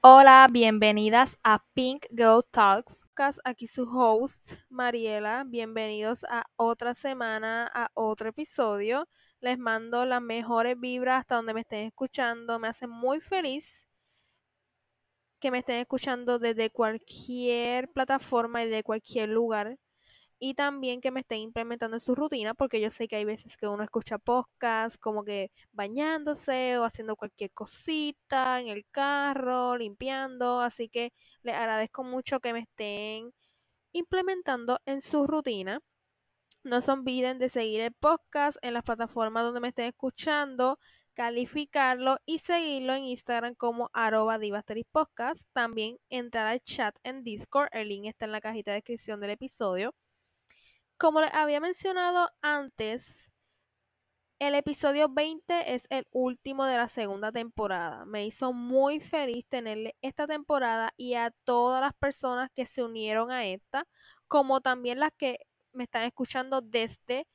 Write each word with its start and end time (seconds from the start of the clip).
Hola, 0.00 0.46
bienvenidas 0.52 1.38
a 1.42 1.64
Pink 1.74 2.06
Girl 2.10 2.44
Talks. 2.50 3.00
Aquí 3.44 3.66
su 3.66 3.82
host, 3.84 4.54
Mariela. 4.68 5.44
Bienvenidos 5.44 6.24
a 6.28 6.44
otra 6.56 6.94
semana, 6.94 7.68
a 7.72 7.90
otro 7.94 8.28
episodio. 8.28 9.08
Les 9.40 9.58
mando 9.58 10.04
las 10.04 10.22
mejores 10.22 10.78
vibras 10.78 11.20
hasta 11.20 11.36
donde 11.36 11.54
me 11.54 11.62
estén 11.62 11.86
escuchando. 11.86 12.58
Me 12.58 12.68
hace 12.68 12.86
muy 12.86 13.20
feliz 13.20 13.88
que 15.40 15.50
me 15.50 15.58
estén 15.58 15.80
escuchando 15.80 16.38
desde 16.38 16.70
cualquier 16.70 17.90
plataforma 17.92 18.62
y 18.62 18.68
de 18.68 18.82
cualquier 18.82 19.30
lugar 19.30 19.78
y 20.38 20.54
también 20.54 21.00
que 21.00 21.10
me 21.10 21.20
estén 21.20 21.40
implementando 21.40 21.96
en 21.96 22.00
su 22.00 22.14
rutina, 22.14 22.54
porque 22.54 22.80
yo 22.80 22.90
sé 22.90 23.08
que 23.08 23.16
hay 23.16 23.24
veces 23.24 23.56
que 23.56 23.66
uno 23.66 23.82
escucha 23.82 24.18
podcast 24.18 24.96
como 25.00 25.24
que 25.24 25.50
bañándose 25.72 26.78
o 26.78 26.84
haciendo 26.84 27.16
cualquier 27.16 27.50
cosita 27.52 28.60
en 28.60 28.68
el 28.68 28.84
carro, 28.90 29.76
limpiando, 29.76 30.60
así 30.60 30.88
que 30.88 31.12
les 31.42 31.54
agradezco 31.54 32.04
mucho 32.04 32.40
que 32.40 32.52
me 32.52 32.60
estén 32.60 33.32
implementando 33.92 34.80
en 34.86 35.00
su 35.00 35.26
rutina. 35.26 35.80
No 36.64 36.80
se 36.80 36.92
olviden 36.92 37.38
de 37.38 37.48
seguir 37.48 37.80
el 37.82 37.92
podcast 37.92 38.58
en 38.62 38.74
las 38.74 38.84
plataformas 38.84 39.44
donde 39.44 39.60
me 39.60 39.68
estén 39.68 39.86
escuchando, 39.86 40.78
calificarlo 41.14 42.18
y 42.26 42.38
seguirlo 42.38 42.94
en 42.94 43.04
Instagram 43.04 43.54
como 43.54 43.90
arroba 43.92 44.38
podcast. 44.92 45.42
También 45.52 45.98
entrar 46.10 46.46
al 46.46 46.60
chat 46.60 46.96
en 47.04 47.22
Discord, 47.24 47.68
el 47.72 47.88
link 47.88 48.06
está 48.06 48.24
en 48.26 48.32
la 48.32 48.40
cajita 48.40 48.72
de 48.72 48.76
descripción 48.76 49.20
del 49.20 49.30
episodio. 49.30 49.94
Como 50.96 51.20
les 51.20 51.34
había 51.34 51.60
mencionado 51.60 52.30
antes, 52.40 53.30
el 54.38 54.54
episodio 54.54 55.08
20 55.08 55.74
es 55.74 55.86
el 55.90 56.06
último 56.12 56.66
de 56.66 56.76
la 56.76 56.86
segunda 56.86 57.32
temporada. 57.32 58.04
Me 58.04 58.24
hizo 58.26 58.52
muy 58.52 59.00
feliz 59.00 59.44
tenerle 59.48 59.96
esta 60.02 60.26
temporada 60.28 60.92
y 60.96 61.14
a 61.14 61.32
todas 61.44 61.80
las 61.80 61.94
personas 61.94 62.48
que 62.54 62.64
se 62.64 62.82
unieron 62.82 63.32
a 63.32 63.44
esta, 63.46 63.88
como 64.28 64.60
también 64.60 65.00
las 65.00 65.10
que 65.16 65.38
me 65.72 65.84
están 65.84 66.04
escuchando 66.04 66.60
desde 66.60 67.26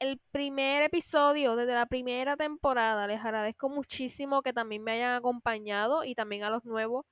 el 0.00 0.20
primer 0.32 0.82
episodio, 0.82 1.54
desde 1.56 1.74
la 1.74 1.86
primera 1.86 2.36
temporada. 2.36 3.06
Les 3.06 3.24
agradezco 3.24 3.68
muchísimo 3.68 4.42
que 4.42 4.52
también 4.52 4.82
me 4.82 4.92
hayan 4.92 5.14
acompañado 5.14 6.04
y 6.04 6.14
también 6.16 6.44
a 6.44 6.50
los 6.50 6.64
nuevos 6.64 7.06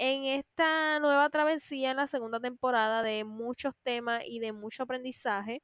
en 0.00 0.24
esta 0.24 0.98
nueva 0.98 1.28
travesía 1.28 1.90
en 1.90 1.98
la 1.98 2.06
segunda 2.06 2.40
temporada 2.40 3.02
de 3.02 3.24
muchos 3.24 3.74
temas 3.82 4.22
y 4.26 4.40
de 4.40 4.52
mucho 4.52 4.84
aprendizaje. 4.84 5.62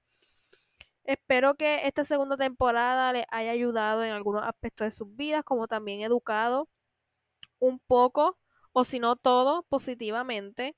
Espero 1.04 1.54
que 1.54 1.86
esta 1.86 2.04
segunda 2.04 2.36
temporada 2.36 3.12
les 3.14 3.24
haya 3.30 3.52
ayudado 3.52 4.04
en 4.04 4.12
algunos 4.12 4.44
aspectos 4.46 4.86
de 4.86 4.90
sus 4.90 5.16
vidas, 5.16 5.42
como 5.42 5.68
también 5.68 6.02
educado 6.02 6.68
un 7.58 7.78
poco, 7.78 8.38
o 8.72 8.84
si 8.84 8.98
no 8.98 9.16
todo, 9.16 9.62
positivamente. 9.70 10.76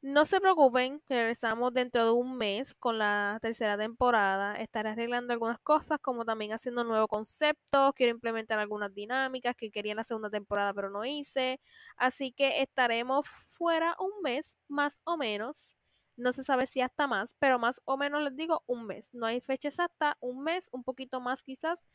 No 0.00 0.24
se 0.26 0.40
preocupen, 0.40 1.02
regresamos 1.08 1.74
dentro 1.74 2.04
de 2.04 2.12
un 2.12 2.36
mes 2.36 2.72
con 2.76 2.98
la 2.98 3.38
tercera 3.42 3.76
temporada. 3.76 4.54
Estaré 4.56 4.90
arreglando 4.90 5.32
algunas 5.32 5.58
cosas, 5.58 5.98
como 6.00 6.24
también 6.24 6.52
haciendo 6.52 6.84
nuevos 6.84 7.08
conceptos. 7.08 7.92
Quiero 7.94 8.12
implementar 8.12 8.60
algunas 8.60 8.94
dinámicas 8.94 9.56
que 9.56 9.72
quería 9.72 9.92
en 9.92 9.96
la 9.96 10.04
segunda 10.04 10.30
temporada, 10.30 10.72
pero 10.72 10.88
no 10.90 11.04
hice. 11.04 11.60
Así 11.96 12.30
que 12.32 12.62
estaremos 12.62 13.26
fuera 13.28 13.96
un 13.98 14.22
mes, 14.22 14.56
más 14.68 15.00
o 15.04 15.16
menos. 15.16 15.76
No 16.16 16.32
se 16.32 16.44
sabe 16.44 16.66
si 16.68 16.80
hasta 16.80 17.08
más, 17.08 17.34
pero 17.40 17.58
más 17.58 17.80
o 17.84 17.96
menos 17.96 18.22
les 18.22 18.36
digo 18.36 18.62
un 18.66 18.86
mes. 18.86 19.12
No 19.14 19.26
hay 19.26 19.40
fecha 19.40 19.68
exacta, 19.68 20.16
un 20.20 20.44
mes, 20.44 20.68
un 20.72 20.84
poquito 20.84 21.20
más 21.20 21.42
quizás, 21.42 21.86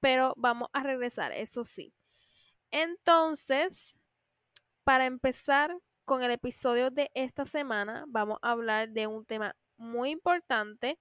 pero 0.00 0.34
vamos 0.36 0.68
a 0.72 0.82
regresar, 0.82 1.32
eso 1.32 1.64
sí. 1.64 1.94
Entonces, 2.70 3.98
para 4.84 5.06
empezar 5.06 5.76
con 6.12 6.22
el 6.22 6.30
episodio 6.30 6.90
de 6.90 7.10
esta 7.14 7.46
semana 7.46 8.04
vamos 8.06 8.36
a 8.42 8.50
hablar 8.50 8.90
de 8.90 9.06
un 9.06 9.24
tema 9.24 9.56
muy 9.78 10.10
importante. 10.10 10.98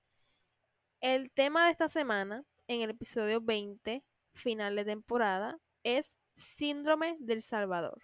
El 1.02 1.32
tema 1.32 1.66
de 1.66 1.72
esta 1.72 1.90
semana, 1.90 2.46
en 2.70 2.80
el 2.80 2.92
episodio 2.92 3.42
20, 3.42 4.06
final 4.34 4.78
de 4.78 4.86
temporada, 4.86 5.58
es 5.84 6.16
Síndrome 6.36 7.18
del 7.20 7.42
Salvador. 7.42 8.00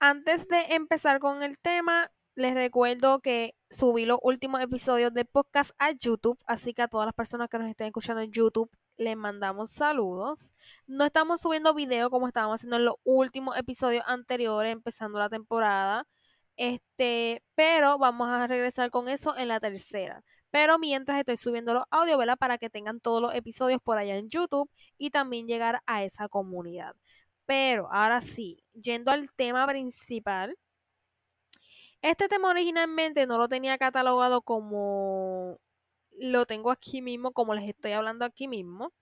Antes 0.00 0.48
de 0.48 0.62
empezar 0.70 1.18
con 1.20 1.42
el 1.42 1.58
tema, 1.58 2.10
les 2.36 2.54
recuerdo 2.54 3.20
que 3.20 3.54
subí 3.68 4.06
los 4.06 4.18
últimos 4.22 4.62
episodios 4.62 5.12
de 5.12 5.26
podcast 5.26 5.72
a 5.78 5.90
YouTube, 5.90 6.38
así 6.46 6.72
que 6.72 6.80
a 6.80 6.88
todas 6.88 7.06
las 7.06 7.14
personas 7.14 7.50
que 7.50 7.58
nos 7.58 7.68
estén 7.68 7.88
escuchando 7.88 8.22
en 8.22 8.32
YouTube, 8.32 8.70
les 8.96 9.16
mandamos 9.16 9.70
saludos. 9.70 10.54
No 10.86 11.04
estamos 11.04 11.40
subiendo 11.40 11.74
video 11.74 12.10
como 12.10 12.28
estábamos 12.28 12.56
haciendo 12.60 12.76
en 12.76 12.84
los 12.86 12.96
últimos 13.04 13.56
episodios 13.56 14.04
anteriores, 14.06 14.72
empezando 14.72 15.18
la 15.18 15.28
temporada. 15.28 16.06
Este, 16.56 17.42
pero 17.54 17.98
vamos 17.98 18.28
a 18.28 18.46
regresar 18.46 18.90
con 18.90 19.08
eso 19.08 19.36
en 19.36 19.48
la 19.48 19.60
tercera. 19.60 20.22
Pero 20.50 20.78
mientras 20.78 21.18
estoy 21.18 21.36
subiendo 21.36 21.74
los 21.74 21.84
audios, 21.90 22.16
¿verdad? 22.18 22.36
Para 22.38 22.58
que 22.58 22.70
tengan 22.70 23.00
todos 23.00 23.20
los 23.20 23.34
episodios 23.34 23.80
por 23.82 23.98
allá 23.98 24.16
en 24.16 24.28
YouTube 24.28 24.70
y 24.98 25.10
también 25.10 25.48
llegar 25.48 25.82
a 25.86 26.04
esa 26.04 26.28
comunidad. 26.28 26.94
Pero 27.46 27.88
ahora 27.92 28.20
sí, 28.20 28.64
yendo 28.74 29.10
al 29.10 29.30
tema 29.32 29.66
principal. 29.66 30.56
Este 32.02 32.28
tema 32.28 32.50
originalmente 32.50 33.26
no 33.26 33.38
lo 33.38 33.48
tenía 33.48 33.78
catalogado 33.78 34.42
como 34.42 35.58
lo 36.18 36.46
tengo 36.46 36.70
aquí 36.70 37.02
mismo, 37.02 37.32
como 37.32 37.54
les 37.54 37.68
estoy 37.68 37.92
hablando 37.92 38.24
aquí 38.24 38.48
mismo, 38.48 38.92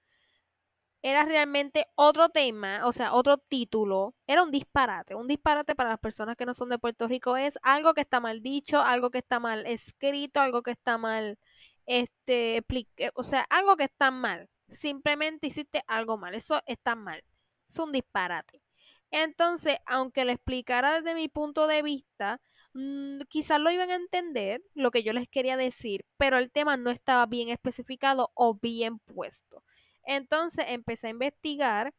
era 1.03 1.25
realmente 1.25 1.87
otro 1.97 2.28
tema, 2.28 2.87
o 2.87 2.93
sea, 2.93 3.12
otro 3.12 3.37
título, 3.39 4.15
era 4.27 4.43
un 4.45 4.53
disparate. 4.53 5.15
Un 5.17 5.27
disparate 5.27 5.75
para 5.75 5.91
las 5.91 5.99
personas 5.99 6.37
que 6.37 6.47
no 6.47 6.55
son 6.55 6.69
de 6.69 6.78
Puerto 6.78 7.09
Rico 7.09 7.37
es 7.37 7.59
algo 7.62 7.93
que 7.95 8.03
está 8.03 8.21
mal 8.21 8.41
dicho, 8.41 8.81
algo 8.81 9.11
que 9.11 9.19
está 9.19 9.41
mal 9.41 9.67
escrito, 9.67 10.41
algo 10.41 10.62
que 10.62 10.71
está 10.73 10.99
mal, 10.99 11.39
este, 11.87 12.59
eh, 12.59 13.11
o 13.15 13.25
sea, 13.25 13.43
algo 13.50 13.77
que 13.77 13.84
está 13.84 14.11
mal. 14.12 14.49
Simplemente 14.69 15.49
hiciste 15.49 15.83
algo 15.89 16.19
mal, 16.19 16.34
eso 16.34 16.62
está 16.67 16.94
mal. 16.94 17.25
Es 17.69 17.79
un 17.79 17.93
disparate. 17.93 18.62
Entonces, 19.11 19.79
aunque 19.87 20.25
le 20.25 20.33
explicara 20.33 21.00
desde 21.00 21.15
mi 21.15 21.29
punto 21.29 21.67
de 21.67 21.83
vista, 21.83 22.41
Mm, 22.75 23.21
quizás 23.28 23.60
lo 23.60 23.71
iban 23.71 23.91
a 23.91 23.97
entender 23.97 24.62
lo 24.75 24.91
que 24.91 25.03
yo 25.03 25.12
les 25.12 25.28
quería 25.28 25.56
decir, 25.56 26.06
pero 26.16 26.38
el 26.38 26.50
tema 26.50 26.77
no 26.77 26.91
estaba 26.91 27.27
bien 27.27 27.49
especificado 27.50 28.31
o 28.34 28.55
bien 28.55 28.99
puesto. 29.00 29.65
Entonces 30.05 30.66
empecé 30.69 31.09
a 31.09 31.11
investigar 31.11 31.94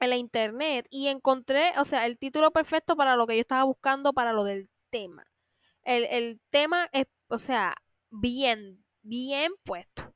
en 0.00 0.10
la 0.10 0.16
internet 0.16 0.86
y 0.90 1.08
encontré, 1.08 1.72
o 1.78 1.84
sea, 1.84 2.06
el 2.06 2.18
título 2.18 2.50
perfecto 2.52 2.96
para 2.96 3.16
lo 3.16 3.26
que 3.26 3.36
yo 3.36 3.40
estaba 3.40 3.64
buscando 3.64 4.12
para 4.12 4.32
lo 4.32 4.44
del 4.44 4.68
tema. 4.90 5.26
El, 5.84 6.04
el 6.04 6.40
tema 6.50 6.88
es, 6.92 7.06
o 7.28 7.38
sea, 7.38 7.74
bien, 8.10 8.84
bien 9.02 9.52
puesto. 9.64 10.12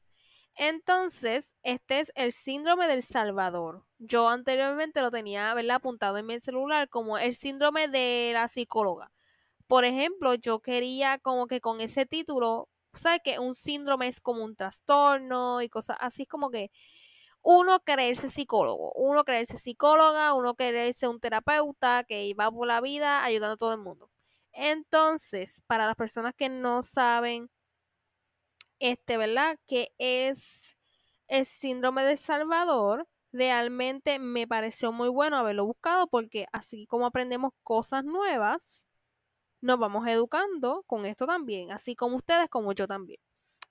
Entonces, 0.56 1.54
este 1.62 2.00
es 2.00 2.12
el 2.14 2.32
síndrome 2.32 2.88
del 2.88 3.02
Salvador. 3.02 3.84
Yo 3.98 4.28
anteriormente 4.28 5.02
lo 5.02 5.10
tenía 5.10 5.52
¿verdad? 5.54 5.76
apuntado 5.76 6.16
en 6.18 6.26
mi 6.26 6.40
celular 6.40 6.88
como 6.88 7.18
el 7.18 7.34
síndrome 7.34 7.88
de 7.88 8.30
la 8.32 8.48
psicóloga. 8.48 9.12
Por 9.68 9.84
ejemplo, 9.84 10.34
yo 10.34 10.60
quería 10.60 11.18
como 11.18 11.46
que 11.46 11.60
con 11.60 11.80
ese 11.80 12.06
título, 12.06 12.68
¿sabes? 12.94 13.20
Que 13.24 13.38
un 13.40 13.54
síndrome 13.54 14.06
es 14.08 14.20
como 14.20 14.44
un 14.44 14.56
trastorno 14.56 15.60
y 15.62 15.68
cosas 15.68 15.96
así, 16.00 16.22
es 16.22 16.28
como 16.28 16.50
que 16.50 16.70
uno 17.42 17.80
creerse 17.80 18.28
psicólogo, 18.30 18.92
uno 18.94 19.24
creerse 19.24 19.56
psicóloga, 19.58 20.34
uno 20.34 20.54
creerse 20.56 21.08
un 21.08 21.20
terapeuta 21.20 22.04
que 22.04 22.34
va 22.34 22.50
por 22.50 22.66
la 22.68 22.80
vida 22.80 23.24
ayudando 23.24 23.54
a 23.54 23.56
todo 23.56 23.72
el 23.74 23.80
mundo. 23.80 24.10
Entonces, 24.52 25.62
para 25.66 25.86
las 25.86 25.96
personas 25.96 26.34
que 26.36 26.48
no 26.48 26.82
saben, 26.82 27.50
este, 28.78 29.16
¿verdad? 29.16 29.58
Que 29.66 29.92
es 29.98 30.76
el 31.28 31.46
síndrome 31.46 32.04
de 32.04 32.16
Salvador, 32.16 33.08
realmente 33.32 34.18
me 34.18 34.46
pareció 34.46 34.92
muy 34.92 35.08
bueno 35.08 35.36
haberlo 35.38 35.66
buscado 35.66 36.06
porque 36.08 36.46
así 36.52 36.86
como 36.86 37.06
aprendemos 37.06 37.52
cosas 37.62 38.04
nuevas, 38.04 38.85
nos 39.60 39.78
vamos 39.78 40.06
educando 40.06 40.84
con 40.86 41.06
esto 41.06 41.26
también, 41.26 41.72
así 41.72 41.94
como 41.96 42.16
ustedes, 42.16 42.48
como 42.48 42.72
yo 42.72 42.86
también. 42.86 43.20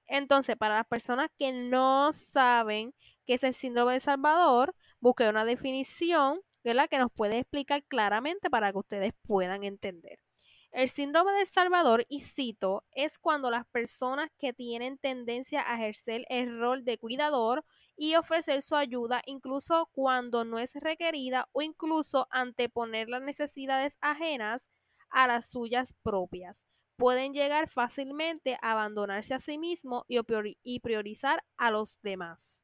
Entonces, 0.07 0.55
para 0.57 0.75
las 0.75 0.87
personas 0.87 1.29
que 1.37 1.51
no 1.51 2.13
saben 2.13 2.93
qué 3.25 3.35
es 3.35 3.43
el 3.43 3.53
síndrome 3.53 3.93
de 3.93 3.99
Salvador, 3.99 4.75
busqué 4.99 5.27
una 5.29 5.45
definición 5.45 6.41
¿verdad? 6.63 6.89
que 6.89 6.97
nos 6.97 7.11
puede 7.11 7.39
explicar 7.39 7.83
claramente 7.83 8.49
para 8.49 8.71
que 8.71 8.79
ustedes 8.79 9.13
puedan 9.27 9.63
entender. 9.63 10.19
El 10.71 10.89
síndrome 10.89 11.31
de 11.33 11.45
Salvador, 11.45 12.05
y 12.09 12.19
cito, 12.19 12.83
es 12.91 13.17
cuando 13.17 13.49
las 13.49 13.65
personas 13.67 14.29
que 14.37 14.51
tienen 14.51 14.97
tendencia 14.97 15.63
a 15.65 15.75
ejercer 15.75 16.25
el 16.27 16.59
rol 16.59 16.83
de 16.83 16.97
cuidador 16.97 17.63
y 17.95 18.15
ofrecer 18.15 18.61
su 18.61 18.75
ayuda 18.75 19.21
incluso 19.25 19.89
cuando 19.93 20.43
no 20.43 20.59
es 20.59 20.75
requerida 20.75 21.47
o 21.53 21.61
incluso 21.61 22.27
anteponer 22.29 23.07
las 23.07 23.21
necesidades 23.21 23.97
ajenas 24.01 24.69
a 25.15 25.27
las 25.27 25.49
suyas 25.49 25.93
propias. 26.03 26.67
Pueden 26.97 27.33
llegar 27.33 27.69
fácilmente 27.69 28.57
a 28.61 28.73
abandonarse 28.73 29.33
a 29.33 29.39
sí 29.39 29.57
mismos 29.57 30.03
y 30.07 30.79
priorizar 30.81 31.43
a 31.57 31.71
los 31.71 31.99
demás. 32.01 32.61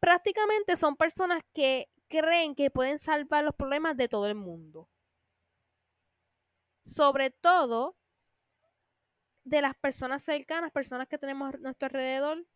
Prácticamente 0.00 0.76
son 0.76 0.96
personas 0.96 1.42
que 1.54 1.88
creen 2.08 2.54
que 2.54 2.70
pueden 2.70 2.98
salvar 2.98 3.42
los 3.42 3.54
problemas 3.54 3.96
de 3.96 4.08
todo 4.08 4.26
el 4.26 4.34
mundo. 4.34 4.88
Sobre 6.84 7.30
todo 7.30 7.96
de 9.44 9.62
las 9.62 9.74
personas 9.76 10.22
cercanas, 10.22 10.72
personas 10.72 11.08
que 11.08 11.18
tenemos 11.18 11.54
a 11.54 11.56
nuestro 11.58 11.86
alrededor, 11.86 12.46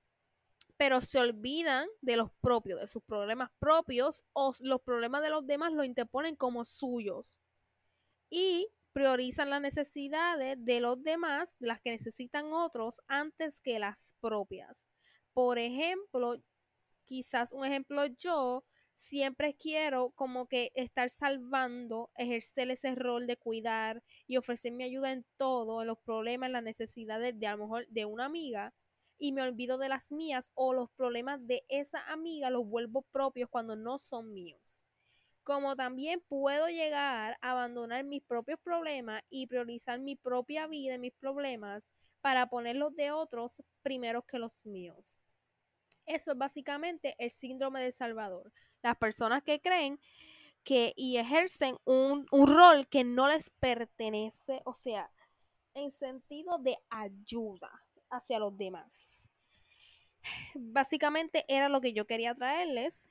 pero 0.77 1.01
se 1.01 1.19
olvidan 1.19 1.89
de 2.03 2.17
los 2.17 2.31
propios, 2.43 2.81
de 2.81 2.87
sus 2.87 3.03
problemas 3.03 3.51
propios 3.59 4.27
o 4.35 4.53
los 4.61 4.83
problemas 4.83 5.23
de 5.23 5.31
los 5.31 5.47
demás 5.47 5.73
los 5.73 5.87
interponen 5.87 6.37
como 6.37 6.67
suyos. 6.67 7.42
Y 8.35 8.67
priorizan 8.95 9.51
las 9.51 9.61
necesidades 9.61 10.57
de 10.59 10.81
los 10.81 11.03
demás, 11.03 11.55
las 11.59 11.83
que 11.83 11.91
necesitan 11.91 12.55
otros, 12.55 13.03
antes 13.07 13.61
que 13.61 13.79
las 13.79 14.15
propias. 14.21 14.89
Por 15.35 15.59
ejemplo, 15.59 16.43
quizás 17.05 17.53
un 17.53 17.67
ejemplo 17.67 18.07
yo 18.07 18.65
siempre 18.95 19.55
quiero 19.55 20.13
como 20.13 20.47
que 20.47 20.73
estar 20.75 21.11
salvando, 21.11 22.11
ejercer 22.17 22.71
ese 22.71 22.95
rol 22.95 23.27
de 23.27 23.37
cuidar 23.37 24.03
y 24.27 24.39
ofrecer 24.39 24.73
mi 24.73 24.85
ayuda 24.85 25.13
en 25.13 25.27
todo, 25.37 25.83
en 25.83 25.89
los 25.89 25.99
problemas, 25.99 26.47
en 26.47 26.55
las 26.55 26.63
necesidades 26.63 27.39
de 27.39 27.47
a 27.47 27.57
lo 27.57 27.65
mejor 27.65 27.87
de 27.89 28.07
una 28.07 28.25
amiga 28.25 28.73
y 29.19 29.33
me 29.33 29.43
olvido 29.43 29.77
de 29.77 29.91
las 29.91 30.11
mías 30.11 30.51
o 30.55 30.73
los 30.73 30.91
problemas 30.93 31.47
de 31.47 31.67
esa 31.69 32.03
amiga 32.11 32.49
los 32.49 32.67
vuelvo 32.67 33.03
propios 33.13 33.51
cuando 33.51 33.77
no 33.77 33.99
son 33.99 34.33
míos. 34.33 34.82
Como 35.45 35.75
también 35.75 36.23
puedo 36.29 36.69
llegar 36.69 37.37
a 37.41 37.51
abandonar 37.51 38.05
mis 38.05 38.23
propios 38.23 38.61
problemas 38.61 39.23
y 39.29 39.47
priorizar 39.47 39.99
mi 39.99 40.15
propia 40.15 40.67
vida 40.67 40.95
y 40.95 40.99
mis 40.99 41.15
problemas 41.15 41.89
para 42.21 42.49
poner 42.49 42.77
los 42.77 42.95
de 42.95 43.11
otros 43.11 43.63
primero 43.83 44.23
que 44.23 44.39
los 44.39 44.65
míos. 44.65 45.21
Eso 46.07 46.33
es 46.33 46.39
básicamente 46.39 47.15
el 47.19 47.31
síndrome 47.31 47.81
de 47.83 47.93
Salvador. 47.93 48.53
Las 48.83 48.97
personas 48.97 49.43
que 49.43 49.61
creen 49.61 50.01
que 50.65 50.93
y 50.97 51.17
ejercen 51.17 51.77
un, 51.85 52.27
un 52.31 52.47
rol 52.47 52.87
que 52.89 53.03
no 53.03 53.29
les 53.29 53.51
pertenece, 53.51 54.63
o 54.65 54.75
sea, 54.75 55.11
en 55.75 55.91
sentido 55.91 56.59
de 56.59 56.79
ayuda 56.91 57.71
hacia 58.11 58.39
los 58.39 58.57
demás. 58.57 59.29
Básicamente 60.55 61.45
era 61.49 61.69
lo 61.69 61.81
que 61.81 61.93
yo 61.93 62.07
quería 62.07 62.35
traerles 62.35 63.09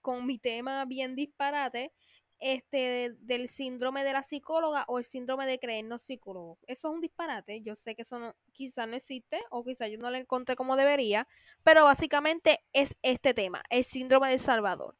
con 0.00 0.26
mi 0.26 0.38
tema 0.38 0.84
bien 0.84 1.14
disparate 1.16 1.92
este, 2.40 3.14
del 3.20 3.48
síndrome 3.48 4.02
de 4.02 4.14
la 4.14 4.22
psicóloga 4.22 4.84
o 4.88 4.98
el 4.98 5.04
síndrome 5.04 5.46
de 5.46 5.58
creernos 5.58 6.02
psicólogos. 6.02 6.58
Eso 6.66 6.88
es 6.88 6.94
un 6.94 7.00
disparate. 7.00 7.60
Yo 7.62 7.76
sé 7.76 7.94
que 7.94 8.02
eso 8.02 8.18
no, 8.18 8.34
quizá 8.52 8.86
no 8.86 8.96
existe 8.96 9.40
o 9.50 9.62
quizá 9.62 9.88
yo 9.88 9.98
no 9.98 10.10
lo 10.10 10.16
encontré 10.16 10.56
como 10.56 10.76
debería, 10.76 11.28
pero 11.62 11.84
básicamente 11.84 12.64
es 12.72 12.96
este 13.02 13.34
tema, 13.34 13.62
el 13.68 13.84
síndrome 13.84 14.30
de 14.30 14.38
Salvador. 14.38 14.96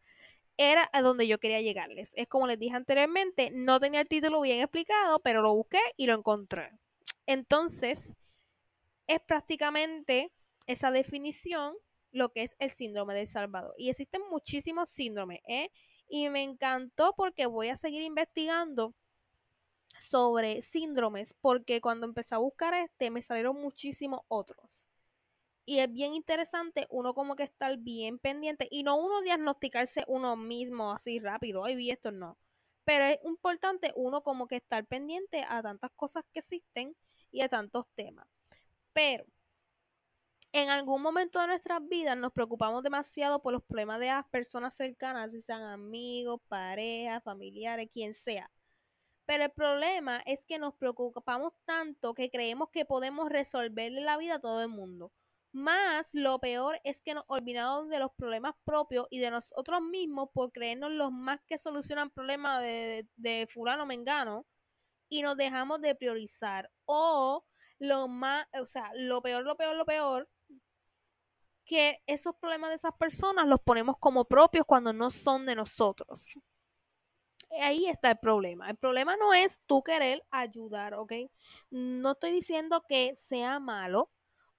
Era 0.58 0.90
a 0.92 1.00
donde 1.00 1.26
yo 1.26 1.40
quería 1.40 1.62
llegarles. 1.62 2.12
Es 2.14 2.28
como 2.28 2.46
les 2.46 2.58
dije 2.58 2.76
anteriormente, 2.76 3.50
no 3.52 3.80
tenía 3.80 4.02
el 4.02 4.08
título 4.08 4.42
bien 4.42 4.60
explicado, 4.60 5.18
pero 5.20 5.40
lo 5.40 5.54
busqué 5.54 5.80
y 5.96 6.06
lo 6.06 6.14
encontré. 6.14 6.72
Entonces, 7.24 8.16
es 9.06 9.20
prácticamente 9.20 10.30
esa 10.66 10.90
definición 10.90 11.74
lo 12.12 12.30
que 12.32 12.42
es 12.42 12.56
el 12.58 12.70
síndrome 12.70 13.14
de 13.14 13.26
Salvador. 13.26 13.74
Y 13.78 13.90
existen 13.90 14.22
muchísimos 14.30 14.90
síndromes, 14.90 15.40
¿eh? 15.48 15.70
Y 16.08 16.28
me 16.28 16.42
encantó 16.42 17.14
porque 17.16 17.46
voy 17.46 17.68
a 17.68 17.76
seguir 17.76 18.02
investigando 18.02 18.94
sobre 20.00 20.62
síndromes, 20.62 21.34
porque 21.40 21.80
cuando 21.80 22.06
empecé 22.06 22.34
a 22.34 22.38
buscar 22.38 22.74
este, 22.74 23.10
me 23.10 23.22
salieron 23.22 23.56
muchísimos 23.56 24.20
otros. 24.28 24.88
Y 25.66 25.78
es 25.78 25.92
bien 25.92 26.14
interesante 26.14 26.86
uno 26.90 27.14
como 27.14 27.36
que 27.36 27.44
estar 27.44 27.76
bien 27.78 28.18
pendiente 28.18 28.66
y 28.70 28.82
no 28.82 28.96
uno 28.96 29.22
diagnosticarse 29.22 30.04
uno 30.08 30.36
mismo 30.36 30.92
así 30.92 31.20
rápido, 31.20 31.64
ay, 31.64 31.76
vi 31.76 31.90
esto, 31.90 32.10
no. 32.10 32.38
Pero 32.84 33.04
es 33.04 33.18
importante 33.24 33.92
uno 33.94 34.22
como 34.22 34.48
que 34.48 34.56
estar 34.56 34.84
pendiente 34.86 35.44
a 35.48 35.62
tantas 35.62 35.92
cosas 35.92 36.24
que 36.32 36.40
existen 36.40 36.96
y 37.30 37.42
a 37.42 37.48
tantos 37.48 37.86
temas. 37.94 38.26
Pero 38.92 39.26
en 40.52 40.68
algún 40.68 41.02
momento 41.02 41.40
de 41.40 41.46
nuestras 41.46 41.86
vidas 41.88 42.16
nos 42.16 42.32
preocupamos 42.32 42.82
demasiado 42.82 43.40
por 43.40 43.52
los 43.52 43.62
problemas 43.62 44.00
de 44.00 44.06
las 44.06 44.26
personas 44.28 44.74
cercanas, 44.74 45.30
si 45.32 45.40
sean 45.42 45.62
amigos, 45.62 46.40
parejas, 46.48 47.22
familiares, 47.22 47.88
quien 47.92 48.14
sea. 48.14 48.50
Pero 49.26 49.44
el 49.44 49.52
problema 49.52 50.22
es 50.26 50.44
que 50.44 50.58
nos 50.58 50.74
preocupamos 50.74 51.52
tanto 51.64 52.14
que 52.14 52.30
creemos 52.30 52.70
que 52.70 52.84
podemos 52.84 53.28
resolverle 53.28 54.00
la 54.00 54.16
vida 54.16 54.36
a 54.36 54.40
todo 54.40 54.60
el 54.62 54.68
mundo. 54.68 55.12
Más 55.52 56.10
lo 56.12 56.40
peor 56.40 56.80
es 56.84 57.00
que 57.00 57.14
nos 57.14 57.24
olvidamos 57.28 57.88
de 57.88 57.98
los 58.00 58.12
problemas 58.14 58.54
propios 58.64 59.06
y 59.10 59.20
de 59.20 59.30
nosotros 59.30 59.80
mismos 59.82 60.30
por 60.32 60.52
creernos 60.52 60.92
los 60.92 61.12
más 61.12 61.40
que 61.46 61.58
solucionan 61.58 62.10
problemas 62.10 62.60
de, 62.60 63.06
de 63.16 63.46
fulano 63.48 63.86
mengano 63.86 64.46
y 65.08 65.22
nos 65.22 65.36
dejamos 65.36 65.80
de 65.80 65.94
priorizar. 65.94 66.70
O 66.86 67.44
lo 67.78 68.08
más, 68.08 68.46
o 68.60 68.66
sea, 68.66 68.90
lo 68.94 69.22
peor, 69.22 69.44
lo 69.44 69.56
peor, 69.56 69.76
lo 69.76 69.86
peor 69.86 70.28
que 71.70 72.02
esos 72.08 72.34
problemas 72.34 72.70
de 72.70 72.74
esas 72.74 72.92
personas 72.98 73.46
los 73.46 73.60
ponemos 73.60 73.94
como 74.00 74.24
propios 74.24 74.66
cuando 74.66 74.92
no 74.92 75.12
son 75.12 75.46
de 75.46 75.54
nosotros. 75.54 76.36
Ahí 77.62 77.86
está 77.86 78.10
el 78.10 78.18
problema. 78.18 78.68
El 78.68 78.76
problema 78.76 79.16
no 79.16 79.32
es 79.32 79.60
tú 79.66 79.80
querer 79.84 80.26
ayudar, 80.32 80.94
¿ok? 80.94 81.12
No 81.70 82.10
estoy 82.10 82.32
diciendo 82.32 82.84
que 82.88 83.14
sea 83.14 83.60
malo 83.60 84.10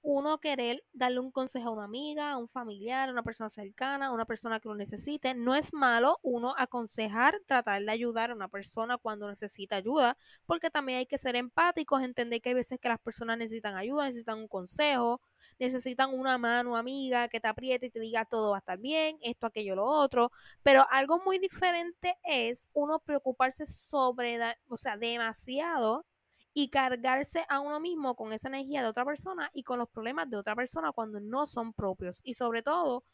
uno 0.03 0.39
querer 0.39 0.83
darle 0.93 1.19
un 1.19 1.31
consejo 1.31 1.69
a 1.69 1.71
una 1.71 1.83
amiga, 1.85 2.31
a 2.31 2.37
un 2.37 2.47
familiar, 2.47 3.09
a 3.09 3.11
una 3.11 3.23
persona 3.23 3.49
cercana, 3.49 4.07
a 4.07 4.11
una 4.11 4.25
persona 4.25 4.59
que 4.59 4.69
lo 4.69 4.75
necesite. 4.75 5.33
No 5.35 5.55
es 5.55 5.73
malo 5.73 6.19
uno 6.23 6.53
aconsejar, 6.57 7.39
tratar 7.45 7.81
de 7.83 7.91
ayudar 7.91 8.31
a 8.31 8.35
una 8.35 8.47
persona 8.47 8.97
cuando 8.97 9.29
necesita 9.29 9.75
ayuda, 9.77 10.17
porque 10.45 10.69
también 10.69 10.99
hay 10.99 11.05
que 11.05 11.17
ser 11.17 11.35
empáticos, 11.35 12.01
entender 12.01 12.41
que 12.41 12.49
hay 12.49 12.55
veces 12.55 12.79
que 12.79 12.89
las 12.89 12.99
personas 12.99 13.37
necesitan 13.37 13.75
ayuda, 13.75 14.05
necesitan 14.05 14.39
un 14.39 14.47
consejo, 14.47 15.21
necesitan 15.59 16.13
una 16.13 16.37
mano 16.37 16.75
amiga 16.75 17.27
que 17.27 17.39
te 17.39 17.47
apriete 17.47 17.87
y 17.87 17.89
te 17.91 17.99
diga 17.99 18.25
todo 18.25 18.51
va 18.51 18.57
a 18.57 18.59
estar 18.59 18.79
bien, 18.79 19.17
esto, 19.21 19.47
aquello, 19.47 19.75
lo 19.75 19.85
otro. 19.85 20.31
Pero 20.63 20.85
algo 20.89 21.19
muy 21.23 21.39
diferente 21.39 22.17
es 22.23 22.69
uno 22.73 22.99
preocuparse 22.99 23.65
sobre, 23.65 24.39
o 24.67 24.77
sea, 24.77 24.97
demasiado 24.97 26.05
y 26.53 26.69
cargarse 26.69 27.45
a 27.49 27.59
uno 27.59 27.79
mismo 27.79 28.15
con 28.15 28.33
esa 28.33 28.49
energía 28.49 28.81
de 28.81 28.89
otra 28.89 29.05
persona 29.05 29.49
y 29.53 29.63
con 29.63 29.79
los 29.79 29.89
problemas 29.89 30.29
de 30.29 30.37
otra 30.37 30.55
persona 30.55 30.91
cuando 30.91 31.19
no 31.19 31.47
son 31.47 31.73
propios. 31.73 32.21
Y 32.23 32.33
sobre 32.33 32.61
todo, 32.61 33.05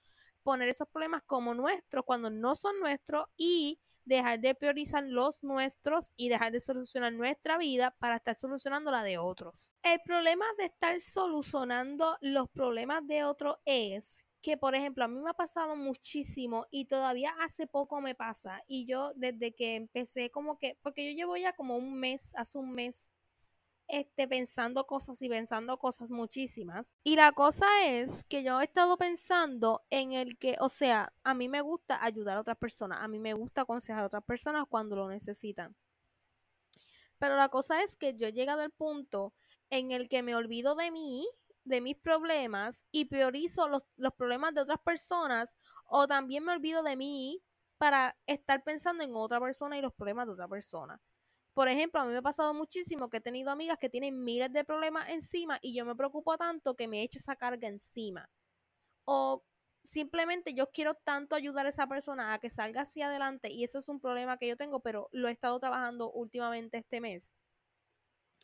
poner 0.43 0.69
esos 0.69 0.87
problemas 0.87 1.23
como 1.23 1.53
nuestros 1.53 2.05
cuando 2.05 2.29
no 2.29 2.55
son 2.55 2.79
nuestros 2.79 3.25
y 3.35 3.79
dejar 4.05 4.39
de 4.39 4.55
priorizar 4.55 5.03
los 5.03 5.43
nuestros 5.43 6.13
y 6.15 6.29
dejar 6.29 6.51
de 6.53 6.61
solucionar 6.61 7.11
nuestra 7.13 7.57
vida 7.57 7.95
para 7.99 8.15
estar 8.15 8.35
solucionando 8.35 8.89
la 8.89 9.03
de 9.03 9.17
otros. 9.17 9.73
El 9.83 9.99
problema 10.05 10.45
de 10.57 10.65
estar 10.65 10.99
solucionando 11.01 12.17
los 12.21 12.49
problemas 12.49 13.05
de 13.05 13.25
otros 13.25 13.57
es 13.65 14.23
que, 14.41 14.55
por 14.55 14.75
ejemplo, 14.75 15.03
a 15.03 15.09
mí 15.09 15.19
me 15.19 15.29
ha 15.29 15.33
pasado 15.33 15.75
muchísimo 15.75 16.65
y 16.71 16.85
todavía 16.85 17.35
hace 17.41 17.67
poco 17.67 17.99
me 17.99 18.15
pasa. 18.15 18.63
Y 18.67 18.85
yo 18.85 19.11
desde 19.15 19.53
que 19.53 19.75
empecé 19.75 20.29
como 20.31 20.57
que, 20.57 20.77
porque 20.81 21.05
yo 21.05 21.11
llevo 21.13 21.35
ya 21.35 21.53
como 21.53 21.75
un 21.75 21.99
mes, 21.99 22.33
hace 22.35 22.57
un 22.57 22.71
mes 22.71 23.11
este, 23.87 24.27
pensando 24.27 24.85
cosas 24.85 25.21
y 25.21 25.29
pensando 25.29 25.77
cosas 25.77 26.11
muchísimas. 26.11 26.93
Y 27.03 27.15
la 27.15 27.31
cosa 27.31 27.65
es 27.85 28.23
que 28.25 28.43
yo 28.43 28.59
he 28.61 28.65
estado 28.65 28.97
pensando 28.97 29.85
en 29.89 30.13
el 30.13 30.37
que, 30.37 30.55
o 30.59 30.69
sea, 30.69 31.13
a 31.23 31.33
mí 31.33 31.47
me 31.47 31.61
gusta 31.61 32.03
ayudar 32.03 32.37
a 32.37 32.41
otras 32.41 32.57
personas, 32.57 32.99
a 33.01 33.07
mí 33.07 33.19
me 33.19 33.33
gusta 33.33 33.61
aconsejar 33.61 34.03
a 34.03 34.07
otras 34.07 34.23
personas 34.23 34.65
cuando 34.69 34.95
lo 34.95 35.07
necesitan. 35.07 35.75
Pero 37.17 37.35
la 37.35 37.49
cosa 37.49 37.81
es 37.81 37.95
que 37.95 38.15
yo 38.15 38.27
he 38.27 38.33
llegado 38.33 38.61
al 38.61 38.71
punto 38.71 39.33
en 39.69 39.91
el 39.91 40.07
que 40.07 40.21
me 40.23 40.35
olvido 40.35 40.75
de 40.75 40.91
mí, 40.91 41.27
de 41.63 41.81
mis 41.81 41.97
problemas 41.97 42.85
y 42.91 43.05
priorizo 43.05 43.67
los, 43.67 43.83
los 43.97 44.13
problemas 44.13 44.53
de 44.53 44.61
otras 44.61 44.79
personas 44.79 45.55
o 45.85 46.07
también 46.07 46.43
me 46.43 46.53
olvido 46.53 46.83
de 46.83 46.95
mí 46.95 47.43
para 47.77 48.17
estar 48.25 48.63
pensando 48.63 49.03
en 49.03 49.15
otra 49.15 49.39
persona 49.39 49.77
y 49.77 49.81
los 49.81 49.93
problemas 49.93 50.27
de 50.27 50.33
otra 50.33 50.47
persona. 50.47 51.01
Por 51.57 51.69
ejemplo, 51.69 51.99
a 51.99 52.05
mí 52.05 52.11
me 52.11 52.19
ha 52.19 52.21
pasado 52.21 52.53
muchísimo 52.53 53.09
que 53.09 53.17
he 53.17 53.19
tenido 53.19 53.49
amigas 53.49 53.79
que 53.79 53.89
tienen 53.89 54.23
miles 54.23 54.53
de 54.53 54.63
problemas 54.63 55.09
encima 55.09 55.57
y 55.59 55.75
yo 55.75 55.85
me 55.85 55.95
preocupo 55.95 56.37
tanto 56.37 56.75
que 56.75 56.87
me 56.87 57.01
echo 57.01 57.17
esa 57.17 57.35
carga 57.35 57.67
encima. 57.67 58.29
O 59.05 59.43
simplemente 59.83 60.53
yo 60.53 60.69
quiero 60.69 60.93
tanto 60.93 61.35
ayudar 61.35 61.65
a 61.65 61.69
esa 61.69 61.87
persona 61.87 62.35
a 62.35 62.37
que 62.37 62.51
salga 62.51 62.81
hacia 62.81 63.07
adelante 63.07 63.49
y 63.51 63.63
eso 63.63 63.79
es 63.79 63.89
un 63.89 63.99
problema 63.99 64.37
que 64.37 64.47
yo 64.47 64.55
tengo, 64.55 64.81
pero 64.81 65.09
lo 65.11 65.29
he 65.29 65.31
estado 65.31 65.59
trabajando 65.59 66.11
últimamente 66.11 66.77
este 66.77 67.01
mes 67.01 67.33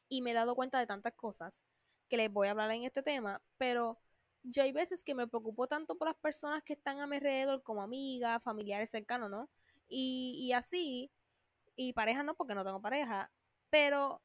y 0.10 0.24
me 0.24 0.32
he 0.32 0.34
dado 0.34 0.56
cuenta 0.56 0.80
de 0.80 0.88
tantas 0.88 1.14
cosas 1.14 1.62
que 2.10 2.18
les 2.18 2.34
voy 2.34 2.48
a 2.48 2.52
hablar 2.52 2.72
en 2.72 2.84
este 2.84 3.04
tema, 3.04 3.44
pero 3.60 4.00
yo 4.42 4.64
hay 4.64 4.72
veces 4.72 5.04
que 5.04 5.14
me 5.14 5.28
preocupo 5.28 5.68
tanto 5.68 6.00
por 6.00 6.08
las 6.08 6.18
personas 6.18 6.64
que 6.64 6.74
están 6.74 7.00
a 7.00 7.06
mi 7.06 7.18
alrededor 7.18 7.62
como 7.62 7.84
amigas, 7.84 8.42
familiares 8.42 8.90
cercanos, 8.90 9.30
¿no? 9.30 9.52
Y, 9.88 10.36
y 10.42 10.54
así 10.54 11.12
y 11.76 11.94
pareja 11.94 12.24
no, 12.24 12.36
porque 12.36 12.56
no 12.56 12.64
tengo 12.66 12.82
pareja, 12.82 13.32
pero 13.70 14.22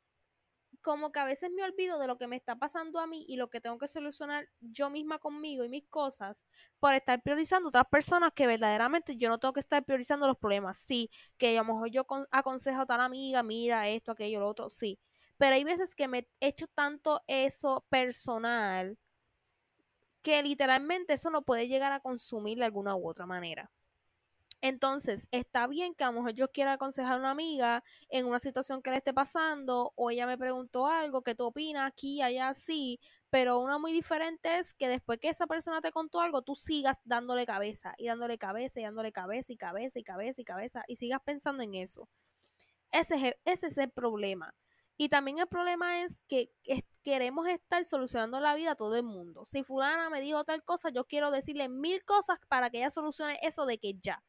como 0.83 1.13
que 1.13 1.21
a 1.21 1.25
veces 1.25 1.51
me 1.51 1.65
olvido 1.65 1.99
de 1.99 2.07
lo 2.07 2.19
que 2.19 2.27
me 2.29 2.37
está 2.37 2.57
pasando 2.57 3.01
a 3.01 3.07
mí 3.07 3.25
y 3.29 3.37
lo 3.37 3.51
que 3.51 3.61
tengo 3.61 3.79
que 3.79 3.89
solucionar 3.89 4.49
yo 4.61 4.91
misma 4.91 5.19
conmigo 5.19 5.65
y 5.65 5.69
mis 5.69 5.87
cosas 5.89 6.47
por 6.79 6.95
estar 6.95 7.23
priorizando 7.23 7.69
otras 7.69 7.87
personas 7.91 8.33
que 8.35 8.47
verdaderamente 8.47 9.17
yo 9.17 9.29
no 9.29 9.39
tengo 9.39 9.53
que 9.55 9.61
estar 9.61 9.85
priorizando 9.85 10.27
los 10.27 10.39
problemas. 10.39 10.79
Sí, 10.79 11.11
que 11.37 11.59
a 11.59 11.63
lo 11.63 11.75
mejor 11.75 11.91
yo 11.91 12.07
aconsejo 12.31 12.83
a 12.83 12.87
tal 12.87 13.01
amiga, 13.01 13.43
mira 13.43 13.89
esto, 13.89 14.13
aquello, 14.13 14.41
lo 14.41 14.49
otro, 14.49 14.71
sí. 14.71 14.99
Pero 15.37 15.55
hay 15.57 15.65
veces 15.65 15.95
que 15.95 16.09
me 16.09 16.29
he 16.41 16.49
hecho 16.49 16.67
tanto 16.69 17.23
eso 17.27 17.85
personal 17.91 18.99
que 20.23 20.43
literalmente 20.45 21.15
eso 21.15 21.29
no 21.31 21.43
puede 21.43 21.67
llegar 21.69 21.91
a 21.93 21.99
consumir 22.01 22.59
de 22.59 22.65
alguna 22.67 22.95
u 22.97 23.09
otra 23.09 23.27
manera. 23.27 23.71
Entonces, 24.61 25.29
está 25.31 25.69
bien 25.69 25.95
que 25.95 26.03
a 26.03 26.09
lo 26.09 26.15
mejor 26.15 26.33
yo 26.33 26.51
quiera 26.51 26.73
aconsejar 26.73 27.15
a 27.15 27.17
una 27.17 27.31
amiga 27.31 27.85
en 28.09 28.27
una 28.27 28.41
situación 28.41 28.83
que 28.83 28.91
le 28.91 28.97
esté 28.97 29.15
pasando 29.15 29.93
o 29.95 30.11
ella 30.11 30.27
me 30.27 30.37
preguntó 30.37 30.89
algo, 30.89 31.23
que 31.23 31.37
tú 31.37 31.45
opinas 31.47 31.87
aquí, 31.87 32.23
allá, 32.23 32.53
sí, 32.55 32.99
pero 33.31 33.61
una 33.61 33.79
muy 33.79 33.93
diferente 33.93 34.59
es 34.59 34.75
que 34.75 34.89
después 34.89 35.21
que 35.21 35.29
esa 35.29 35.47
persona 35.47 35.81
te 35.81 35.93
contó 35.93 36.21
algo, 36.21 36.43
tú 36.43 36.57
sigas 36.57 37.01
dándole 37.05 37.47
cabeza 37.47 37.95
y 37.99 38.09
dándole 38.09 38.37
cabeza 38.37 38.81
y 38.81 38.83
dándole 38.85 39.13
cabeza 39.13 39.53
y 39.53 39.57
cabeza 39.57 39.99
y 40.01 40.05
cabeza 40.05 40.41
y 40.41 40.45
cabeza 40.45 40.85
y 40.89 40.97
sigas 40.97 41.21
pensando 41.25 41.63
en 41.63 41.75
eso. 41.75 42.09
Ese 42.93 43.17
es 43.17 43.23
el, 43.25 43.37
ese 43.45 43.67
es 43.69 43.79
el 43.79 43.91
problema. 43.91 44.55
Y 44.97 45.09
también 45.11 45.39
el 45.39 45.47
problema 45.47 46.03
es 46.03 46.23
que 46.29 46.51
queremos 47.05 47.47
estar 47.47 47.85
solucionando 47.85 48.41
la 48.41 48.55
vida 48.57 48.73
a 48.73 48.77
todo 48.77 48.97
el 48.97 49.05
mundo. 49.05 49.45
Si 49.45 49.63
fulana 49.63 50.11
me 50.11 50.21
dijo 50.21 50.45
tal 50.45 50.65
cosa, 50.65 50.91
yo 50.91 51.05
quiero 51.05 51.31
decirle 51.31 51.69
mil 51.69 52.05
cosas 52.05 52.39
para 52.49 52.71
que 52.71 52.79
ella 52.79 52.91
solucione 52.91 53.39
eso 53.43 53.65
de 53.67 53.79
que 53.79 53.95
ya 54.01 54.23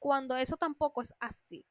cuando 0.00 0.36
eso 0.36 0.56
tampoco 0.56 1.02
es 1.02 1.14
así. 1.20 1.64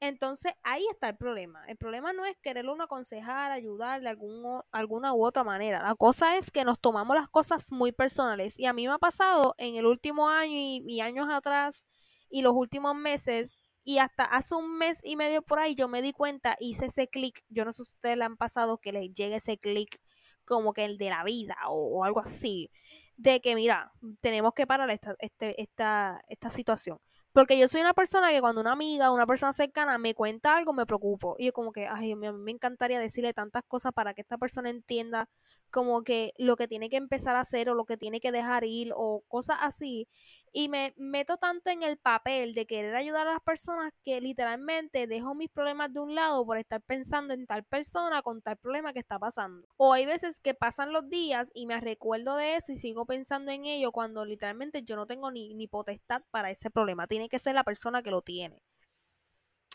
Entonces 0.00 0.54
ahí 0.62 0.86
está 0.90 1.10
el 1.10 1.16
problema. 1.16 1.62
El 1.68 1.76
problema 1.76 2.12
no 2.14 2.24
es 2.24 2.36
quererlo 2.42 2.72
uno 2.72 2.84
aconsejar, 2.84 3.52
ayudar 3.52 4.00
de 4.00 4.08
algún, 4.08 4.62
alguna 4.72 5.12
u 5.12 5.24
otra 5.24 5.44
manera. 5.44 5.82
La 5.82 5.94
cosa 5.94 6.36
es 6.38 6.50
que 6.50 6.64
nos 6.64 6.80
tomamos 6.80 7.14
las 7.14 7.28
cosas 7.28 7.70
muy 7.70 7.92
personales. 7.92 8.58
Y 8.58 8.64
a 8.66 8.72
mí 8.72 8.86
me 8.86 8.94
ha 8.94 8.98
pasado 8.98 9.54
en 9.58 9.76
el 9.76 9.84
último 9.86 10.28
año 10.30 10.54
y, 10.54 11.00
años 11.00 11.28
atrás 11.30 11.84
y 12.30 12.42
los 12.42 12.54
últimos 12.54 12.94
meses 12.96 13.58
y 13.84 13.98
hasta 13.98 14.24
hace 14.24 14.54
un 14.54 14.78
mes 14.78 15.00
y 15.02 15.16
medio 15.16 15.42
por 15.42 15.58
ahí 15.58 15.74
yo 15.74 15.88
me 15.88 16.02
di 16.02 16.12
cuenta, 16.12 16.56
hice 16.60 16.86
ese 16.86 17.08
clic. 17.08 17.44
Yo 17.48 17.64
no 17.64 17.72
sé 17.72 17.84
si 17.84 17.92
ustedes 17.92 18.16
le 18.16 18.24
han 18.24 18.36
pasado 18.38 18.78
que 18.78 18.92
les 18.92 19.12
llegue 19.12 19.36
ese 19.36 19.58
clic 19.58 20.00
como 20.46 20.72
que 20.72 20.84
el 20.84 20.98
de 20.98 21.10
la 21.10 21.24
vida 21.24 21.56
o, 21.68 22.04
algo 22.04 22.20
así. 22.20 22.70
De 23.16 23.40
que 23.42 23.54
mira, 23.54 23.92
tenemos 24.20 24.54
que 24.54 24.66
parar 24.66 24.90
esta, 24.90 25.14
este, 25.18 25.60
esta, 25.60 26.20
esta 26.28 26.50
situación 26.50 26.98
porque 27.32 27.58
yo 27.58 27.68
soy 27.68 27.80
una 27.80 27.94
persona 27.94 28.30
que 28.30 28.40
cuando 28.40 28.60
una 28.60 28.72
amiga, 28.72 29.12
una 29.12 29.26
persona 29.26 29.52
cercana 29.52 29.98
me 29.98 30.14
cuenta 30.14 30.56
algo, 30.56 30.72
me 30.72 30.86
preocupo. 30.86 31.36
Y 31.38 31.46
yo 31.46 31.52
como 31.52 31.72
que, 31.72 31.86
ay, 31.86 32.12
a 32.12 32.16
me 32.16 32.50
encantaría 32.50 32.98
decirle 32.98 33.32
tantas 33.34 33.62
cosas 33.66 33.92
para 33.92 34.14
que 34.14 34.22
esta 34.22 34.38
persona 34.38 34.70
entienda 34.70 35.28
como 35.70 36.02
que 36.02 36.32
lo 36.38 36.56
que 36.56 36.68
tiene 36.68 36.90
que 36.90 36.96
empezar 36.96 37.36
a 37.36 37.40
hacer 37.40 37.70
o 37.70 37.74
lo 37.74 37.84
que 37.84 37.96
tiene 37.96 38.20
que 38.20 38.32
dejar 38.32 38.64
ir 38.64 38.92
o 38.94 39.22
cosas 39.28 39.58
así 39.60 40.08
y 40.52 40.68
me 40.68 40.94
meto 40.96 41.36
tanto 41.36 41.70
en 41.70 41.82
el 41.82 41.96
papel 41.96 42.54
de 42.54 42.66
querer 42.66 42.96
ayudar 42.96 43.28
a 43.28 43.34
las 43.34 43.42
personas 43.42 43.92
que 44.02 44.20
literalmente 44.20 45.06
dejo 45.06 45.34
mis 45.34 45.48
problemas 45.50 45.92
de 45.92 46.00
un 46.00 46.14
lado 46.14 46.44
por 46.44 46.58
estar 46.58 46.82
pensando 46.82 47.34
en 47.34 47.46
tal 47.46 47.64
persona 47.64 48.22
con 48.22 48.42
tal 48.42 48.56
problema 48.56 48.92
que 48.92 48.98
está 48.98 49.18
pasando. 49.18 49.68
O 49.76 49.92
hay 49.92 50.06
veces 50.06 50.40
que 50.40 50.54
pasan 50.54 50.92
los 50.92 51.08
días 51.08 51.50
y 51.54 51.66
me 51.66 51.80
recuerdo 51.80 52.36
de 52.36 52.56
eso 52.56 52.72
y 52.72 52.76
sigo 52.76 53.06
pensando 53.06 53.52
en 53.52 53.64
ello 53.64 53.92
cuando 53.92 54.24
literalmente 54.24 54.82
yo 54.82 54.96
no 54.96 55.06
tengo 55.06 55.30
ni, 55.30 55.54
ni 55.54 55.68
potestad 55.68 56.22
para 56.30 56.50
ese 56.50 56.70
problema. 56.70 57.06
Tiene 57.06 57.28
que 57.28 57.38
ser 57.38 57.54
la 57.54 57.64
persona 57.64 58.02
que 58.02 58.10
lo 58.10 58.22
tiene. 58.22 58.62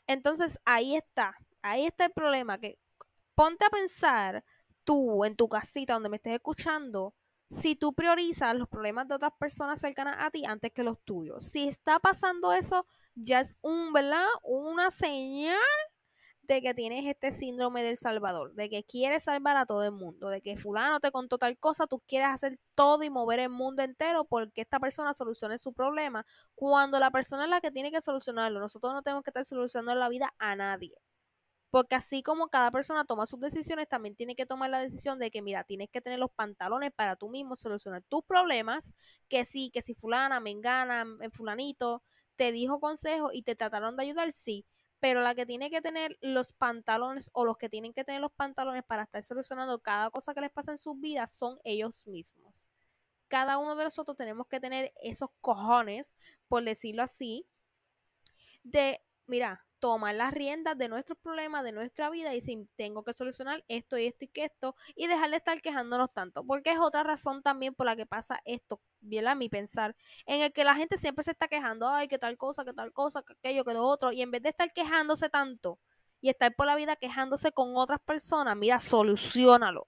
Entonces 0.07 0.59
ahí 0.65 0.95
está, 0.95 1.37
ahí 1.61 1.85
está 1.85 2.05
el 2.05 2.11
problema 2.11 2.57
que 2.59 2.77
ponte 3.33 3.65
a 3.65 3.69
pensar 3.69 4.43
tú 4.85 5.25
en 5.25 5.35
tu 5.35 5.49
casita 5.49 5.93
donde 5.93 6.09
me 6.09 6.17
estés 6.17 6.35
escuchando 6.35 7.13
si 7.49 7.75
tú 7.75 7.93
priorizas 7.93 8.55
los 8.55 8.67
problemas 8.67 9.07
de 9.07 9.15
otras 9.15 9.31
personas 9.39 9.79
cercanas 9.79 10.15
a 10.19 10.31
ti 10.31 10.45
antes 10.45 10.71
que 10.71 10.83
los 10.83 10.99
tuyos. 11.03 11.45
Si 11.45 11.67
está 11.67 11.99
pasando 11.99 12.53
eso, 12.53 12.85
ya 13.15 13.41
es 13.41 13.55
un, 13.61 13.93
¿verdad? 13.93 14.25
Una 14.43 14.91
señal 14.91 15.57
de 16.43 16.61
que 16.61 16.73
tienes 16.73 17.05
este 17.05 17.31
síndrome 17.31 17.83
del 17.83 17.97
Salvador, 17.97 18.53
de 18.53 18.69
que 18.69 18.83
quieres 18.83 19.23
salvar 19.23 19.57
a 19.57 19.65
todo 19.65 19.83
el 19.83 19.91
mundo, 19.91 20.29
de 20.29 20.41
que 20.41 20.57
fulano 20.57 20.99
te 20.99 21.11
contó 21.11 21.37
tal 21.37 21.57
cosa, 21.57 21.87
tú 21.87 22.01
quieres 22.07 22.29
hacer 22.29 22.59
todo 22.75 23.03
y 23.03 23.09
mover 23.09 23.39
el 23.39 23.49
mundo 23.49 23.81
entero 23.83 24.25
porque 24.25 24.61
esta 24.61 24.79
persona 24.79 25.13
solucione 25.13 25.57
su 25.57 25.73
problema, 25.73 26.25
cuando 26.53 26.99
la 26.99 27.11
persona 27.11 27.45
es 27.45 27.49
la 27.49 27.61
que 27.61 27.71
tiene 27.71 27.91
que 27.91 28.01
solucionarlo. 28.01 28.59
Nosotros 28.59 28.93
no 28.93 29.01
tenemos 29.01 29.23
que 29.23 29.31
estar 29.31 29.45
solucionando 29.45 29.95
la 29.95 30.09
vida 30.09 30.33
a 30.37 30.55
nadie. 30.55 30.95
Porque 31.75 31.95
así 31.95 32.23
como 32.23 32.47
cada 32.47 32.71
persona 32.71 33.03
toma 33.03 33.25
sus 33.25 33.41
decisiones, 33.41 33.89
también 33.89 34.15
tiene 34.15 34.33
que 34.33 34.45
tomar 34.45 34.69
la 34.69 34.79
decisión 34.79 35.19
de 35.19 35.29
que, 35.29 35.41
mira, 35.41 35.65
tienes 35.65 35.89
que 35.89 35.99
tener 35.99 36.19
los 36.19 36.31
pantalones 36.31 36.93
para 36.93 37.17
tú 37.17 37.27
mismo 37.27 37.57
solucionar 37.57 38.01
tus 38.03 38.23
problemas, 38.23 38.93
que 39.27 39.43
sí, 39.43 39.71
que 39.73 39.81
si 39.81 39.93
fulana, 39.93 40.39
mengana, 40.39 41.03
fulanito, 41.33 42.01
te 42.37 42.53
dijo 42.53 42.79
consejo 42.79 43.31
y 43.33 43.41
te 43.41 43.57
trataron 43.57 43.97
de 43.97 44.03
ayudar, 44.03 44.31
sí. 44.31 44.65
Pero 45.01 45.19
la 45.21 45.35
que 45.35 45.45
tiene 45.45 45.69
que 45.69 45.81
tener 45.81 46.17
los 46.21 46.53
pantalones 46.53 47.29
o 47.33 47.43
los 47.43 47.57
que 47.57 47.67
tienen 47.67 47.91
que 47.91 48.05
tener 48.05 48.21
los 48.21 48.31
pantalones 48.31 48.85
para 48.85 49.03
estar 49.03 49.21
solucionando 49.23 49.81
cada 49.81 50.09
cosa 50.11 50.33
que 50.33 50.39
les 50.39 50.51
pasa 50.51 50.71
en 50.71 50.77
sus 50.77 50.97
vidas 51.01 51.35
son 51.35 51.59
ellos 51.65 52.07
mismos. 52.07 52.71
Cada 53.27 53.57
uno 53.57 53.75
de 53.75 53.83
nosotros 53.83 54.15
tenemos 54.15 54.47
que 54.47 54.61
tener 54.61 54.93
esos 55.03 55.29
cojones, 55.41 56.15
por 56.47 56.63
decirlo 56.63 57.03
así, 57.03 57.45
de, 58.63 59.01
mira, 59.27 59.65
tomar 59.85 60.15
las 60.15 60.33
riendas 60.33 60.75
de 60.79 60.89
nuestros 60.89 61.15
problemas, 61.19 61.63
de 61.63 61.71
nuestra 61.71 62.09
vida 62.09 62.31
y 62.31 62.35
decir, 62.37 62.67
tengo 62.75 63.03
que 63.03 63.13
solucionar 63.13 63.63
esto 63.67 63.99
y 63.99 64.07
esto 64.07 64.25
y 64.25 64.27
que 64.29 64.45
esto 64.45 64.75
y 64.95 65.05
dejar 65.05 65.29
de 65.29 65.37
estar 65.37 65.61
quejándonos 65.61 66.11
tanto, 66.11 66.43
porque 66.43 66.71
es 66.71 66.79
otra 66.79 67.03
razón 67.03 67.43
también 67.43 67.75
por 67.75 67.85
la 67.85 67.95
que 67.95 68.07
pasa 68.07 68.39
esto, 68.45 68.81
bien 68.99 69.27
a 69.27 69.35
mi 69.35 69.47
pensar, 69.47 69.95
en 70.25 70.41
el 70.41 70.51
que 70.53 70.63
la 70.63 70.73
gente 70.73 70.97
siempre 70.97 71.23
se 71.23 71.31
está 71.31 71.47
quejando, 71.47 71.87
ay, 71.87 72.07
que 72.07 72.17
tal 72.17 72.35
cosa, 72.35 72.65
que 72.65 72.73
tal 72.73 72.93
cosa, 72.93 73.21
que 73.21 73.33
aquello, 73.33 73.63
que 73.63 73.75
lo 73.75 73.83
otro, 73.83 74.11
y 74.11 74.23
en 74.23 74.31
vez 74.31 74.41
de 74.41 74.49
estar 74.49 74.73
quejándose 74.73 75.29
tanto 75.29 75.77
y 76.19 76.29
estar 76.29 76.55
por 76.55 76.65
la 76.65 76.75
vida 76.75 76.95
quejándose 76.95 77.51
con 77.51 77.77
otras 77.77 77.99
personas, 77.99 78.57
mira, 78.57 78.79
solucionalo. 78.79 79.87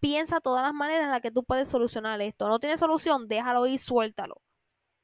Piensa 0.00 0.40
todas 0.40 0.62
las 0.62 0.72
maneras 0.72 1.04
en 1.04 1.10
las 1.10 1.20
que 1.20 1.30
tú 1.30 1.44
puedes 1.44 1.68
solucionar 1.68 2.18
esto. 2.22 2.48
No 2.48 2.58
tiene 2.58 2.78
solución, 2.78 3.28
déjalo 3.28 3.66
ir, 3.66 3.78
suéltalo. 3.78 4.40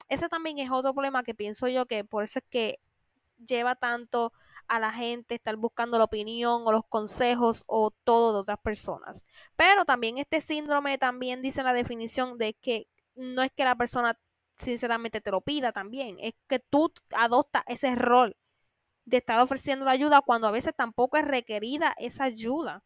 Ese 0.08 0.30
también 0.30 0.58
es 0.58 0.70
otro 0.70 0.94
problema 0.94 1.22
que 1.22 1.34
pienso 1.34 1.68
yo 1.68 1.84
que 1.84 2.04
por 2.04 2.24
eso 2.24 2.38
es 2.38 2.44
que 2.48 2.80
lleva 3.46 3.74
tanto 3.76 4.32
a 4.68 4.78
la 4.80 4.92
gente 4.92 5.34
estar 5.34 5.56
buscando 5.56 5.98
la 5.98 6.04
opinión 6.04 6.62
o 6.64 6.72
los 6.72 6.86
consejos 6.88 7.64
o 7.66 7.90
todo 8.04 8.32
de 8.32 8.40
otras 8.40 8.58
personas. 8.58 9.26
Pero 9.56 9.84
también 9.84 10.18
este 10.18 10.40
síndrome 10.40 10.98
también 10.98 11.42
dice 11.42 11.62
la 11.62 11.72
definición 11.72 12.38
de 12.38 12.54
que 12.54 12.88
no 13.14 13.42
es 13.42 13.50
que 13.52 13.64
la 13.64 13.76
persona 13.76 14.18
sinceramente 14.56 15.20
te 15.20 15.30
lo 15.30 15.40
pida 15.40 15.72
también, 15.72 16.16
es 16.20 16.34
que 16.46 16.58
tú 16.60 16.92
adoptas 17.16 17.64
ese 17.66 17.94
rol 17.96 18.36
de 19.04 19.18
estar 19.18 19.40
ofreciendo 19.40 19.84
la 19.84 19.92
ayuda 19.92 20.20
cuando 20.22 20.46
a 20.48 20.50
veces 20.52 20.74
tampoco 20.76 21.16
es 21.16 21.24
requerida 21.24 21.94
esa 21.98 22.24
ayuda. 22.24 22.84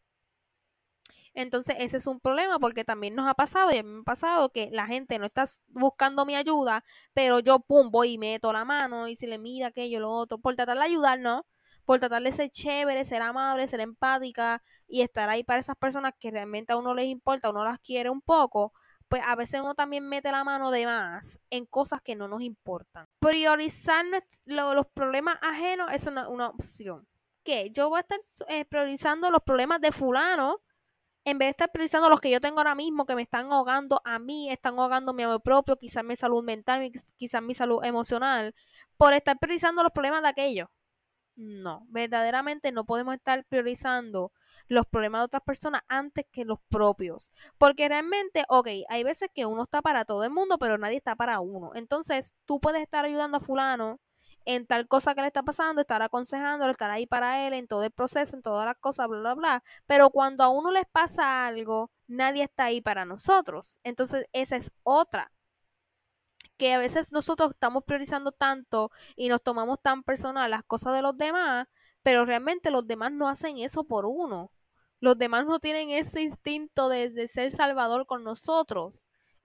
Entonces 1.35 1.75
ese 1.79 1.97
es 1.97 2.07
un 2.07 2.21
problema 2.21 2.59
porque 2.59 2.85
también 2.85 3.13
nos 3.13 3.27
ha 3.27 3.33
pasado 3.33 3.71
y 3.73 3.77
a 3.77 3.83
me 3.83 3.99
ha 3.99 4.03
pasado 4.03 4.49
que 4.49 4.69
la 4.71 4.87
gente 4.87 5.19
no 5.19 5.25
está 5.25 5.45
buscando 5.67 6.25
mi 6.25 6.33
ayuda, 6.33 6.83
pero 7.13 7.39
yo 7.39 7.59
pum, 7.59 7.91
voy 7.91 8.13
y 8.13 8.17
meto 8.17 8.53
la 8.53 8.63
mano 8.63 9.09
y 9.09 9.17
se 9.17 9.27
le 9.27 9.37
mira 9.37 9.67
aquello, 9.67 9.99
lo 9.99 10.11
otro, 10.11 10.37
por 10.37 10.55
tratar 10.55 10.77
de 10.77 10.85
ayudar, 10.85 11.19
¿no? 11.19 11.45
Por 11.83 11.99
tratar 11.99 12.23
de 12.23 12.31
ser 12.31 12.49
chévere, 12.49 13.03
ser 13.03 13.21
amable, 13.21 13.67
ser 13.67 13.81
empática 13.81 14.63
y 14.87 15.01
estar 15.01 15.29
ahí 15.29 15.43
para 15.43 15.59
esas 15.59 15.75
personas 15.75 16.13
que 16.17 16.31
realmente 16.31 16.71
a 16.71 16.77
uno 16.77 16.95
les 16.95 17.07
importa, 17.07 17.49
uno 17.49 17.65
las 17.65 17.79
quiere 17.79 18.09
un 18.09 18.21
poco, 18.21 18.71
pues 19.09 19.21
a 19.25 19.35
veces 19.35 19.59
uno 19.59 19.75
también 19.75 20.07
mete 20.07 20.31
la 20.31 20.45
mano 20.45 20.71
de 20.71 20.85
más 20.85 21.37
en 21.49 21.65
cosas 21.65 22.01
que 22.01 22.15
no 22.15 22.29
nos 22.29 22.41
importan. 22.43 23.07
Priorizar 23.19 24.05
los 24.45 24.87
problemas 24.87 25.37
ajenos 25.41 25.91
es 25.91 26.07
una, 26.07 26.27
opción. 26.47 27.05
¿Qué? 27.43 27.69
Yo 27.71 27.89
voy 27.89 27.97
a 27.97 28.01
estar 28.01 28.19
eh, 28.47 28.63
priorizando 28.65 29.29
los 29.29 29.43
problemas 29.43 29.81
de 29.81 29.91
fulano 29.91 30.61
en 31.25 31.39
vez 31.39 31.47
de 31.47 31.51
estar 31.51 31.71
priorizando 31.71 32.09
los 32.09 32.21
que 32.21 32.29
yo 32.29 32.39
tengo 32.39 32.59
ahora 32.59 32.75
mismo, 32.75 33.05
que 33.05 33.15
me 33.15 33.23
están 33.23 33.51
ahogando 33.51 34.01
a 34.05 34.19
mí, 34.19 34.49
están 34.51 34.79
ahogando 34.79 35.13
mi 35.13 35.23
amor 35.23 35.41
propio, 35.41 35.75
quizás 35.77 36.03
mi 36.03 36.15
salud 36.15 36.43
mental, 36.43 36.91
quizás 37.17 37.41
mi 37.41 37.55
salud 37.55 37.83
emocional, 37.83 38.53
por 38.97 39.13
estar 39.13 39.37
priorizando 39.39 39.83
los 39.83 39.91
problemas 39.91 40.21
de 40.21 40.29
aquellos. 40.29 40.69
No, 41.35 41.85
verdaderamente 41.89 42.71
no 42.71 42.85
podemos 42.85 43.15
estar 43.15 43.43
priorizando 43.45 44.31
los 44.67 44.85
problemas 44.85 45.21
de 45.21 45.25
otras 45.25 45.43
personas 45.43 45.81
antes 45.89 46.25
que 46.31 46.45
los 46.45 46.59
propios. 46.69 47.33
Porque 47.57 47.89
realmente, 47.89 48.45
ok, 48.47 48.67
hay 48.87 49.03
veces 49.03 49.29
que 49.33 49.45
uno 49.45 49.63
está 49.63 49.81
para 49.81 50.05
todo 50.05 50.23
el 50.23 50.29
mundo, 50.31 50.57
pero 50.59 50.77
nadie 50.77 50.97
está 50.97 51.15
para 51.15 51.39
uno. 51.41 51.71
Entonces, 51.75 52.35
tú 52.45 52.59
puedes 52.61 52.81
estar 52.81 53.03
ayudando 53.03 53.37
a 53.37 53.41
fulano 53.41 53.99
en 54.45 54.65
tal 54.67 54.87
cosa 54.87 55.15
que 55.15 55.21
le 55.21 55.27
está 55.27 55.43
pasando, 55.43 55.81
estar 55.81 56.01
aconsejándolo, 56.01 56.71
estar 56.71 56.91
ahí 56.91 57.05
para 57.07 57.47
él 57.47 57.53
en 57.53 57.67
todo 57.67 57.83
el 57.83 57.91
proceso, 57.91 58.35
en 58.35 58.41
todas 58.43 58.65
las 58.65 58.77
cosas, 58.77 59.07
bla, 59.07 59.19
bla, 59.19 59.33
bla. 59.35 59.63
Pero 59.87 60.09
cuando 60.11 60.43
a 60.43 60.49
uno 60.49 60.71
les 60.71 60.85
pasa 60.91 61.45
algo, 61.47 61.91
nadie 62.07 62.43
está 62.43 62.65
ahí 62.65 62.81
para 62.81 63.05
nosotros. 63.05 63.79
Entonces, 63.83 64.27
esa 64.33 64.55
es 64.55 64.71
otra. 64.83 65.31
Que 66.57 66.73
a 66.73 66.79
veces 66.79 67.11
nosotros 67.11 67.51
estamos 67.51 67.83
priorizando 67.83 68.31
tanto 68.31 68.91
y 69.15 69.27
nos 69.29 69.41
tomamos 69.43 69.81
tan 69.81 70.03
personal 70.03 70.49
las 70.51 70.63
cosas 70.63 70.93
de 70.95 71.01
los 71.01 71.17
demás 71.17 71.67
pero 72.05 72.23
realmente 72.23 72.69
los 72.69 72.85
demás 72.85 73.11
no 73.11 73.27
hacen 73.27 73.57
eso 73.57 73.83
por 73.83 74.05
uno. 74.05 74.51
Los 74.99 75.17
demás 75.17 75.47
no 75.47 75.59
tienen 75.59 75.89
ese 75.89 76.21
instinto 76.21 76.87
de, 76.87 77.09
de 77.09 77.27
ser 77.27 77.49
salvador 77.49 78.05
con 78.05 78.23
nosotros. 78.23 78.93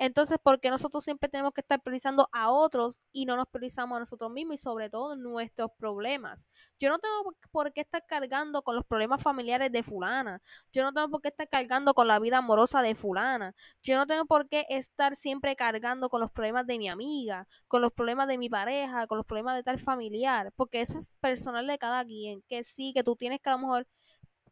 Entonces, 0.02 0.38
¿por 0.42 0.60
qué 0.60 0.70
nosotros 0.70 1.04
siempre 1.04 1.28
tenemos 1.28 1.52
que 1.52 1.60
estar 1.60 1.78
priorizando 1.82 2.30
a 2.32 2.50
otros 2.50 3.02
y 3.12 3.26
no 3.26 3.36
nos 3.36 3.46
priorizamos 3.48 3.96
a 3.96 4.00
nosotros 4.00 4.30
mismos 4.30 4.54
y 4.54 4.56
sobre 4.56 4.88
todo 4.88 5.14
nuestros 5.14 5.72
problemas? 5.76 6.48
Yo 6.78 6.88
no 6.88 6.98
tengo 6.98 7.34
por 7.50 7.74
qué 7.74 7.82
estar 7.82 8.06
cargando 8.06 8.62
con 8.62 8.76
los 8.76 8.86
problemas 8.86 9.22
familiares 9.22 9.70
de 9.70 9.82
fulana. 9.82 10.40
Yo 10.72 10.84
no 10.84 10.94
tengo 10.94 11.10
por 11.10 11.20
qué 11.20 11.28
estar 11.28 11.50
cargando 11.50 11.92
con 11.92 12.08
la 12.08 12.18
vida 12.18 12.38
amorosa 12.38 12.80
de 12.80 12.94
fulana. 12.94 13.54
Yo 13.82 13.98
no 13.98 14.06
tengo 14.06 14.24
por 14.24 14.48
qué 14.48 14.64
estar 14.70 15.16
siempre 15.16 15.54
cargando 15.54 16.08
con 16.08 16.22
los 16.22 16.30
problemas 16.30 16.66
de 16.66 16.78
mi 16.78 16.88
amiga, 16.88 17.46
con 17.68 17.82
los 17.82 17.92
problemas 17.92 18.26
de 18.26 18.38
mi 18.38 18.48
pareja, 18.48 19.06
con 19.06 19.18
los 19.18 19.26
problemas 19.26 19.54
de 19.56 19.64
tal 19.64 19.78
familiar, 19.78 20.50
porque 20.56 20.80
eso 20.80 20.96
es 20.96 21.14
personal 21.20 21.66
de 21.66 21.76
cada 21.76 22.06
quien. 22.06 22.42
Que 22.48 22.64
sí, 22.64 22.94
que 22.94 23.04
tú 23.04 23.16
tienes 23.16 23.40
que 23.42 23.50
a 23.50 23.52
lo 23.52 23.58
mejor 23.58 23.86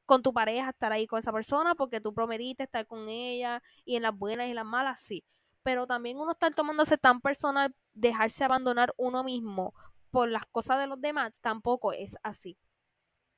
con 0.04 0.22
tu 0.22 0.34
pareja 0.34 0.70
estar 0.70 0.92
ahí 0.92 1.06
con 1.06 1.18
esa 1.18 1.32
persona 1.32 1.74
porque 1.74 2.00
tú 2.02 2.12
prometiste 2.14 2.64
estar 2.64 2.86
con 2.86 3.08
ella 3.08 3.62
y 3.86 3.96
en 3.96 4.02
las 4.02 4.16
buenas 4.16 4.46
y 4.46 4.50
en 4.50 4.56
las 4.56 4.66
malas 4.66 5.00
sí 5.00 5.24
pero 5.68 5.86
también 5.86 6.18
uno 6.18 6.32
estar 6.32 6.54
tomándose 6.54 6.96
tan 6.96 7.20
personal, 7.20 7.74
dejarse 7.92 8.42
abandonar 8.42 8.94
uno 8.96 9.22
mismo 9.22 9.74
por 10.10 10.30
las 10.30 10.46
cosas 10.46 10.78
de 10.78 10.86
los 10.86 10.98
demás, 10.98 11.34
tampoco 11.42 11.92
es 11.92 12.16
así. 12.22 12.56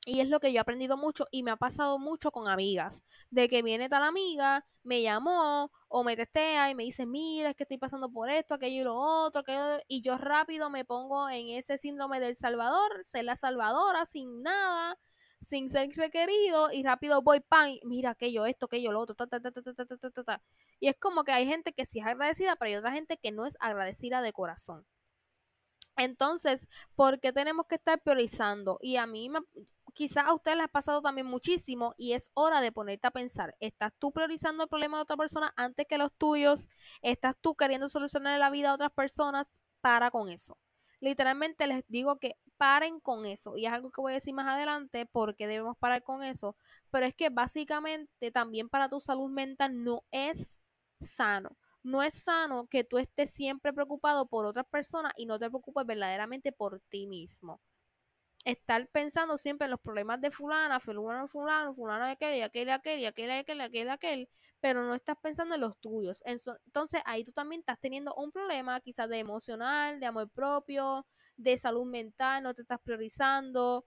Y 0.07 0.21
es 0.21 0.29
lo 0.29 0.39
que 0.39 0.53
yo 0.53 0.59
he 0.59 0.61
aprendido 0.61 0.97
mucho 0.97 1.27
y 1.33 1.43
me 1.43 1.51
ha 1.51 1.57
pasado 1.57 1.99
mucho 1.99 2.31
con 2.31 2.47
amigas. 2.47 3.03
De 3.31 3.49
que 3.49 3.63
viene 3.63 3.89
tal 3.89 4.05
amiga, 4.05 4.65
me 4.85 5.03
llamó 5.03 5.73
o 5.89 6.05
me 6.05 6.15
testea 6.15 6.71
y 6.71 6.77
me 6.77 6.85
dice, 6.85 7.05
mira, 7.05 7.51
es 7.51 7.57
que 7.57 7.65
estoy 7.65 7.79
pasando 7.79 8.09
por 8.13 8.31
esto, 8.31 8.55
aquello 8.55 8.83
y 8.83 8.85
lo 8.85 8.95
otro, 8.95 9.41
aquello. 9.41 9.83
Y 9.89 10.01
yo 10.01 10.17
rápido 10.17 10.71
me 10.71 10.85
pongo 10.85 11.29
en 11.31 11.49
ese 11.49 11.79
síndrome 11.79 12.21
del 12.21 12.37
Salvador, 12.37 13.05
ser 13.05 13.25
la 13.25 13.35
salvadora 13.35 14.07
sin 14.07 14.41
nada 14.43 14.97
sin 15.41 15.69
ser 15.71 15.91
requerido 15.97 16.71
y 16.73 16.83
rápido 16.83 17.23
voy, 17.23 17.41
pan, 17.41 17.77
mira 17.85 18.11
aquello, 18.11 18.47
esto, 18.47 18.67
aquello, 18.67 18.93
lo 18.93 19.01
otro, 19.01 19.15
ta, 19.15 19.27
ta, 19.27 19.41
ta, 19.41 19.51
ta, 19.51 19.63
ta, 19.63 19.85
ta, 19.87 20.11
ta, 20.11 20.25
ta. 20.25 20.43
Y 20.79 20.89
es 20.89 20.97
como 20.97 21.25
que 21.25 21.33
hay 21.33 21.47
gente 21.47 21.73
que 21.73 21.85
sí 21.85 22.01
es 22.01 22.07
agradecida, 22.07 22.57
pero 22.57 22.71
hay 22.71 22.77
otra 22.77 22.93
gente 22.93 23.19
que 23.19 23.33
no 23.33 23.47
es 23.47 23.57
agradecida 23.61 24.23
de 24.23 24.33
corazón. 24.33 24.87
Entonces, 25.97 26.69
¿por 26.95 27.21
qué 27.21 27.33
tenemos 27.33 27.67
que 27.67 27.75
estar 27.77 28.01
priorizando? 28.03 28.79
Y 28.81 28.97
a 28.97 29.07
mí, 29.07 29.31
quizás 29.95 30.27
a 30.27 30.35
ustedes 30.35 30.57
les 30.57 30.65
ha 30.67 30.69
pasado 30.69 31.03
también 31.03 31.27
muchísimo 31.27 31.95
y 31.97 32.13
es 32.13 32.31
hora 32.35 32.61
de 32.61 32.73
ponerte 32.73 33.07
a 33.07 33.11
pensar, 33.11 33.55
¿estás 33.61 33.93
tú 33.99 34.13
priorizando 34.13 34.65
el 34.65 34.69
problema 34.69 34.99
de 34.99 35.03
otra 35.03 35.17
persona 35.17 35.53
antes 35.57 35.87
que 35.87 35.99
los 35.99 36.13
tuyos? 36.13 36.69
¿Estás 37.03 37.35
tú 37.41 37.55
queriendo 37.55 37.89
solucionar 37.89 38.39
la 38.39 38.51
vida 38.51 38.71
a 38.71 38.75
otras 38.75 38.93
personas? 38.93 39.51
Para 39.81 40.11
con 40.11 40.29
eso. 40.29 40.59
Literalmente 41.01 41.67
les 41.67 41.85
digo 41.89 42.19
que 42.19 42.37
paren 42.61 43.01
con 43.01 43.25
eso. 43.27 43.57
Y 43.57 43.67
es 43.67 43.73
algo 43.73 43.91
que 43.91 44.03
voy 44.03 44.13
a 44.13 44.17
decir 44.17 44.35
más 44.35 44.47
adelante 44.47 45.07
porque 45.07 45.47
debemos 45.47 45.79
parar 45.79 46.03
con 46.03 46.23
eso. 46.23 46.57
Pero 46.91 47.07
es 47.07 47.15
que 47.15 47.31
básicamente 47.31 48.31
también 48.31 48.69
para 48.69 48.91
tu 48.91 49.01
salud 49.01 49.31
mental 49.31 49.83
no 49.83 50.05
es 50.11 50.51
sano. 51.01 51.57
No 51.83 52.03
es 52.03 52.15
sano 52.15 52.67
que 52.67 52.85
tú 52.85 52.99
estés 52.99 53.31
siempre 53.31 53.73
preocupado 53.73 54.27
por 54.27 54.45
otras 54.45 54.67
personas 54.67 55.13
y 55.17 55.25
no 55.27 55.39
te 55.39 55.49
preocupes 55.49 55.87
verdaderamente 55.87 56.53
por 56.53 56.81
ti 56.91 57.07
mismo 57.07 57.61
estar 58.45 58.89
pensando 58.89 59.39
siempre 59.39 59.67
en 59.67 59.73
los 59.73 59.81
problemas 59.81 60.21
de 60.21 60.31
fulana, 60.31 60.81
fulano, 60.81 61.29
fulano, 61.29 61.75
fulano 61.75 62.07
de 62.07 62.13
aquel, 62.13 62.37
y 62.37 62.43
aquel, 62.43 62.69
y 62.69 62.71
aquel, 62.73 63.01
y 63.01 63.07
aquel, 63.07 63.31
y 63.31 63.33
aquel, 63.33 63.59
y 63.59 63.63
aquel, 63.63 63.91
aquel, 63.91 64.29
pero 64.61 64.85
no 64.85 64.95
estás 64.95 65.17
pensando 65.23 65.55
en 65.55 65.61
los 65.63 65.77
tuyos. 65.79 66.23
Entonces 66.27 67.03
ahí 67.05 67.25
tú 67.25 67.33
también 67.33 67.61
estás 67.61 67.79
teniendo 67.81 68.15
un 68.15 68.33
problema 68.33 68.81
quizás 68.81 69.09
de 69.09 69.19
emocional, 69.19 70.01
de 70.01 70.07
amor 70.07 70.29
propio, 70.31 71.07
de 71.43 71.57
salud 71.59 71.87
mental, 71.87 72.43
no 72.43 72.55
te 72.55 72.63
estás 72.63 72.81
priorizando, 72.81 73.87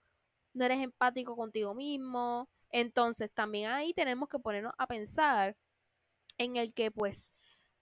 no 0.53 0.65
eres 0.65 0.79
empático 0.81 1.36
contigo 1.36 1.74
mismo. 1.74 2.50
Entonces 2.69 3.31
también 3.33 3.69
ahí 3.69 3.93
tenemos 3.93 4.29
que 4.29 4.39
ponernos 4.39 4.74
a 4.77 4.88
pensar 4.88 5.55
en 6.38 6.58
el 6.58 6.73
que 6.73 6.91
pues 6.91 7.32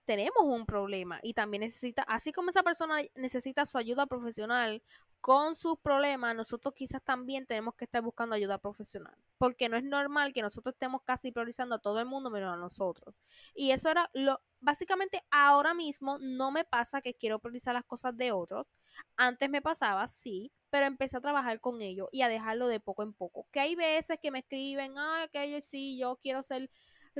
tenemos 0.05 0.43
un 0.43 0.65
problema 0.65 1.19
y 1.23 1.33
también 1.33 1.61
necesita, 1.61 2.03
así 2.03 2.31
como 2.33 2.49
esa 2.49 2.63
persona 2.63 2.97
necesita 3.15 3.65
su 3.65 3.77
ayuda 3.77 4.07
profesional 4.07 4.83
con 5.21 5.55
sus 5.55 5.77
problemas, 5.79 6.35
nosotros 6.35 6.73
quizás 6.73 7.01
también 7.03 7.45
tenemos 7.45 7.75
que 7.75 7.85
estar 7.85 8.01
buscando 8.01 8.35
ayuda 8.35 8.57
profesional, 8.57 9.15
porque 9.37 9.69
no 9.69 9.77
es 9.77 9.83
normal 9.83 10.33
que 10.33 10.41
nosotros 10.41 10.73
estemos 10.73 11.03
casi 11.03 11.31
priorizando 11.31 11.75
a 11.75 11.79
todo 11.79 11.99
el 11.99 12.07
mundo 12.07 12.31
menos 12.31 12.51
a 12.51 12.57
nosotros. 12.57 13.15
Y 13.53 13.71
eso 13.71 13.89
era 13.89 14.09
lo, 14.13 14.41
básicamente 14.59 15.23
ahora 15.29 15.73
mismo 15.73 16.17
no 16.19 16.51
me 16.51 16.65
pasa 16.65 17.01
que 17.01 17.13
quiero 17.13 17.39
priorizar 17.39 17.75
las 17.75 17.85
cosas 17.85 18.17
de 18.17 18.31
otros, 18.31 18.67
antes 19.15 19.49
me 19.49 19.61
pasaba, 19.61 20.07
sí, 20.07 20.51
pero 20.71 20.85
empecé 20.87 21.17
a 21.17 21.21
trabajar 21.21 21.59
con 21.59 21.81
ello 21.81 22.09
y 22.11 22.23
a 22.23 22.27
dejarlo 22.27 22.67
de 22.67 22.79
poco 22.79 23.03
en 23.03 23.13
poco. 23.13 23.47
Que 23.51 23.59
hay 23.59 23.75
veces 23.75 24.17
que 24.21 24.31
me 24.31 24.39
escriben, 24.39 24.97
ay, 24.97 25.23
aquello 25.23 25.61
sí, 25.61 25.97
yo 25.97 26.17
quiero 26.21 26.41
ser 26.43 26.69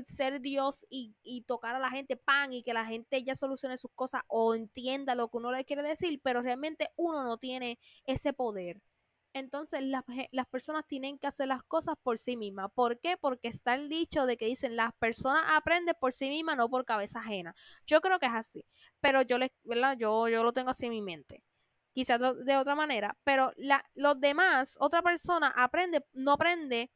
ser 0.04 0.42
Dios 0.42 0.86
y, 0.90 1.16
y, 1.24 1.42
tocar 1.44 1.76
a 1.76 1.80
la 1.80 1.90
gente 1.90 2.18
pan 2.18 2.54
y 2.54 2.64
que 2.64 2.74
la 2.74 2.86
gente 2.86 3.24
ya 3.24 3.36
solucione 3.36 3.78
sus 3.78 3.92
cosas 3.96 4.22
o 4.28 4.56
entienda 4.56 5.16
lo 5.16 5.30
que 5.30 5.38
uno 5.38 5.52
le 5.52 5.66
quiere 5.66 5.84
decir, 5.84 6.20
pero 6.24 6.42
realmente 6.42 6.90
uno 6.96 7.24
no 7.24 7.38
tiene 7.38 7.80
ese 8.06 8.34
poder. 8.34 8.82
Entonces 9.34 9.84
las, 9.84 10.04
las 10.32 10.48
personas 10.48 10.86
tienen 10.88 11.18
que 11.18 11.28
hacer 11.28 11.48
las 11.48 11.64
cosas 11.64 11.96
por 12.04 12.18
sí 12.18 12.36
mismas. 12.38 12.70
¿Por 12.74 13.00
qué? 13.00 13.18
Porque 13.18 13.48
está 13.48 13.76
el 13.76 13.90
dicho 13.90 14.26
de 14.26 14.38
que 14.38 14.46
dicen 14.46 14.76
las 14.76 14.94
personas 15.00 15.44
aprenden 15.54 15.96
por 16.00 16.14
sí 16.14 16.30
mismas, 16.30 16.58
no 16.58 16.70
por 16.70 16.86
cabeza 16.86 17.20
ajena. 17.20 17.56
Yo 17.86 18.02
creo 18.02 18.20
que 18.20 18.26
es 18.26 18.34
así, 18.34 18.66
pero 19.00 19.22
yo, 19.22 19.38
les, 19.38 19.52
¿verdad? 19.64 19.98
yo, 19.98 20.28
yo 20.28 20.44
lo 20.44 20.54
tengo 20.54 20.72
así 20.72 20.86
en 20.88 20.92
mi 20.92 21.02
mente 21.02 21.44
quizás 21.94 22.20
de 22.46 22.58
otra 22.58 22.76
manera, 22.76 23.18
pero 23.24 23.52
la, 23.58 23.84
los 23.96 24.20
demás, 24.20 24.78
otra 24.80 25.02
persona 25.02 25.48
aprende, 25.56 26.06
no 26.14 26.34
aprende 26.34 26.90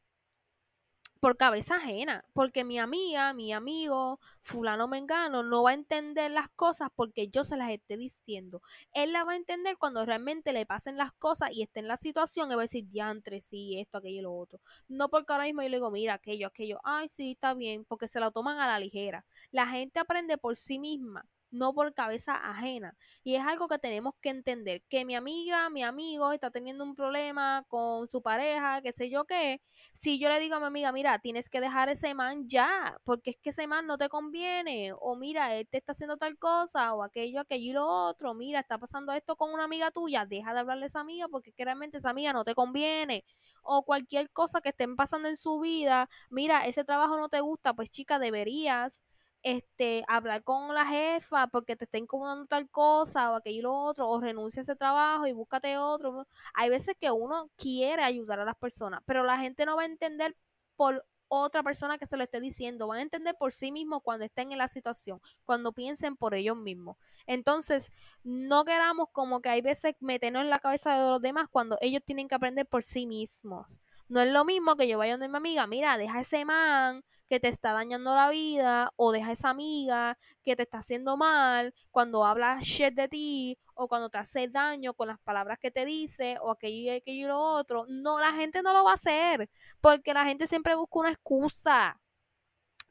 por 1.20 1.36
cabeza 1.36 1.76
ajena, 1.76 2.24
porque 2.32 2.64
mi 2.64 2.78
amiga, 2.78 3.32
mi 3.34 3.52
amigo, 3.52 4.20
fulano 4.42 4.88
mengano, 4.88 5.42
no 5.42 5.62
va 5.62 5.70
a 5.70 5.74
entender 5.74 6.30
las 6.30 6.48
cosas 6.50 6.88
porque 6.94 7.28
yo 7.28 7.44
se 7.44 7.56
las 7.56 7.70
esté 7.70 7.96
diciendo. 7.96 8.62
Él 8.92 9.12
la 9.12 9.24
va 9.24 9.32
a 9.32 9.36
entender 9.36 9.76
cuando 9.78 10.04
realmente 10.04 10.52
le 10.52 10.66
pasen 10.66 10.96
las 10.96 11.12
cosas 11.12 11.50
y 11.52 11.62
esté 11.62 11.80
en 11.80 11.88
la 11.88 11.96
situación 11.96 12.50
y 12.50 12.54
va 12.54 12.62
a 12.62 12.64
decir, 12.64 12.86
diantre, 12.88 13.40
sí, 13.40 13.78
esto, 13.80 13.98
aquello 13.98 14.18
y 14.18 14.22
lo 14.22 14.34
otro. 14.36 14.60
No 14.88 15.08
porque 15.08 15.32
ahora 15.32 15.44
mismo 15.44 15.62
yo 15.62 15.68
le 15.68 15.76
digo, 15.76 15.90
mira, 15.90 16.14
aquello, 16.14 16.48
aquello, 16.48 16.78
ay, 16.84 17.08
sí, 17.08 17.32
está 17.32 17.54
bien, 17.54 17.84
porque 17.84 18.08
se 18.08 18.20
lo 18.20 18.30
toman 18.30 18.58
a 18.58 18.66
la 18.66 18.78
ligera. 18.78 19.24
La 19.50 19.66
gente 19.66 19.98
aprende 20.00 20.38
por 20.38 20.56
sí 20.56 20.78
misma 20.78 21.24
no 21.56 21.74
por 21.74 21.94
cabeza 21.94 22.34
ajena. 22.34 22.96
Y 23.24 23.34
es 23.34 23.44
algo 23.46 23.68
que 23.68 23.78
tenemos 23.78 24.14
que 24.20 24.30
entender, 24.30 24.82
que 24.88 25.04
mi 25.04 25.14
amiga, 25.14 25.70
mi 25.70 25.82
amigo 25.82 26.32
está 26.32 26.50
teniendo 26.50 26.84
un 26.84 26.94
problema 26.94 27.64
con 27.68 28.08
su 28.08 28.22
pareja, 28.22 28.80
qué 28.82 28.92
sé 28.92 29.10
yo 29.10 29.24
qué, 29.24 29.60
si 29.92 30.18
yo 30.18 30.28
le 30.28 30.40
digo 30.40 30.56
a 30.56 30.60
mi 30.60 30.66
amiga, 30.66 30.92
mira, 30.92 31.18
tienes 31.18 31.48
que 31.48 31.60
dejar 31.60 31.88
ese 31.88 32.14
man 32.14 32.46
ya, 32.48 32.96
porque 33.04 33.30
es 33.30 33.36
que 33.42 33.50
ese 33.50 33.66
man 33.66 33.86
no 33.86 33.98
te 33.98 34.08
conviene, 34.08 34.92
o 35.00 35.16
mira, 35.16 35.54
él 35.56 35.66
te 35.68 35.78
está 35.78 35.92
haciendo 35.92 36.16
tal 36.16 36.38
cosa, 36.38 36.94
o 36.94 37.02
aquello, 37.02 37.40
aquello 37.40 37.70
y 37.70 37.72
lo 37.72 37.86
otro, 37.86 38.34
mira, 38.34 38.60
está 38.60 38.78
pasando 38.78 39.12
esto 39.12 39.36
con 39.36 39.52
una 39.52 39.64
amiga 39.64 39.90
tuya, 39.90 40.26
deja 40.26 40.52
de 40.54 40.60
hablarle 40.60 40.84
a 40.84 40.86
esa 40.86 41.00
amiga 41.00 41.28
porque 41.28 41.52
realmente 41.56 41.98
esa 41.98 42.10
amiga 42.10 42.32
no 42.32 42.44
te 42.44 42.54
conviene, 42.54 43.24
o 43.62 43.82
cualquier 43.84 44.30
cosa 44.30 44.60
que 44.60 44.70
estén 44.70 44.96
pasando 44.96 45.28
en 45.28 45.36
su 45.36 45.58
vida, 45.60 46.08
mira, 46.30 46.66
ese 46.66 46.84
trabajo 46.84 47.16
no 47.18 47.28
te 47.28 47.40
gusta, 47.40 47.74
pues 47.74 47.90
chica, 47.90 48.18
deberías 48.18 49.02
este, 49.46 50.02
hablar 50.08 50.42
con 50.42 50.74
la 50.74 50.84
jefa 50.84 51.46
porque 51.46 51.76
te 51.76 51.84
está 51.84 51.98
incomodando 51.98 52.46
tal 52.46 52.68
cosa 52.68 53.30
o 53.30 53.36
aquello 53.36 53.62
lo 53.62 53.74
otro, 53.76 54.08
o 54.08 54.20
renuncia 54.20 54.60
a 54.60 54.64
ese 54.64 54.74
trabajo 54.74 55.28
y 55.28 55.32
búscate 55.32 55.78
otro. 55.78 56.26
Hay 56.54 56.68
veces 56.68 56.96
que 57.00 57.12
uno 57.12 57.48
quiere 57.56 58.02
ayudar 58.02 58.40
a 58.40 58.44
las 58.44 58.56
personas, 58.56 59.02
pero 59.06 59.22
la 59.22 59.38
gente 59.38 59.64
no 59.64 59.76
va 59.76 59.82
a 59.82 59.86
entender 59.86 60.36
por 60.74 61.06
otra 61.28 61.62
persona 61.62 61.96
que 61.96 62.06
se 62.06 62.16
lo 62.16 62.24
esté 62.24 62.40
diciendo, 62.40 62.88
van 62.88 62.98
a 62.98 63.02
entender 63.02 63.36
por 63.38 63.52
sí 63.52 63.70
mismos 63.70 64.02
cuando 64.02 64.24
estén 64.24 64.50
en 64.50 64.58
la 64.58 64.66
situación, 64.66 65.20
cuando 65.44 65.72
piensen 65.72 66.16
por 66.16 66.34
ellos 66.34 66.56
mismos. 66.56 66.96
Entonces, 67.26 67.92
no 68.24 68.64
queramos 68.64 69.10
como 69.12 69.40
que 69.42 69.48
hay 69.48 69.60
veces 69.60 69.94
meternos 70.00 70.42
en 70.42 70.50
la 70.50 70.58
cabeza 70.58 70.98
de 70.98 71.08
los 71.08 71.22
demás 71.22 71.46
cuando 71.48 71.78
ellos 71.80 72.02
tienen 72.04 72.26
que 72.26 72.34
aprender 72.34 72.66
por 72.66 72.82
sí 72.82 73.06
mismos. 73.06 73.80
No 74.08 74.20
es 74.20 74.32
lo 74.32 74.44
mismo 74.44 74.74
que 74.74 74.88
yo 74.88 74.98
vaya 74.98 75.12
donde 75.12 75.28
mi 75.28 75.36
amiga, 75.36 75.66
mira, 75.68 75.96
deja 75.98 76.20
ese 76.20 76.44
man 76.44 77.04
que 77.28 77.40
te 77.40 77.48
está 77.48 77.72
dañando 77.72 78.14
la 78.14 78.30
vida, 78.30 78.90
o 78.96 79.12
deja 79.12 79.32
esa 79.32 79.50
amiga 79.50 80.18
que 80.44 80.56
te 80.56 80.62
está 80.62 80.78
haciendo 80.78 81.16
mal 81.16 81.74
cuando 81.90 82.24
habla 82.24 82.58
shit 82.60 82.94
de 82.94 83.08
ti, 83.08 83.58
o 83.74 83.88
cuando 83.88 84.10
te 84.10 84.18
hace 84.18 84.48
daño 84.48 84.94
con 84.94 85.08
las 85.08 85.18
palabras 85.20 85.58
que 85.58 85.70
te 85.70 85.84
dice, 85.84 86.38
o 86.40 86.50
aquello 86.50 86.76
y 86.76 86.96
aquello 86.96 87.26
y 87.26 87.28
lo 87.28 87.38
otro. 87.38 87.86
No, 87.88 88.18
la 88.20 88.32
gente 88.32 88.62
no 88.62 88.72
lo 88.72 88.84
va 88.84 88.92
a 88.92 88.94
hacer, 88.94 89.50
porque 89.80 90.14
la 90.14 90.24
gente 90.24 90.46
siempre 90.46 90.74
busca 90.74 90.98
una 91.00 91.10
excusa. 91.10 92.00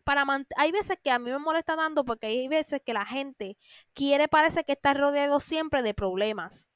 Para 0.04 0.24
hay 0.58 0.72
veces 0.72 1.00
que 1.04 1.10
a 1.12 1.18
mí 1.20 1.32
me 1.32 1.40
molesta 1.40 1.76
tanto 1.76 2.06
porque 2.06 2.28
hay 2.28 2.48
veces 2.48 2.80
que 2.86 2.94
la 2.94 3.06
gente 3.06 3.58
quiere 3.94 4.28
parece 4.28 4.64
que 4.64 4.74
está 4.74 4.94
rodeado 4.94 5.40
siempre 5.40 5.82
de 5.82 5.96
problemas. 5.96 6.70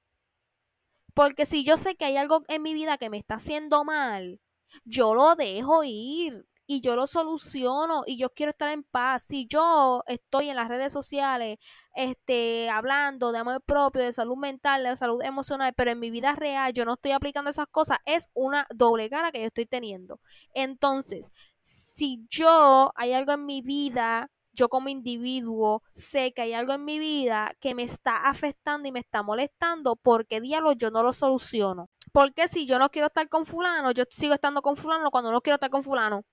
Porque 1.13 1.45
si 1.45 1.63
yo 1.63 1.77
sé 1.77 1.95
que 1.95 2.05
hay 2.05 2.17
algo 2.17 2.43
en 2.47 2.63
mi 2.63 2.73
vida 2.73 2.97
que 2.97 3.09
me 3.09 3.17
está 3.17 3.35
haciendo 3.35 3.83
mal, 3.83 4.39
yo 4.83 5.13
lo 5.13 5.35
dejo 5.35 5.83
ir. 5.83 6.47
Y 6.71 6.81
yo 6.81 6.95
lo 6.95 7.07
soluciono 7.07 8.03
y 8.05 8.15
yo 8.19 8.29
quiero 8.29 8.51
estar 8.51 8.71
en 8.71 8.83
paz. 8.83 9.23
Si 9.23 9.47
yo 9.47 10.03
estoy 10.05 10.51
en 10.51 10.55
las 10.55 10.67
redes 10.67 10.93
sociales 10.93 11.57
este, 11.95 12.69
hablando 12.69 13.31
de 13.31 13.39
amor 13.39 13.63
propio, 13.63 14.03
de 14.03 14.13
salud 14.13 14.37
mental, 14.37 14.83
de 14.83 14.95
salud 14.95 15.19
emocional, 15.23 15.73
pero 15.75 15.89
en 15.89 15.99
mi 15.99 16.11
vida 16.11 16.33
real 16.35 16.71
yo 16.71 16.85
no 16.85 16.93
estoy 16.93 17.13
aplicando 17.13 17.49
esas 17.49 17.65
cosas, 17.71 17.97
es 18.05 18.29
una 18.35 18.67
doble 18.71 19.09
cara 19.09 19.31
que 19.31 19.39
yo 19.39 19.47
estoy 19.47 19.65
teniendo. 19.65 20.21
Entonces, 20.53 21.31
si 21.59 22.23
yo 22.29 22.91
hay 22.93 23.13
algo 23.13 23.31
en 23.31 23.47
mi 23.47 23.61
vida 23.63 24.29
yo 24.53 24.69
como 24.69 24.89
individuo 24.89 25.81
sé 25.93 26.33
que 26.33 26.43
hay 26.43 26.53
algo 26.53 26.73
en 26.73 26.85
mi 26.85 26.99
vida 26.99 27.53
que 27.59 27.73
me 27.73 27.83
está 27.83 28.29
afectando 28.29 28.87
y 28.87 28.91
me 28.91 28.99
está 28.99 29.23
molestando, 29.23 29.95
porque 29.95 30.39
diablo 30.39 30.73
yo 30.73 30.91
no 30.91 31.01
lo 31.01 31.13
soluciono? 31.13 31.89
Porque 32.11 32.47
si 32.47 32.67
yo 32.67 32.77
no 32.77 32.89
quiero 32.89 33.07
estar 33.07 33.27
con 33.27 33.45
fulano, 33.45 33.89
yo 33.91 34.03
sigo 34.11 34.35
estando 34.35 34.61
con 34.61 34.75
fulano 34.75 35.09
cuando 35.09 35.31
no 35.31 35.41
quiero 35.41 35.55
estar 35.55 35.71
con 35.71 35.81
fulano. 35.81 36.25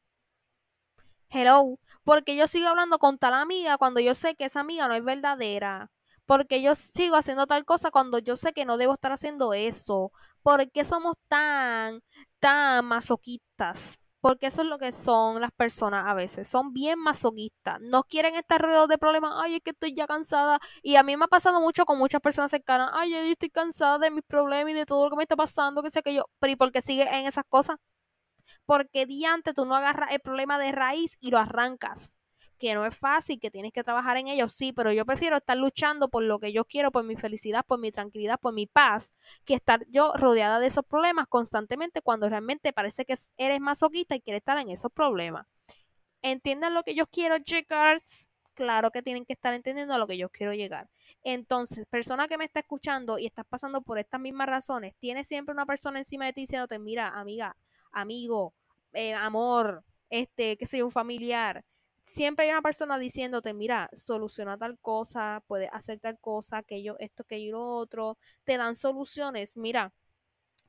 Hello, 1.30 1.78
porque 2.04 2.36
yo 2.36 2.46
sigo 2.46 2.68
hablando 2.68 2.98
con 2.98 3.18
tal 3.18 3.34
amiga 3.34 3.78
cuando 3.78 4.00
yo 4.00 4.14
sé 4.14 4.34
que 4.36 4.44
esa 4.46 4.60
amiga 4.60 4.88
no 4.88 4.94
es 4.94 5.04
verdadera. 5.04 5.90
Porque 6.24 6.62
yo 6.62 6.74
sigo 6.74 7.16
haciendo 7.16 7.46
tal 7.46 7.64
cosa 7.64 7.90
cuando 7.90 8.18
yo 8.18 8.36
sé 8.36 8.52
que 8.52 8.64
no 8.64 8.76
debo 8.78 8.94
estar 8.94 9.12
haciendo 9.12 9.54
eso. 9.54 10.12
¿Por 10.42 10.70
qué 10.72 10.84
somos 10.84 11.14
tan, 11.28 12.00
tan 12.40 12.84
masoquistas? 12.86 13.98
porque 14.20 14.46
eso 14.46 14.62
es 14.62 14.68
lo 14.68 14.78
que 14.78 14.90
son 14.90 15.40
las 15.40 15.52
personas 15.52 16.04
a 16.06 16.14
veces, 16.14 16.48
son 16.48 16.72
bien 16.72 16.98
masoquistas, 16.98 17.78
no 17.80 18.02
quieren 18.02 18.34
estar 18.34 18.60
rodeados 18.60 18.88
de 18.88 18.98
problemas, 18.98 19.34
ay, 19.36 19.56
es 19.56 19.60
que 19.62 19.70
estoy 19.70 19.94
ya 19.94 20.08
cansada, 20.08 20.58
y 20.82 20.96
a 20.96 21.04
mí 21.04 21.16
me 21.16 21.26
ha 21.26 21.28
pasado 21.28 21.60
mucho 21.60 21.84
con 21.84 21.96
muchas 21.98 22.20
personas 22.20 22.50
cercanas, 22.50 22.90
ay, 22.92 23.12
yo 23.12 23.18
estoy 23.18 23.50
cansada 23.50 23.98
de 23.98 24.10
mis 24.10 24.24
problemas 24.24 24.72
y 24.72 24.74
de 24.74 24.84
todo 24.84 25.04
lo 25.04 25.10
que 25.10 25.16
me 25.16 25.22
está 25.22 25.36
pasando, 25.36 25.80
que 25.80 25.92
sé 25.92 26.02
que 26.02 26.14
yo, 26.14 26.24
pero 26.40 26.52
¿y 26.52 26.56
por 26.56 26.72
qué 26.72 26.80
sigue 26.80 27.02
en 27.02 27.26
esas 27.26 27.44
cosas? 27.48 27.76
Porque 28.66 29.06
diante 29.06 29.54
tú 29.54 29.64
no 29.64 29.74
agarras 29.74 30.10
el 30.12 30.20
problema 30.20 30.58
de 30.58 30.72
raíz 30.72 31.16
y 31.20 31.30
lo 31.30 31.38
arrancas 31.38 32.16
que 32.58 32.74
no 32.74 32.86
es 32.86 32.96
fácil, 32.96 33.38
que 33.38 33.50
tienes 33.50 33.72
que 33.72 33.84
trabajar 33.84 34.16
en 34.16 34.28
ello, 34.28 34.48
sí, 34.48 34.72
pero 34.72 34.92
yo 34.92 35.04
prefiero 35.04 35.36
estar 35.36 35.56
luchando 35.56 36.08
por 36.08 36.22
lo 36.22 36.38
que 36.38 36.52
yo 36.52 36.64
quiero, 36.64 36.90
por 36.90 37.04
mi 37.04 37.16
felicidad, 37.16 37.64
por 37.66 37.78
mi 37.78 37.92
tranquilidad, 37.92 38.40
por 38.40 38.54
mi 38.54 38.66
paz, 38.66 39.12
que 39.44 39.54
estar 39.54 39.86
yo 39.88 40.12
rodeada 40.14 40.58
de 40.58 40.66
esos 40.66 40.84
problemas 40.84 41.26
constantemente 41.28 42.02
cuando 42.02 42.28
realmente 42.28 42.72
parece 42.72 43.04
que 43.04 43.14
eres 43.36 43.60
masoquista 43.60 44.14
y 44.14 44.20
quieres 44.20 44.40
estar 44.40 44.58
en 44.58 44.70
esos 44.70 44.90
problemas. 44.92 45.46
¿Entienden 46.22 46.74
lo 46.74 46.82
que 46.82 46.94
yo 46.94 47.06
quiero 47.06 47.36
llegar? 47.36 48.00
Claro 48.54 48.90
que 48.90 49.02
tienen 49.02 49.26
que 49.26 49.34
estar 49.34 49.52
entendiendo 49.52 49.94
a 49.94 49.98
lo 49.98 50.06
que 50.06 50.16
yo 50.16 50.30
quiero 50.30 50.54
llegar. 50.54 50.88
Entonces, 51.22 51.84
persona 51.86 52.26
que 52.26 52.38
me 52.38 52.46
está 52.46 52.60
escuchando 52.60 53.18
y 53.18 53.26
estás 53.26 53.44
pasando 53.46 53.82
por 53.82 53.98
estas 53.98 54.20
mismas 54.20 54.48
razones, 54.48 54.94
tienes 54.98 55.26
siempre 55.26 55.52
una 55.52 55.66
persona 55.66 55.98
encima 55.98 56.24
de 56.24 56.32
ti 56.32 56.42
diciéndote, 56.42 56.78
mira, 56.78 57.08
amiga, 57.08 57.56
amigo, 57.96 58.54
eh, 58.92 59.14
amor, 59.14 59.84
este, 60.10 60.56
qué 60.56 60.66
sé 60.66 60.78
yo, 60.78 60.86
un 60.86 60.90
familiar, 60.92 61.64
siempre 62.04 62.44
hay 62.46 62.52
una 62.52 62.62
persona 62.62 62.98
diciéndote, 62.98 63.54
mira, 63.54 63.90
soluciona 63.92 64.56
tal 64.58 64.78
cosa, 64.80 65.42
puedes 65.46 65.68
hacer 65.72 65.98
tal 66.00 66.18
cosa, 66.20 66.58
aquello, 66.58 66.96
esto, 67.00 67.22
aquello, 67.24 67.52
lo 67.52 67.68
otro, 67.78 68.18
te 68.44 68.56
dan 68.58 68.76
soluciones, 68.76 69.56
mira, 69.56 69.92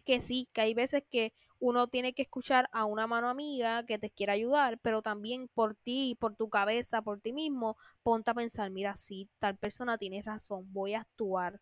que 0.05 0.21
sí, 0.21 0.49
que 0.53 0.61
hay 0.61 0.73
veces 0.73 1.03
que 1.09 1.33
uno 1.59 1.87
tiene 1.87 2.13
que 2.13 2.21
escuchar 2.23 2.69
a 2.71 2.85
una 2.85 3.07
mano 3.07 3.29
amiga 3.29 3.85
que 3.85 3.97
te 3.99 4.09
quiera 4.11 4.33
ayudar, 4.33 4.79
pero 4.79 5.01
también 5.01 5.47
por 5.53 5.75
ti, 5.75 6.15
por 6.19 6.35
tu 6.35 6.49
cabeza, 6.49 7.01
por 7.01 7.19
ti 7.19 7.33
mismo, 7.33 7.77
ponte 8.03 8.31
a 8.31 8.33
pensar, 8.35 8.69
mira, 8.71 8.95
sí, 8.95 9.29
tal 9.39 9.57
persona 9.57 9.97
tiene 9.97 10.21
razón, 10.21 10.71
voy 10.73 10.93
a 10.93 11.01
actuar. 11.01 11.59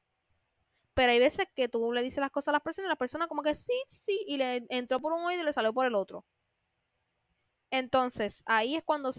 Pero 0.95 1.11
hay 1.11 1.19
veces 1.19 1.47
que 1.55 1.69
tú 1.69 1.91
le 1.93 2.01
dices 2.03 2.19
las 2.19 2.31
cosas 2.31 2.49
a 2.49 2.53
las 2.53 2.61
personas 2.61 2.87
y 2.87 2.89
la 2.89 2.95
persona 2.95 3.27
como 3.27 3.43
que 3.43 3.53
sí, 3.55 3.73
sí, 3.87 4.23
y 4.27 4.37
le 4.37 4.65
entró 4.69 4.99
por 5.01 5.13
un 5.13 5.23
oído 5.25 5.41
y 5.43 5.45
le 5.45 5.53
salió 5.53 5.73
por 5.73 5.85
el 5.85 5.95
otro. 5.95 6.25
Entonces, 7.71 8.43
ahí 8.45 8.75
es 8.75 8.83
cuando 8.83 9.11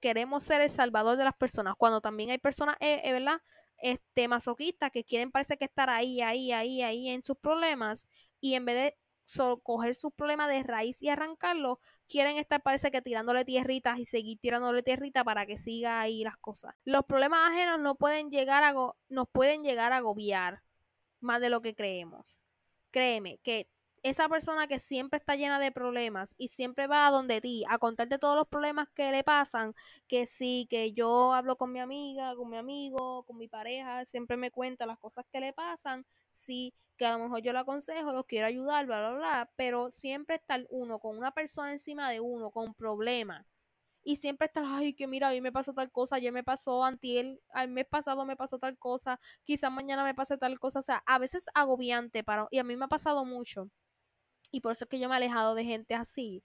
queremos 0.00 0.42
ser 0.42 0.60
el 0.60 0.70
salvador 0.70 1.16
de 1.16 1.24
las 1.24 1.34
personas, 1.34 1.74
cuando 1.78 2.00
también 2.00 2.30
hay 2.30 2.38
personas, 2.38 2.76
eh, 2.80 3.00
eh, 3.04 3.12
¿verdad? 3.12 3.40
Este, 3.78 4.28
masoquistas 4.28 4.90
que 4.90 5.04
quieren 5.04 5.30
parece 5.30 5.56
que 5.56 5.64
estar 5.66 5.88
ahí, 5.90 6.20
ahí, 6.20 6.52
ahí, 6.52 6.82
ahí 6.82 7.08
en 7.10 7.22
sus 7.22 7.36
problemas 7.38 8.06
y 8.40 8.54
en 8.54 8.64
vez 8.64 8.76
de 8.76 8.98
coger 9.62 9.94
sus 9.94 10.12
problemas 10.12 10.48
de 10.48 10.62
raíz 10.62 11.00
y 11.00 11.08
arrancarlo, 11.08 11.80
quieren 12.08 12.36
estar 12.38 12.62
parece 12.62 12.90
que 12.90 13.02
tirándole 13.02 13.44
tierritas 13.44 13.98
y 13.98 14.04
seguir 14.04 14.38
tirándole 14.40 14.82
tierrita 14.82 15.24
para 15.24 15.46
que 15.46 15.56
siga 15.56 16.00
ahí 16.00 16.24
las 16.24 16.36
cosas. 16.38 16.74
Los 16.84 17.04
problemas 17.04 17.40
ajenos 17.50 17.80
no 17.80 17.94
pueden 17.94 18.30
llegar 18.30 18.64
a 18.64 18.72
nos 19.08 19.28
pueden 19.30 19.62
llegar 19.62 19.92
a 19.92 19.98
agobiar 19.98 20.62
más 21.22 21.40
de 21.40 21.50
lo 21.50 21.62
que 21.62 21.74
creemos. 21.74 22.40
Créeme 22.90 23.38
que 23.42 23.68
esa 24.02 24.28
persona 24.28 24.66
que 24.66 24.78
siempre 24.78 25.18
está 25.18 25.36
llena 25.36 25.60
de 25.60 25.70
problemas 25.70 26.34
y 26.36 26.48
siempre 26.48 26.88
va 26.88 27.06
a 27.06 27.10
donde 27.10 27.40
ti 27.40 27.64
a 27.68 27.78
contarte 27.78 28.18
todos 28.18 28.36
los 28.36 28.48
problemas 28.48 28.88
que 28.94 29.12
le 29.12 29.22
pasan, 29.22 29.74
que 30.08 30.26
sí, 30.26 30.66
que 30.68 30.92
yo 30.92 31.32
hablo 31.32 31.56
con 31.56 31.72
mi 31.72 31.78
amiga, 31.78 32.34
con 32.34 32.50
mi 32.50 32.56
amigo, 32.56 33.22
con 33.24 33.38
mi 33.38 33.46
pareja, 33.48 34.04
siempre 34.04 34.36
me 34.36 34.50
cuenta 34.50 34.86
las 34.86 34.98
cosas 34.98 35.24
que 35.30 35.40
le 35.40 35.52
pasan, 35.52 36.04
sí, 36.32 36.74
que 36.96 37.06
a 37.06 37.16
lo 37.16 37.24
mejor 37.24 37.42
yo 37.42 37.52
lo 37.52 37.60
aconsejo, 37.60 38.12
los 38.12 38.26
quiero 38.26 38.46
ayudar, 38.46 38.86
bla, 38.86 39.00
bla, 39.00 39.12
bla, 39.12 39.50
pero 39.56 39.90
siempre 39.92 40.36
está 40.36 40.58
uno 40.70 40.98
con 40.98 41.16
una 41.16 41.32
persona 41.32 41.70
encima 41.70 42.10
de 42.10 42.20
uno, 42.20 42.50
con 42.50 42.74
problemas. 42.74 43.46
Y 44.04 44.16
siempre 44.16 44.46
está, 44.46 44.62
ay, 44.76 44.94
que 44.94 45.06
mira, 45.06 45.28
a 45.28 45.32
mí 45.32 45.40
me 45.40 45.52
pasó 45.52 45.72
tal 45.74 45.90
cosa, 45.90 46.16
ayer 46.16 46.32
me 46.32 46.42
pasó, 46.44 46.84
antiel, 46.84 47.40
al 47.52 47.68
mes 47.68 47.86
pasado 47.86 48.24
me 48.24 48.36
pasó 48.36 48.58
tal 48.58 48.76
cosa, 48.78 49.20
quizás 49.44 49.70
mañana 49.70 50.04
me 50.04 50.14
pase 50.14 50.38
tal 50.38 50.58
cosa, 50.58 50.80
o 50.80 50.82
sea, 50.82 51.02
a 51.06 51.18
veces 51.18 51.46
agobiante 51.54 52.24
para, 52.24 52.48
y 52.50 52.58
a 52.58 52.64
mí 52.64 52.76
me 52.76 52.86
ha 52.86 52.88
pasado 52.88 53.24
mucho 53.24 53.70
y 54.52 54.60
por 54.60 54.72
eso 54.72 54.84
es 54.84 54.90
que 54.90 55.00
yo 55.00 55.08
me 55.08 55.14
he 55.14 55.16
alejado 55.16 55.54
de 55.56 55.64
gente 55.64 55.94
así, 55.94 56.44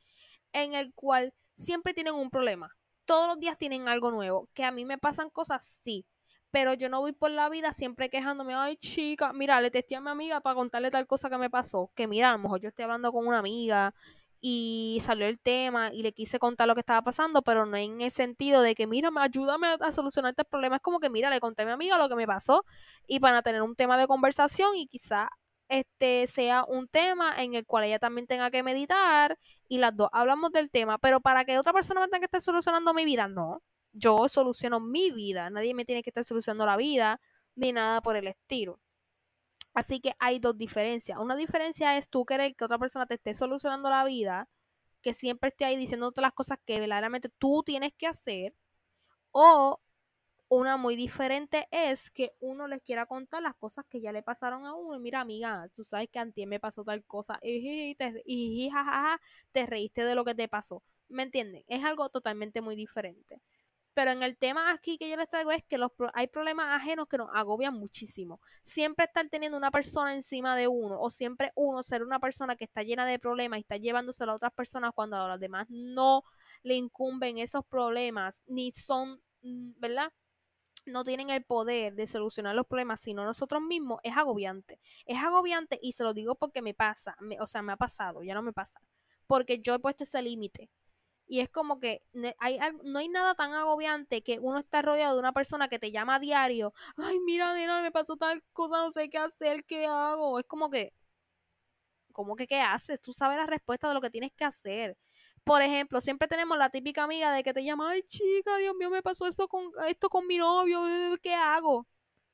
en 0.53 0.73
el 0.73 0.93
cual 0.93 1.33
siempre 1.53 1.93
tienen 1.93 2.15
un 2.15 2.31
problema. 2.31 2.71
Todos 3.05 3.27
los 3.27 3.39
días 3.39 3.57
tienen 3.57 3.87
algo 3.87 4.11
nuevo. 4.11 4.49
Que 4.53 4.63
a 4.63 4.71
mí 4.71 4.85
me 4.85 4.97
pasan 4.97 5.29
cosas, 5.29 5.79
sí. 5.83 6.05
Pero 6.49 6.73
yo 6.73 6.89
no 6.89 7.01
voy 7.01 7.11
por 7.11 7.29
la 7.31 7.49
vida 7.49 7.73
siempre 7.73 8.09
quejándome, 8.09 8.53
ay 8.55 8.77
chica, 8.77 9.33
mira, 9.33 9.59
le 9.61 9.69
testé 9.69 9.97
a 9.97 10.01
mi 10.01 10.09
amiga 10.09 10.39
para 10.39 10.55
contarle 10.55 10.89
tal 10.89 11.05
cosa 11.05 11.29
que 11.29 11.37
me 11.37 11.49
pasó. 11.49 11.91
Que 11.93 12.07
mira, 12.07 12.29
a 12.29 12.33
lo 12.33 12.39
mejor 12.39 12.61
yo 12.61 12.69
estoy 12.69 12.83
hablando 12.83 13.11
con 13.11 13.27
una 13.27 13.39
amiga 13.39 13.93
y 14.41 14.99
salió 15.01 15.27
el 15.27 15.39
tema 15.39 15.91
y 15.93 16.03
le 16.03 16.13
quise 16.13 16.39
contar 16.39 16.67
lo 16.67 16.75
que 16.75 16.81
estaba 16.81 17.01
pasando, 17.01 17.41
pero 17.41 17.65
no 17.65 17.77
en 17.77 18.01
el 18.01 18.11
sentido 18.11 18.61
de 18.61 18.75
que, 18.75 18.87
mira, 18.87 19.09
ayúdame 19.17 19.67
a 19.79 19.91
solucionar 19.91 20.31
este 20.31 20.45
problema. 20.45 20.77
Es 20.77 20.81
como 20.81 20.99
que, 20.99 21.09
mira, 21.09 21.29
le 21.29 21.39
conté 21.39 21.63
a 21.63 21.65
mi 21.65 21.71
amiga 21.71 21.97
lo 21.97 22.09
que 22.09 22.15
me 22.15 22.27
pasó 22.27 22.63
y 23.07 23.19
para 23.19 23.41
tener 23.41 23.61
un 23.61 23.75
tema 23.75 23.97
de 23.97 24.07
conversación 24.07 24.75
y 24.75 24.87
quizá 24.87 25.29
este 25.69 26.27
sea 26.27 26.63
un 26.65 26.87
tema 26.87 27.41
en 27.43 27.55
el 27.55 27.65
cual 27.65 27.83
ella 27.85 27.99
también 27.99 28.27
tenga 28.27 28.49
que 28.51 28.63
meditar 28.63 29.37
y 29.67 29.79
las 29.79 29.95
dos 29.95 30.09
hablamos 30.13 30.51
del 30.51 30.69
tema, 30.69 30.97
pero 30.97 31.19
para 31.21 31.45
que 31.45 31.57
otra 31.59 31.73
persona 31.73 32.01
me 32.01 32.07
tenga 32.07 32.19
que 32.19 32.25
estar 32.25 32.41
solucionando 32.41 32.93
mi 32.93 33.05
vida, 33.05 33.27
no. 33.27 33.61
Yo 33.93 34.29
soluciono 34.29 34.79
mi 34.79 35.11
vida, 35.11 35.49
nadie 35.49 35.73
me 35.73 35.85
tiene 35.85 36.03
que 36.03 36.09
estar 36.11 36.23
solucionando 36.23 36.65
la 36.65 36.77
vida 36.77 37.19
ni 37.55 37.73
nada 37.73 38.01
por 38.01 38.15
el 38.15 38.27
estilo. 38.27 38.79
Así 39.77 39.99
que 39.99 40.13
hay 40.17 40.39
dos 40.39 40.57
diferencias. 40.57 41.19
Una 41.19 41.35
diferencia 41.35 41.97
es 41.99 42.09
tú 42.09 42.25
querer 42.25 42.55
que 42.55 42.65
otra 42.65 42.79
persona 42.79 43.05
te 43.05 43.13
esté 43.13 43.35
solucionando 43.35 43.91
la 43.91 44.03
vida, 44.05 44.49
que 45.03 45.13
siempre 45.13 45.49
esté 45.49 45.65
ahí 45.65 45.75
diciéndote 45.77 46.19
las 46.19 46.33
cosas 46.33 46.57
que 46.65 46.79
verdaderamente 46.79 47.29
tú 47.37 47.61
tienes 47.63 47.93
que 47.95 48.07
hacer, 48.07 48.55
o 49.31 49.79
una 50.49 50.77
muy 50.77 50.95
diferente 50.95 51.67
es 51.71 52.11
que 52.11 52.33
uno 52.39 52.67
les 52.67 52.81
quiera 52.83 53.05
contar 53.05 53.43
las 53.43 53.55
cosas 53.55 53.85
que 53.89 54.01
ya 54.01 54.11
le 54.11 54.23
pasaron 54.23 54.65
a 54.65 54.73
uno. 54.75 54.99
Mira, 54.99 55.21
amiga, 55.21 55.69
tú 55.75 55.83
sabes 55.83 56.09
que 56.11 56.19
antes 56.19 56.47
me 56.47 56.59
pasó 56.59 56.83
tal 56.83 57.03
cosa. 57.05 57.39
Y, 57.43 57.95
te, 57.95 58.23
y 58.25 58.71
te 59.51 59.65
reíste 59.67 60.05
de 60.05 60.15
lo 60.15 60.25
que 60.25 60.35
te 60.35 60.47
pasó. 60.47 60.83
¿Me 61.09 61.23
entienden? 61.23 61.63
Es 61.67 61.83
algo 61.85 62.09
totalmente 62.09 62.61
muy 62.61 62.75
diferente. 62.75 63.41
Pero 63.97 64.11
en 64.11 64.21
el 64.21 64.37
tema 64.37 64.71
aquí 64.71 64.99
que 64.99 65.09
yo 65.09 65.17
les 65.17 65.27
traigo 65.27 65.51
es 65.51 65.63
que 65.63 65.79
los, 65.79 65.91
hay 66.13 66.27
problemas 66.27 66.67
ajenos 66.67 67.07
que 67.07 67.17
nos 67.17 67.31
agobian 67.33 67.73
muchísimo. 67.73 68.39
Siempre 68.61 69.05
estar 69.05 69.27
teniendo 69.27 69.57
una 69.57 69.71
persona 69.71 70.13
encima 70.13 70.55
de 70.55 70.67
uno 70.67 71.01
o 71.01 71.09
siempre 71.09 71.51
uno 71.55 71.81
ser 71.81 72.03
una 72.03 72.19
persona 72.19 72.55
que 72.55 72.65
está 72.65 72.83
llena 72.83 73.07
de 73.07 73.17
problemas 73.17 73.57
y 73.57 73.61
está 73.61 73.77
llevándoselo 73.77 74.33
a 74.33 74.35
otras 74.35 74.53
personas 74.53 74.91
cuando 74.93 75.17
a 75.17 75.27
los 75.27 75.39
demás 75.39 75.65
no 75.71 76.21
le 76.61 76.75
incumben 76.75 77.39
esos 77.39 77.65
problemas 77.65 78.43
ni 78.45 78.71
son, 78.71 79.19
mm, 79.41 79.71
¿verdad? 79.79 80.13
no 80.85 81.03
tienen 81.03 81.31
el 81.31 81.43
poder 81.43 81.95
de 81.95 82.05
solucionar 82.05 82.53
los 82.53 82.67
problemas 82.67 82.99
sino 82.99 83.25
nosotros 83.25 83.63
mismos, 83.63 83.99
es 84.03 84.15
agobiante. 84.15 84.79
Es 85.07 85.17
agobiante 85.17 85.79
y 85.81 85.93
se 85.93 86.03
lo 86.03 86.13
digo 86.13 86.35
porque 86.35 86.61
me 86.61 86.75
pasa, 86.75 87.17
o 87.41 87.47
sea, 87.47 87.63
me 87.63 87.73
ha 87.73 87.77
pasado, 87.77 88.21
ya 88.21 88.35
no 88.35 88.43
me 88.43 88.53
pasa, 88.53 88.79
porque 89.25 89.57
yo 89.57 89.73
he 89.73 89.79
puesto 89.79 90.03
ese 90.03 90.21
límite. 90.21 90.69
Y 91.27 91.41
es 91.41 91.49
como 91.49 91.79
que 91.79 92.03
hay, 92.39 92.57
no 92.83 92.99
hay 92.99 93.09
nada 93.09 93.35
tan 93.35 93.53
agobiante 93.53 94.23
que 94.23 94.39
uno 94.39 94.59
está 94.59 94.81
rodeado 94.81 95.15
de 95.15 95.19
una 95.19 95.33
persona 95.33 95.67
que 95.67 95.79
te 95.79 95.91
llama 95.91 96.15
a 96.15 96.19
diario. 96.19 96.73
Ay, 96.95 97.19
mira, 97.19 97.53
nena, 97.53 97.81
me 97.81 97.91
pasó 97.91 98.15
tal 98.17 98.43
cosa, 98.53 98.77
no 98.81 98.91
sé 98.91 99.09
qué 99.09 99.17
hacer, 99.17 99.65
qué 99.65 99.85
hago. 99.85 100.39
Es 100.39 100.45
como 100.45 100.69
que, 100.69 100.93
como 102.11 102.35
que, 102.35 102.47
¿qué 102.47 102.59
haces? 102.61 103.01
Tú 103.01 103.13
sabes 103.13 103.37
la 103.37 103.45
respuesta 103.45 103.87
de 103.87 103.93
lo 103.93 104.01
que 104.01 104.09
tienes 104.09 104.31
que 104.33 104.45
hacer. 104.45 104.97
Por 105.43 105.61
ejemplo, 105.61 106.01
siempre 106.01 106.27
tenemos 106.27 106.57
la 106.57 106.69
típica 106.69 107.03
amiga 107.03 107.31
de 107.31 107.43
que 107.43 107.53
te 107.53 107.63
llama, 107.63 107.91
ay 107.91 108.03
chica, 108.03 108.57
Dios 108.57 108.75
mío, 108.75 108.89
me 108.89 109.01
pasó 109.03 109.27
esto 109.27 109.47
con, 109.47 109.71
esto 109.87 110.09
con 110.09 110.27
mi 110.27 110.37
novio, 110.37 110.79
¿qué 111.21 111.33
hago? 111.33 111.87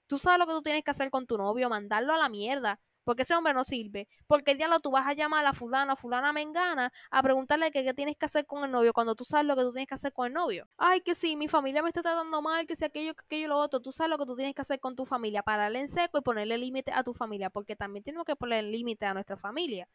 Tú 0.07 0.17
sabes 0.17 0.39
lo 0.39 0.47
que 0.47 0.53
tú 0.53 0.61
tienes 0.63 0.83
que 0.83 0.91
hacer 0.91 1.09
con 1.11 1.27
tu 1.27 1.37
novio, 1.37 1.69
mandarlo 1.69 2.13
a 2.13 2.17
la 2.17 2.29
mierda. 2.29 2.79
Porque 3.03 3.23
ese 3.23 3.35
hombre 3.35 3.53
no 3.53 3.63
sirve. 3.63 4.07
Porque 4.27 4.51
el 4.51 4.57
diablo 4.57 4.79
tú 4.79 4.91
vas 4.91 5.07
a 5.07 5.13
llamar 5.13 5.41
a 5.41 5.43
la 5.43 5.53
fulana, 5.53 5.95
fulana 5.95 6.33
mengana, 6.33 6.91
a 7.11 7.23
preguntarle 7.23 7.71
qué, 7.71 7.83
qué 7.83 7.93
tienes 7.93 8.17
que 8.17 8.25
hacer 8.25 8.45
con 8.45 8.63
el 8.63 8.71
novio 8.71 8.93
cuando 8.93 9.15
tú 9.15 9.25
sabes 9.25 9.45
lo 9.45 9.55
que 9.55 9.63
tú 9.63 9.71
tienes 9.71 9.87
que 9.87 9.95
hacer 9.95 10.13
con 10.13 10.27
el 10.27 10.33
novio. 10.33 10.67
Ay, 10.77 11.01
que 11.01 11.15
si 11.15 11.35
mi 11.35 11.47
familia 11.47 11.81
me 11.81 11.89
está 11.89 12.01
tratando 12.01 12.41
mal, 12.41 12.67
que 12.67 12.75
si 12.75 12.85
aquello, 12.85 13.13
que 13.15 13.25
aquello, 13.25 13.47
lo 13.49 13.57
otro, 13.57 13.81
tú 13.81 13.91
sabes 13.91 14.09
lo 14.09 14.17
que 14.17 14.25
tú 14.25 14.35
tienes 14.35 14.55
que 14.55 14.61
hacer 14.61 14.79
con 14.79 14.95
tu 14.95 15.05
familia, 15.05 15.43
pararle 15.43 15.79
en 15.79 15.87
seco 15.87 16.17
y 16.17 16.21
ponerle 16.21 16.57
límite 16.57 16.91
a 16.91 17.03
tu 17.03 17.13
familia, 17.13 17.49
porque 17.49 17.75
también 17.75 18.03
tenemos 18.03 18.25
que 18.25 18.35
ponerle 18.35 18.71
límite 18.71 19.05
a 19.05 19.13
nuestra 19.13 19.37
familia 19.37 19.87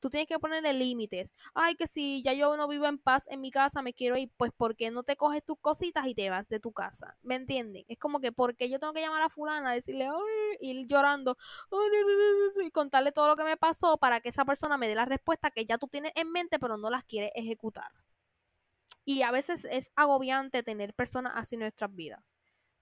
tú 0.00 0.10
tienes 0.10 0.26
que 0.28 0.38
ponerle 0.38 0.72
límites. 0.72 1.34
Ay, 1.54 1.76
que 1.76 1.86
si 1.86 2.22
ya 2.22 2.32
yo 2.32 2.56
no 2.56 2.66
vivo 2.68 2.86
en 2.86 2.98
paz 2.98 3.26
en 3.30 3.40
mi 3.40 3.50
casa, 3.50 3.82
me 3.82 3.94
quiero 3.94 4.16
ir, 4.16 4.30
pues 4.36 4.52
¿por 4.52 4.76
qué 4.76 4.90
no 4.90 5.02
te 5.02 5.16
coges 5.16 5.44
tus 5.44 5.58
cositas 5.60 6.06
y 6.06 6.14
te 6.14 6.30
vas 6.30 6.48
de 6.48 6.60
tu 6.60 6.72
casa? 6.72 7.16
¿Me 7.22 7.36
entienden? 7.36 7.84
Es 7.88 7.98
como 7.98 8.20
que 8.20 8.32
porque 8.32 8.68
yo 8.68 8.80
tengo 8.80 8.92
que 8.92 9.00
llamar 9.00 9.22
a 9.22 9.28
fulana, 9.28 9.72
decirle, 9.72 10.06
ay, 10.06 10.56
ir 10.60 10.86
llorando, 10.86 11.36
y 12.64 12.70
contarle 12.70 13.12
todo 13.12 13.28
lo 13.28 13.36
que 13.36 13.44
me 13.44 13.56
pasó 13.56 13.98
para 13.98 14.20
que 14.20 14.30
esa 14.30 14.44
persona 14.44 14.76
me 14.76 14.88
dé 14.88 14.94
la 14.94 15.04
respuesta 15.04 15.50
que 15.50 15.64
ya 15.66 15.78
tú 15.78 15.86
tienes 15.88 16.12
en 16.14 16.30
mente, 16.30 16.58
pero 16.58 16.76
no 16.76 16.90
las 16.90 17.04
quieres 17.04 17.30
ejecutar. 17.34 17.90
Y 19.04 19.22
a 19.22 19.30
veces 19.30 19.64
es 19.64 19.90
agobiante 19.96 20.62
tener 20.62 20.94
personas 20.94 21.32
así 21.36 21.56
en 21.56 21.60
nuestras 21.60 21.94
vidas. 21.94 22.36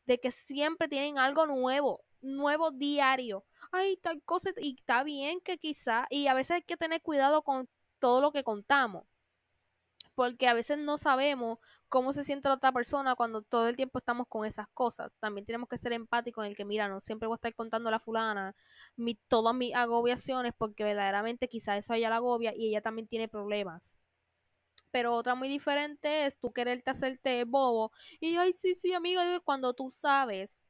De 0.07 0.19
que 0.19 0.31
siempre 0.31 0.89
tienen 0.89 1.19
algo 1.19 1.47
nuevo 1.47 2.05
nuevo 2.23 2.71
diario. 2.71 3.45
Ay, 3.73 3.97
tal 3.99 4.23
cosa, 4.23 4.51
y 4.59 4.75
está 4.79 5.05
bien 5.05 5.41
que 5.41 5.59
quizá, 5.59 6.07
y 6.11 6.27
a 6.29 6.35
veces 6.35 6.53
hay 6.57 6.63
que 6.63 6.77
tener 6.77 7.03
cuidado 7.03 7.43
con 7.43 7.69
todo 7.99 8.21
lo 8.21 8.33
que 8.33 8.45
contamos. 8.45 9.05
Porque 10.15 10.49
a 10.49 10.55
veces 10.55 10.79
no 10.79 10.99
sabemos 10.99 11.59
cómo 11.89 12.13
se 12.13 12.25
siente 12.25 12.49
la 12.49 12.55
otra 12.57 12.73
persona 12.73 13.15
cuando 13.15 13.43
todo 13.43 13.69
el 13.69 13.77
tiempo 13.77 13.99
estamos 13.99 14.27
con 14.29 14.45
esas 14.45 14.67
cosas. 14.75 15.13
También 15.21 15.47
tenemos 15.47 15.69
que 15.69 15.79
ser 15.79 15.93
empáticos 15.93 16.45
en 16.45 16.51
el 16.51 16.57
que, 16.57 16.65
mira, 16.65 16.89
no 16.89 17.01
siempre 17.01 17.29
voy 17.29 17.35
a 17.35 17.39
estar 17.39 17.55
contando 17.55 17.89
a 17.89 17.93
la 17.93 18.01
fulana 18.01 18.55
mi, 18.97 19.15
todas 19.29 19.55
mis 19.55 19.75
agobiaciones 19.75 20.55
porque 20.59 20.83
verdaderamente 20.85 21.49
quizá 21.49 21.77
eso 21.77 21.95
ella 21.95 22.11
la 22.11 22.17
agobia 22.17 22.53
y 22.57 22.69
ella 22.69 22.83
también 22.83 23.07
tiene 23.09 23.29
problemas. 23.29 23.97
Pero 24.91 25.15
otra 25.15 25.35
muy 25.35 25.49
diferente 25.49 26.27
es 26.27 26.39
tú 26.39 26.53
quererte 26.53 26.91
hacerte 26.91 27.45
bobo 27.45 27.93
y, 28.21 28.37
ay, 28.37 28.53
sí, 28.53 28.75
sí, 28.75 28.95
amiga, 28.95 29.41
cuando 29.41 29.75
tú 29.75 29.91
sabes 29.91 30.65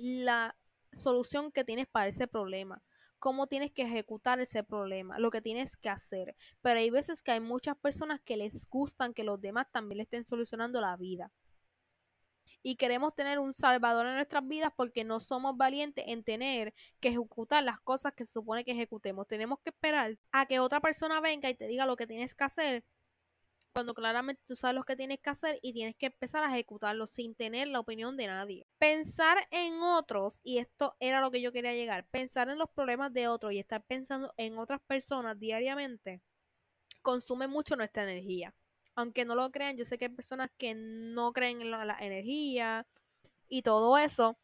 la 0.00 0.56
solución 0.92 1.52
que 1.52 1.64
tienes 1.64 1.86
para 1.86 2.08
ese 2.08 2.26
problema, 2.26 2.82
cómo 3.18 3.46
tienes 3.46 3.70
que 3.70 3.82
ejecutar 3.82 4.40
ese 4.40 4.64
problema, 4.64 5.18
lo 5.18 5.30
que 5.30 5.42
tienes 5.42 5.76
que 5.76 5.88
hacer. 5.88 6.34
Pero 6.62 6.80
hay 6.80 6.90
veces 6.90 7.22
que 7.22 7.32
hay 7.32 7.40
muchas 7.40 7.76
personas 7.76 8.20
que 8.20 8.36
les 8.36 8.68
gustan 8.68 9.14
que 9.14 9.24
los 9.24 9.40
demás 9.40 9.66
también 9.70 9.98
le 9.98 10.04
estén 10.04 10.24
solucionando 10.24 10.80
la 10.80 10.96
vida. 10.96 11.30
Y 12.62 12.76
queremos 12.76 13.14
tener 13.14 13.38
un 13.38 13.54
salvador 13.54 14.06
en 14.06 14.16
nuestras 14.16 14.46
vidas 14.46 14.70
porque 14.76 15.04
no 15.04 15.20
somos 15.20 15.56
valientes 15.56 16.04
en 16.08 16.24
tener 16.24 16.74
que 17.00 17.08
ejecutar 17.08 17.64
las 17.64 17.80
cosas 17.80 18.12
que 18.12 18.24
se 18.26 18.32
supone 18.32 18.64
que 18.64 18.72
ejecutemos. 18.72 19.26
Tenemos 19.26 19.60
que 19.60 19.70
esperar 19.70 20.18
a 20.32 20.46
que 20.46 20.60
otra 20.60 20.80
persona 20.80 21.20
venga 21.20 21.48
y 21.48 21.54
te 21.54 21.66
diga 21.66 21.86
lo 21.86 21.96
que 21.96 22.06
tienes 22.06 22.34
que 22.34 22.44
hacer 22.44 22.84
cuando 23.72 23.94
claramente 23.94 24.42
tú 24.46 24.56
sabes 24.56 24.74
lo 24.74 24.84
que 24.84 24.96
tienes 24.96 25.20
que 25.20 25.30
hacer 25.30 25.58
y 25.62 25.72
tienes 25.72 25.94
que 25.96 26.06
empezar 26.06 26.42
a 26.42 26.52
ejecutarlo 26.52 27.06
sin 27.06 27.34
tener 27.34 27.68
la 27.68 27.80
opinión 27.80 28.16
de 28.16 28.26
nadie. 28.26 28.66
Pensar 28.78 29.38
en 29.50 29.80
otros, 29.82 30.40
y 30.42 30.58
esto 30.58 30.96
era 31.00 31.20
lo 31.20 31.30
que 31.30 31.40
yo 31.40 31.52
quería 31.52 31.74
llegar, 31.74 32.06
pensar 32.10 32.48
en 32.48 32.58
los 32.58 32.68
problemas 32.70 33.12
de 33.12 33.28
otros 33.28 33.52
y 33.52 33.58
estar 33.58 33.82
pensando 33.84 34.32
en 34.36 34.58
otras 34.58 34.80
personas 34.80 35.38
diariamente, 35.38 36.20
consume 37.02 37.46
mucho 37.46 37.76
nuestra 37.76 38.02
energía. 38.02 38.54
Aunque 38.96 39.24
no 39.24 39.34
lo 39.34 39.50
crean, 39.50 39.76
yo 39.76 39.84
sé 39.84 39.98
que 39.98 40.06
hay 40.06 40.10
personas 40.10 40.50
que 40.58 40.74
no 40.74 41.32
creen 41.32 41.62
en 41.62 41.70
la, 41.70 41.96
energía 42.00 42.86
y 43.48 43.62
todo 43.62 43.98
eso, 43.98 44.38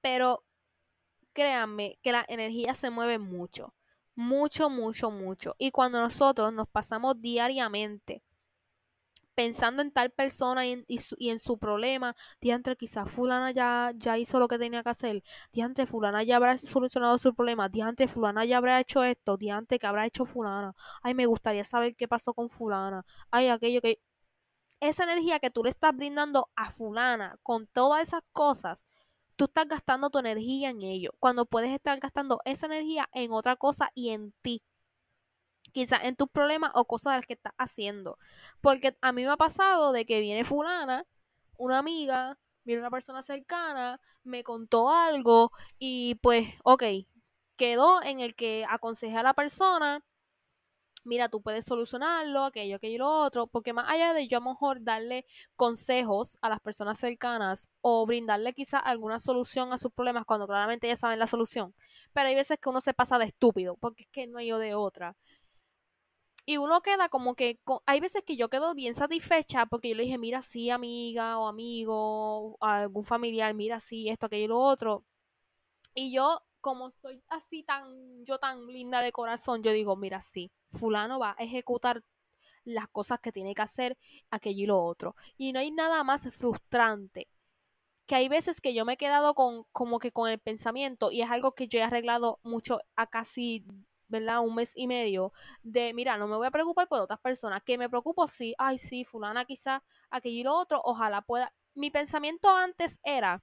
pero 0.00 0.44
créanme 1.32 1.98
que 2.02 2.12
la 2.12 2.24
energía 2.28 2.74
se 2.74 2.90
mueve 2.90 3.18
mucho 3.18 3.74
mucho, 4.16 4.70
mucho, 4.70 5.10
mucho. 5.10 5.54
Y 5.58 5.70
cuando 5.70 6.00
nosotros 6.00 6.52
nos 6.52 6.68
pasamos 6.68 7.20
diariamente 7.20 8.22
pensando 9.34 9.82
en 9.82 9.90
tal 9.92 10.10
persona 10.10 10.66
y 10.66 10.84
en, 11.28 11.38
su, 11.38 11.58
problema, 11.58 12.14
diantre, 12.40 12.76
quizás 12.76 13.10
fulana 13.10 13.50
ya, 13.50 13.92
ya 13.96 14.18
hizo 14.18 14.38
lo 14.38 14.48
que 14.48 14.58
tenía 14.58 14.82
que 14.82 14.90
hacer, 14.90 15.22
diantre, 15.52 15.86
fulana 15.86 16.22
ya 16.22 16.36
habrá 16.36 16.56
solucionado 16.58 17.18
su 17.18 17.34
problema, 17.34 17.68
diantre, 17.68 18.08
fulana 18.08 18.44
ya 18.44 18.58
habrá 18.58 18.80
hecho 18.80 19.02
esto, 19.04 19.36
diantre, 19.36 19.78
que 19.78 19.86
habrá 19.86 20.06
hecho 20.06 20.24
fulana, 20.24 20.74
ay, 21.02 21.14
me 21.14 21.26
gustaría 21.26 21.64
saber 21.64 21.96
qué 21.96 22.08
pasó 22.08 22.34
con 22.34 22.50
fulana, 22.50 23.04
ay, 23.30 23.48
aquello 23.48 23.80
que... 23.80 24.00
Esa 24.80 25.04
energía 25.04 25.40
que 25.40 25.50
tú 25.50 25.64
le 25.64 25.70
estás 25.70 25.96
brindando 25.96 26.50
a 26.56 26.70
fulana 26.70 27.38
con 27.42 27.66
todas 27.68 28.02
esas 28.02 28.22
cosas, 28.32 28.86
tú 29.36 29.46
estás 29.46 29.66
gastando 29.68 30.10
tu 30.10 30.18
energía 30.18 30.70
en 30.70 30.82
ello, 30.82 31.12
cuando 31.18 31.46
puedes 31.46 31.70
estar 31.72 31.98
gastando 32.00 32.40
esa 32.44 32.66
energía 32.66 33.08
en 33.12 33.32
otra 33.32 33.56
cosa 33.56 33.90
y 33.94 34.10
en 34.10 34.32
ti. 34.42 34.62
Quizás 35.72 36.04
en 36.04 36.16
tus 36.16 36.28
problemas 36.28 36.70
o 36.74 36.84
cosas 36.86 37.12
de 37.12 37.18
las 37.18 37.26
que 37.26 37.32
estás 37.34 37.52
haciendo. 37.58 38.18
Porque 38.60 38.96
a 39.00 39.12
mí 39.12 39.24
me 39.24 39.30
ha 39.30 39.36
pasado 39.36 39.92
de 39.92 40.06
que 40.06 40.20
viene 40.20 40.44
fulana, 40.44 41.06
una 41.56 41.78
amiga, 41.78 42.38
viene 42.64 42.80
una 42.80 42.90
persona 42.90 43.22
cercana, 43.22 44.00
me 44.22 44.44
contó 44.44 44.90
algo 44.90 45.50
y 45.78 46.16
pues, 46.16 46.48
ok, 46.64 46.84
quedó 47.56 48.02
en 48.02 48.20
el 48.20 48.34
que 48.34 48.64
aconsejé 48.68 49.16
a 49.16 49.22
la 49.22 49.34
persona 49.34 50.04
mira, 51.04 51.28
tú 51.28 51.42
puedes 51.42 51.64
solucionarlo, 51.64 52.44
aquello, 52.44 52.76
aquello 52.76 52.94
y 52.94 52.98
lo 52.98 53.08
otro, 53.08 53.46
porque 53.46 53.72
más 53.72 53.90
allá 53.90 54.12
de 54.12 54.28
yo 54.28 54.38
a 54.38 54.40
lo 54.40 54.50
mejor 54.50 54.82
darle 54.82 55.26
consejos 55.56 56.38
a 56.42 56.48
las 56.48 56.60
personas 56.60 56.98
cercanas 56.98 57.70
o 57.80 58.06
brindarle 58.06 58.52
quizás 58.54 58.82
alguna 58.84 59.20
solución 59.20 59.72
a 59.72 59.78
sus 59.78 59.92
problemas 59.92 60.24
cuando 60.24 60.46
claramente 60.46 60.88
ya 60.88 60.96
saben 60.96 61.18
la 61.18 61.26
solución, 61.26 61.74
pero 62.12 62.28
hay 62.28 62.34
veces 62.34 62.58
que 62.60 62.68
uno 62.68 62.80
se 62.80 62.94
pasa 62.94 63.18
de 63.18 63.26
estúpido, 63.26 63.76
porque 63.76 64.04
es 64.04 64.08
que 64.10 64.26
no 64.26 64.38
hay 64.38 64.48
yo 64.48 64.58
de 64.58 64.74
otra. 64.74 65.16
Y 66.46 66.58
uno 66.58 66.82
queda 66.82 67.08
como 67.08 67.34
que, 67.34 67.58
hay 67.86 68.00
veces 68.00 68.22
que 68.24 68.36
yo 68.36 68.50
quedo 68.50 68.74
bien 68.74 68.94
satisfecha 68.94 69.64
porque 69.66 69.88
yo 69.90 69.94
le 69.96 70.02
dije, 70.04 70.18
mira, 70.18 70.42
sí, 70.42 70.68
amiga 70.70 71.38
o 71.38 71.48
amigo, 71.48 72.58
algún 72.60 73.04
familiar, 73.04 73.54
mira, 73.54 73.80
sí, 73.80 74.10
esto, 74.10 74.26
aquello 74.26 74.44
y 74.44 74.48
lo 74.48 74.60
otro. 74.60 75.04
Y 75.94 76.12
yo 76.14 76.42
como 76.64 76.90
soy 76.90 77.22
así 77.28 77.62
tan, 77.62 78.24
yo 78.24 78.38
tan 78.38 78.66
linda 78.68 79.02
de 79.02 79.12
corazón, 79.12 79.62
yo 79.62 79.70
digo, 79.70 79.96
mira, 79.96 80.22
sí, 80.22 80.50
fulano 80.70 81.18
va 81.18 81.36
a 81.38 81.44
ejecutar 81.44 82.02
las 82.64 82.88
cosas 82.88 83.20
que 83.20 83.32
tiene 83.32 83.54
que 83.54 83.60
hacer, 83.60 83.98
aquello 84.30 84.62
y 84.62 84.66
lo 84.66 84.82
otro. 84.82 85.14
Y 85.36 85.52
no 85.52 85.60
hay 85.60 85.70
nada 85.70 86.02
más 86.04 86.26
frustrante. 86.34 87.28
Que 88.06 88.14
hay 88.14 88.30
veces 88.30 88.62
que 88.62 88.72
yo 88.72 88.86
me 88.86 88.94
he 88.94 88.96
quedado 88.96 89.34
con, 89.34 89.64
como 89.72 89.98
que 89.98 90.10
con 90.10 90.30
el 90.30 90.38
pensamiento, 90.38 91.10
y 91.10 91.20
es 91.20 91.30
algo 91.30 91.52
que 91.52 91.68
yo 91.68 91.78
he 91.80 91.82
arreglado 91.82 92.40
mucho 92.42 92.80
a 92.96 93.08
casi, 93.08 93.66
¿verdad? 94.08 94.40
Un 94.40 94.54
mes 94.54 94.72
y 94.74 94.86
medio, 94.86 95.34
de, 95.62 95.92
mira, 95.92 96.16
no 96.16 96.26
me 96.28 96.36
voy 96.36 96.46
a 96.46 96.50
preocupar 96.50 96.88
por 96.88 96.98
otras 97.00 97.20
personas. 97.20 97.62
Que 97.62 97.76
me 97.76 97.90
preocupo, 97.90 98.26
sí, 98.26 98.54
ay, 98.56 98.78
sí, 98.78 99.04
fulana 99.04 99.44
quizá, 99.44 99.82
aquello 100.08 100.40
y 100.40 100.44
lo 100.44 100.56
otro, 100.56 100.80
ojalá 100.82 101.20
pueda. 101.20 101.52
Mi 101.74 101.90
pensamiento 101.90 102.48
antes 102.48 102.98
era, 103.02 103.42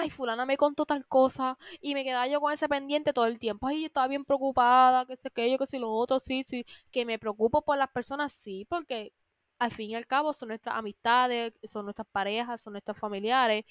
ay, 0.00 0.10
fulana 0.10 0.46
me 0.46 0.56
contó 0.56 0.86
tal 0.86 1.06
cosa 1.06 1.58
y 1.80 1.94
me 1.94 2.04
quedaba 2.04 2.26
yo 2.26 2.40
con 2.40 2.52
ese 2.52 2.68
pendiente 2.68 3.12
todo 3.12 3.26
el 3.26 3.38
tiempo. 3.38 3.66
Ay, 3.66 3.80
yo 3.82 3.86
estaba 3.86 4.08
bien 4.08 4.24
preocupada, 4.24 5.06
que 5.06 5.16
sé 5.16 5.30
que 5.30 5.50
yo, 5.50 5.58
que 5.58 5.66
si 5.66 5.78
lo 5.78 5.90
otro, 5.92 6.20
sí, 6.22 6.44
sí, 6.48 6.64
que 6.90 7.04
me 7.04 7.18
preocupo 7.18 7.62
por 7.62 7.76
las 7.78 7.90
personas, 7.90 8.32
sí, 8.32 8.66
porque 8.68 9.12
al 9.60 9.70
fin 9.70 9.90
y 9.90 9.94
al 9.94 10.06
cabo 10.06 10.32
son 10.32 10.48
nuestras 10.48 10.76
amistades, 10.76 11.52
son 11.64 11.84
nuestras 11.86 12.08
parejas, 12.10 12.60
son 12.62 12.72
nuestros 12.72 12.98
familiares, 12.98 13.64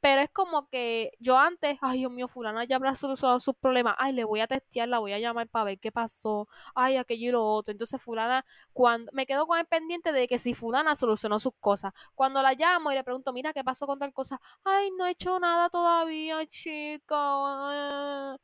pero 0.00 0.22
es 0.22 0.30
como 0.30 0.68
que 0.68 1.12
yo 1.20 1.38
antes, 1.38 1.78
ay 1.82 1.98
Dios 1.98 2.12
mío, 2.12 2.28
fulana 2.28 2.64
ya 2.64 2.76
habrá 2.76 2.94
solucionado 2.94 3.40
sus 3.40 3.54
problemas, 3.56 3.94
ay, 3.98 4.12
le 4.12 4.24
voy 4.24 4.40
a 4.40 4.46
testear, 4.46 4.88
la 4.88 4.98
voy 4.98 5.12
a 5.12 5.18
llamar 5.18 5.48
para 5.48 5.64
ver 5.66 5.78
qué 5.80 5.92
pasó, 5.92 6.48
ay, 6.74 6.96
aquello 6.96 7.28
y 7.28 7.32
lo 7.32 7.44
otro, 7.46 7.72
entonces 7.72 8.00
fulana, 8.02 8.44
cuando 8.72 9.10
me 9.14 9.26
quedo 9.26 9.46
con 9.46 9.58
el 9.58 9.66
pendiente 9.66 10.12
de 10.12 10.28
que 10.28 10.38
si 10.38 10.54
fulana 10.54 10.94
solucionó 10.96 11.38
sus 11.38 11.52
cosas, 11.60 11.92
cuando 12.14 12.42
la 12.42 12.54
llamo 12.54 12.90
y 12.92 12.94
le 12.94 13.04
pregunto, 13.04 13.32
mira, 13.32 13.52
¿qué 13.52 13.64
pasó 13.64 13.86
con 13.86 13.98
tal 13.98 14.12
cosa? 14.12 14.40
Ay, 14.64 14.90
no 14.98 15.06
he 15.06 15.10
hecho 15.12 15.38
nada 15.40 15.70
todavía, 15.70 16.46
chica. 16.46 18.36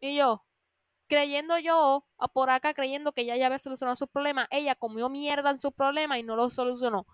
Y 0.00 0.16
yo, 0.16 0.44
creyendo 1.08 1.58
yo, 1.58 2.04
por 2.32 2.50
acá 2.50 2.74
creyendo 2.74 3.12
que 3.12 3.22
ella 3.22 3.36
ya 3.36 3.46
había 3.46 3.58
solucionado 3.58 3.96
su 3.96 4.06
problema, 4.06 4.46
ella 4.50 4.74
comió 4.74 5.08
mierda 5.08 5.50
en 5.50 5.58
su 5.58 5.72
problema 5.72 6.18
y 6.18 6.22
no 6.22 6.36
lo 6.36 6.50
solucionó. 6.50 7.06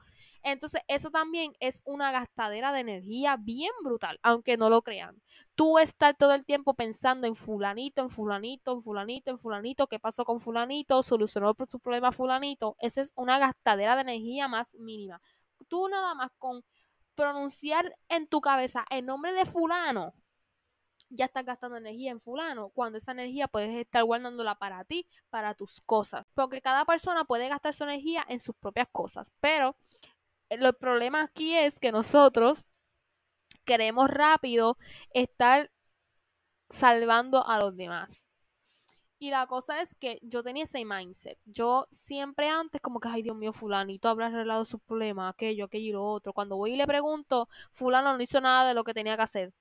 Entonces, 0.43 0.83
eso 0.89 1.11
también 1.11 1.55
es 1.59 1.81
una 1.87 2.13
gastadera 2.13 2.71
de 2.73 2.81
energía 2.81 3.37
bien 3.39 3.71
brutal, 3.83 4.19
aunque 4.23 4.59
no 4.59 4.69
lo 4.69 4.83
crean. 4.83 5.23
Tú 5.55 5.79
estar 5.79 6.15
todo 6.17 6.35
el 6.35 6.45
tiempo 6.45 6.75
pensando 6.75 7.27
en 7.27 7.35
fulanito, 7.35 8.03
en 8.03 8.11
fulanito, 8.11 8.73
en 8.73 8.83
fulanito, 8.83 9.31
en 9.31 9.39
fulanito, 9.39 9.87
qué 9.87 9.99
pasó 9.99 10.27
con 10.27 10.41
fulanito, 10.41 11.03
solucionó 11.03 11.55
su 11.67 11.81
problema 11.81 12.13
fulanito, 12.13 12.77
esa 12.81 13.01
es 13.01 13.13
una 13.17 13.39
gastadera 13.39 13.95
de 13.95 14.03
energía 14.03 14.47
más 14.47 14.75
mínima. 14.75 15.19
Tú 15.69 15.89
nada 15.89 16.15
más 16.15 16.31
con 16.37 16.63
pronunciar 17.15 17.97
en 18.09 18.27
tu 18.27 18.43
cabeza 18.43 18.85
el 18.91 19.07
nombre 19.07 19.33
de 19.33 19.47
fulano, 19.47 20.13
ya 21.15 21.27
estás 21.27 21.45
gastando 21.45 21.77
energía 21.77 22.11
en 22.11 22.21
fulano, 22.21 22.71
cuando 22.71 22.99
esa 22.99 23.13
energía 23.13 23.49
puedes 23.49 23.75
estar 23.77 24.05
guardándola 24.05 24.57
para 24.57 24.85
ti, 24.85 25.07
para 25.31 25.55
tus 25.55 25.81
cosas. 25.81 26.27
Porque 26.35 26.61
cada 26.61 26.85
persona 26.85 27.25
puede 27.25 27.49
gastar 27.49 27.75
su 27.75 27.85
energía 27.85 28.25
en 28.29 28.41
sus 28.41 28.57
propias 28.57 28.89
cosas. 28.91 29.33
Pero 29.41 29.77
el 30.49 30.75
problema 30.75 31.23
aquí 31.23 31.55
es 31.57 31.81
que 31.81 31.93
nosotros 31.93 32.67
queremos 33.65 34.11
rápido 34.11 34.77
estar 35.11 35.71
salvando 36.69 37.47
a 37.47 37.59
los 37.59 37.77
demás. 37.77 38.27
Y 39.19 39.31
la 39.31 39.47
cosa 39.47 39.81
es 39.81 39.95
que 39.95 40.19
yo 40.23 40.43
tenía 40.43 40.65
ese 40.65 40.85
mindset. 40.85 41.39
Yo 41.47 41.87
siempre 41.91 42.49
antes 42.49 42.81
como 42.83 43.01
que, 43.01 43.09
ay 43.09 43.23
Dios 43.23 43.37
mío, 43.37 43.53
fulanito 43.53 44.09
habrá 44.09 44.27
arreglado 44.27 44.65
sus 44.65 44.83
problemas, 44.83 45.33
aquello, 45.33 45.65
aquello 45.67 45.89
y 45.89 45.93
lo 45.93 46.05
otro. 46.05 46.33
Cuando 46.35 46.57
voy 46.57 46.75
y 46.75 46.77
le 46.77 46.87
pregunto, 46.87 47.49
fulano 47.73 48.15
no 48.17 48.23
hizo 48.23 48.41
nada 48.41 48.69
de 48.69 48.75
lo 48.75 48.85
que 48.85 48.93
tenía 48.93 49.17
que 49.17 49.23
hacer. 49.23 49.55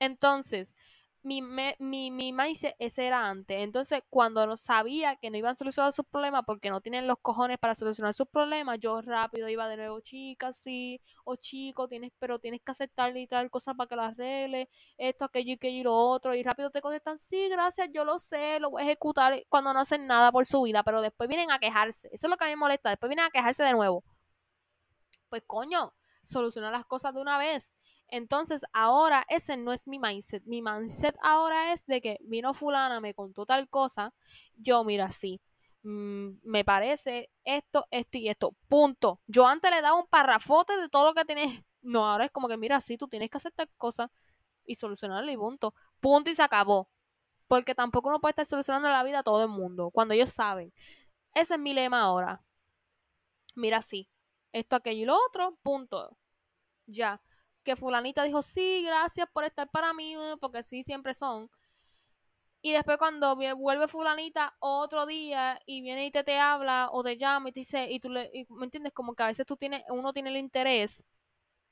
Entonces, 0.00 0.74
mi, 1.22 1.42
me, 1.42 1.76
mi, 1.78 2.10
mi 2.10 2.32
mindset 2.32 2.74
ese 2.78 3.06
era 3.06 3.28
antes. 3.28 3.58
Entonces, 3.60 4.02
cuando 4.08 4.46
no 4.46 4.56
sabía 4.56 5.16
que 5.16 5.30
no 5.30 5.36
iban 5.36 5.52
a 5.52 5.54
solucionar 5.54 5.92
sus 5.92 6.06
problemas 6.06 6.44
porque 6.46 6.70
no 6.70 6.80
tienen 6.80 7.06
los 7.06 7.18
cojones 7.20 7.58
para 7.58 7.74
solucionar 7.74 8.14
sus 8.14 8.26
problemas, 8.28 8.78
yo 8.80 9.00
rápido 9.02 9.48
iba 9.48 9.68
de 9.68 9.76
nuevo, 9.76 10.00
chica, 10.00 10.52
sí, 10.52 11.00
o 11.24 11.36
chico, 11.36 11.88
tienes, 11.88 12.12
pero 12.18 12.38
tienes 12.38 12.62
que 12.62 12.70
aceptar 12.72 13.16
y 13.16 13.26
tal 13.26 13.50
cosa 13.50 13.74
para 13.74 13.88
que 13.88 13.96
lo 13.96 14.02
arregle, 14.02 14.68
esto, 14.96 15.26
aquello 15.26 15.50
y 15.50 15.54
aquello 15.54 15.80
y 15.80 15.82
lo 15.82 15.94
otro, 15.94 16.34
y 16.34 16.42
rápido 16.42 16.70
te 16.70 16.80
contestan, 16.80 17.18
sí, 17.18 17.48
gracias, 17.50 17.90
yo 17.92 18.04
lo 18.04 18.18
sé, 18.18 18.58
lo 18.60 18.70
voy 18.70 18.82
a 18.82 18.86
ejecutar 18.86 19.44
cuando 19.48 19.72
no 19.74 19.80
hacen 19.80 20.06
nada 20.06 20.32
por 20.32 20.46
su 20.46 20.62
vida, 20.62 20.82
pero 20.82 21.02
después 21.02 21.28
vienen 21.28 21.50
a 21.50 21.58
quejarse. 21.58 22.08
Eso 22.12 22.26
es 22.26 22.30
lo 22.30 22.36
que 22.36 22.44
a 22.44 22.46
mí 22.48 22.52
me 22.52 22.56
molesta, 22.56 22.88
después 22.90 23.08
vienen 23.08 23.26
a 23.26 23.30
quejarse 23.30 23.62
de 23.64 23.72
nuevo. 23.72 24.02
Pues 25.28 25.42
coño, 25.46 25.92
soluciona 26.22 26.70
las 26.70 26.84
cosas 26.84 27.14
de 27.14 27.20
una 27.20 27.38
vez. 27.38 27.72
Entonces, 28.10 28.64
ahora 28.72 29.24
ese 29.28 29.56
no 29.56 29.72
es 29.72 29.86
mi 29.86 29.98
mindset. 29.98 30.42
Mi 30.44 30.62
mindset 30.62 31.16
ahora 31.22 31.72
es 31.72 31.86
de 31.86 32.00
que 32.00 32.18
vino 32.22 32.54
fulana, 32.54 33.00
me 33.00 33.14
contó 33.14 33.46
tal 33.46 33.68
cosa, 33.68 34.12
yo 34.56 34.84
mira, 34.84 35.10
sí, 35.10 35.40
mm, 35.82 36.30
me 36.42 36.64
parece 36.64 37.30
esto, 37.44 37.86
esto 37.90 38.18
y 38.18 38.28
esto, 38.28 38.56
punto. 38.68 39.20
Yo 39.26 39.46
antes 39.46 39.70
le 39.70 39.80
daba 39.82 39.98
un 39.98 40.06
parrafote 40.08 40.76
de 40.78 40.88
todo 40.88 41.06
lo 41.06 41.14
que 41.14 41.24
tenés. 41.24 41.62
No, 41.82 42.06
ahora 42.06 42.26
es 42.26 42.30
como 42.30 42.46
que 42.48 42.58
mira, 42.58 42.78
sí, 42.80 42.98
tú 42.98 43.08
tienes 43.08 43.30
que 43.30 43.38
hacer 43.38 43.52
tal 43.52 43.70
cosa 43.78 44.10
y 44.66 44.74
solucionarlo 44.76 45.30
y 45.32 45.36
punto. 45.36 45.74
Punto 46.00 46.30
y 46.30 46.34
se 46.34 46.42
acabó. 46.42 46.90
Porque 47.48 47.74
tampoco 47.74 48.08
uno 48.10 48.20
puede 48.20 48.32
estar 48.32 48.46
solucionando 48.46 48.88
la 48.88 49.02
vida 49.04 49.20
a 49.20 49.22
todo 49.24 49.42
el 49.44 49.48
mundo, 49.50 49.90
cuando 49.92 50.14
ellos 50.14 50.30
saben. 50.30 50.72
Ese 51.34 51.54
es 51.54 51.60
mi 51.60 51.74
lema 51.74 52.00
ahora. 52.02 52.42
Mira, 53.56 53.82
sí, 53.82 54.08
esto, 54.52 54.76
aquello 54.76 55.02
y 55.02 55.06
lo 55.06 55.16
otro, 55.28 55.56
punto. 55.62 56.16
Ya 56.86 57.22
que 57.62 57.76
fulanita 57.76 58.24
dijo, 58.24 58.42
sí, 58.42 58.82
gracias 58.84 59.28
por 59.32 59.44
estar 59.44 59.68
para 59.70 59.92
mí, 59.94 60.14
eh, 60.14 60.36
porque 60.40 60.62
sí, 60.62 60.82
siempre 60.82 61.14
son. 61.14 61.50
Y 62.62 62.72
después 62.72 62.98
cuando 62.98 63.36
vuelve 63.56 63.88
fulanita 63.88 64.54
otro 64.58 65.06
día 65.06 65.58
y 65.64 65.80
viene 65.80 66.06
y 66.06 66.10
te, 66.10 66.24
te 66.24 66.38
habla 66.38 66.90
o 66.92 67.02
te 67.02 67.16
llama 67.16 67.48
y 67.48 67.52
te 67.52 67.60
dice, 67.60 67.90
y 67.90 68.00
tú 68.00 68.10
le, 68.10 68.30
¿me 68.50 68.64
entiendes? 68.64 68.92
Como 68.92 69.14
que 69.14 69.22
a 69.22 69.26
veces 69.28 69.46
tú 69.46 69.56
tienes, 69.56 69.82
uno 69.88 70.12
tiene 70.12 70.30
el 70.30 70.36
interés 70.36 71.02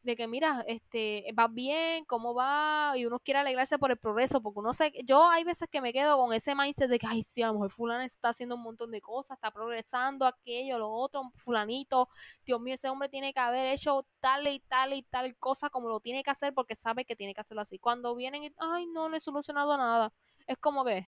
de 0.02 0.16
que 0.16 0.26
mira, 0.26 0.64
este, 0.66 1.26
va 1.38 1.48
bien, 1.48 2.04
cómo 2.04 2.34
va, 2.34 2.92
y 2.96 3.04
uno 3.04 3.18
quiere 3.18 3.40
alegrarse 3.40 3.78
por 3.78 3.90
el 3.90 3.96
progreso, 3.96 4.40
porque 4.40 4.60
uno 4.60 4.72
sé, 4.72 4.92
yo 5.04 5.28
hay 5.28 5.44
veces 5.44 5.68
que 5.70 5.80
me 5.80 5.92
quedo 5.92 6.16
con 6.16 6.32
ese 6.32 6.54
mindset 6.54 6.88
de 6.88 6.98
que, 6.98 7.06
ay, 7.06 7.22
sí, 7.22 7.42
a 7.42 7.52
lo 7.52 7.68
fulano 7.68 8.02
está 8.04 8.30
haciendo 8.30 8.54
un 8.54 8.62
montón 8.62 8.90
de 8.90 9.00
cosas, 9.00 9.36
está 9.36 9.50
progresando, 9.50 10.26
aquello, 10.26 10.78
lo 10.78 10.90
otro, 10.90 11.32
fulanito, 11.36 12.08
Dios 12.46 12.60
mío, 12.60 12.74
ese 12.74 12.88
hombre 12.88 13.08
tiene 13.08 13.32
que 13.32 13.40
haber 13.40 13.72
hecho 13.72 14.06
tal 14.20 14.46
y 14.46 14.60
tal 14.60 14.92
y 14.92 15.02
tal 15.02 15.36
cosa 15.36 15.70
como 15.70 15.88
lo 15.88 16.00
tiene 16.00 16.22
que 16.22 16.30
hacer 16.30 16.54
porque 16.54 16.74
sabe 16.74 17.04
que 17.04 17.16
tiene 17.16 17.34
que 17.34 17.40
hacerlo 17.40 17.62
así. 17.62 17.78
Cuando 17.78 18.14
vienen 18.14 18.44
y, 18.44 18.52
ay, 18.58 18.86
no, 18.86 19.08
no 19.08 19.16
he 19.16 19.20
solucionado 19.20 19.76
nada, 19.76 20.12
es 20.46 20.56
como 20.58 20.84
que, 20.84 21.08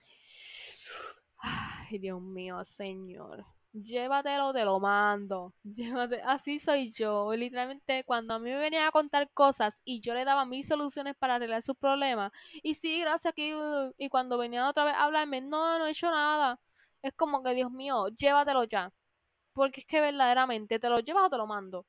ay, 1.38 2.00
Dios 2.00 2.22
mío, 2.22 2.64
señor 2.64 3.57
llévatelo, 3.74 4.54
te 4.54 4.66
lo 4.66 4.80
mando. 4.80 5.54
Llévate. 5.64 6.22
Así 6.24 6.60
soy 6.60 6.92
yo. 6.92 7.34
Literalmente, 7.34 8.04
cuando 8.06 8.34
a 8.34 8.40
mí 8.40 8.50
me 8.50 8.58
venía 8.58 8.88
a 8.88 8.92
contar 8.92 9.30
cosas 9.32 9.82
y 9.84 10.02
yo 10.02 10.14
le 10.14 10.26
daba 10.26 10.46
mil 10.46 10.64
soluciones 10.64 11.16
para 11.18 11.36
arreglar 11.36 11.62
sus 11.62 11.76
problemas, 11.78 12.32
y 12.64 12.76
sí, 12.76 13.00
gracias 13.02 13.32
aquí, 13.32 13.54
y 13.98 14.10
cuando 14.10 14.38
venían 14.38 14.66
otra 14.66 14.86
vez 14.86 14.96
a 14.96 15.04
hablarme, 15.06 15.42
no, 15.42 15.80
no 15.80 15.86
he 15.88 15.92
hecho 15.92 16.12
nada. 16.12 16.60
Es 17.02 17.14
como 17.14 17.44
que, 17.44 17.54
Dios 17.54 17.72
mío, 17.72 18.08
llévatelo 18.10 18.64
ya. 18.66 18.92
Porque 19.54 19.82
es 19.82 19.88
que 19.88 20.02
verdaderamente 20.02 20.80
te 20.80 20.90
lo 20.90 21.00
llevas 21.00 21.26
o 21.26 21.30
te 21.30 21.38
lo 21.38 21.48
mando. 21.48 21.86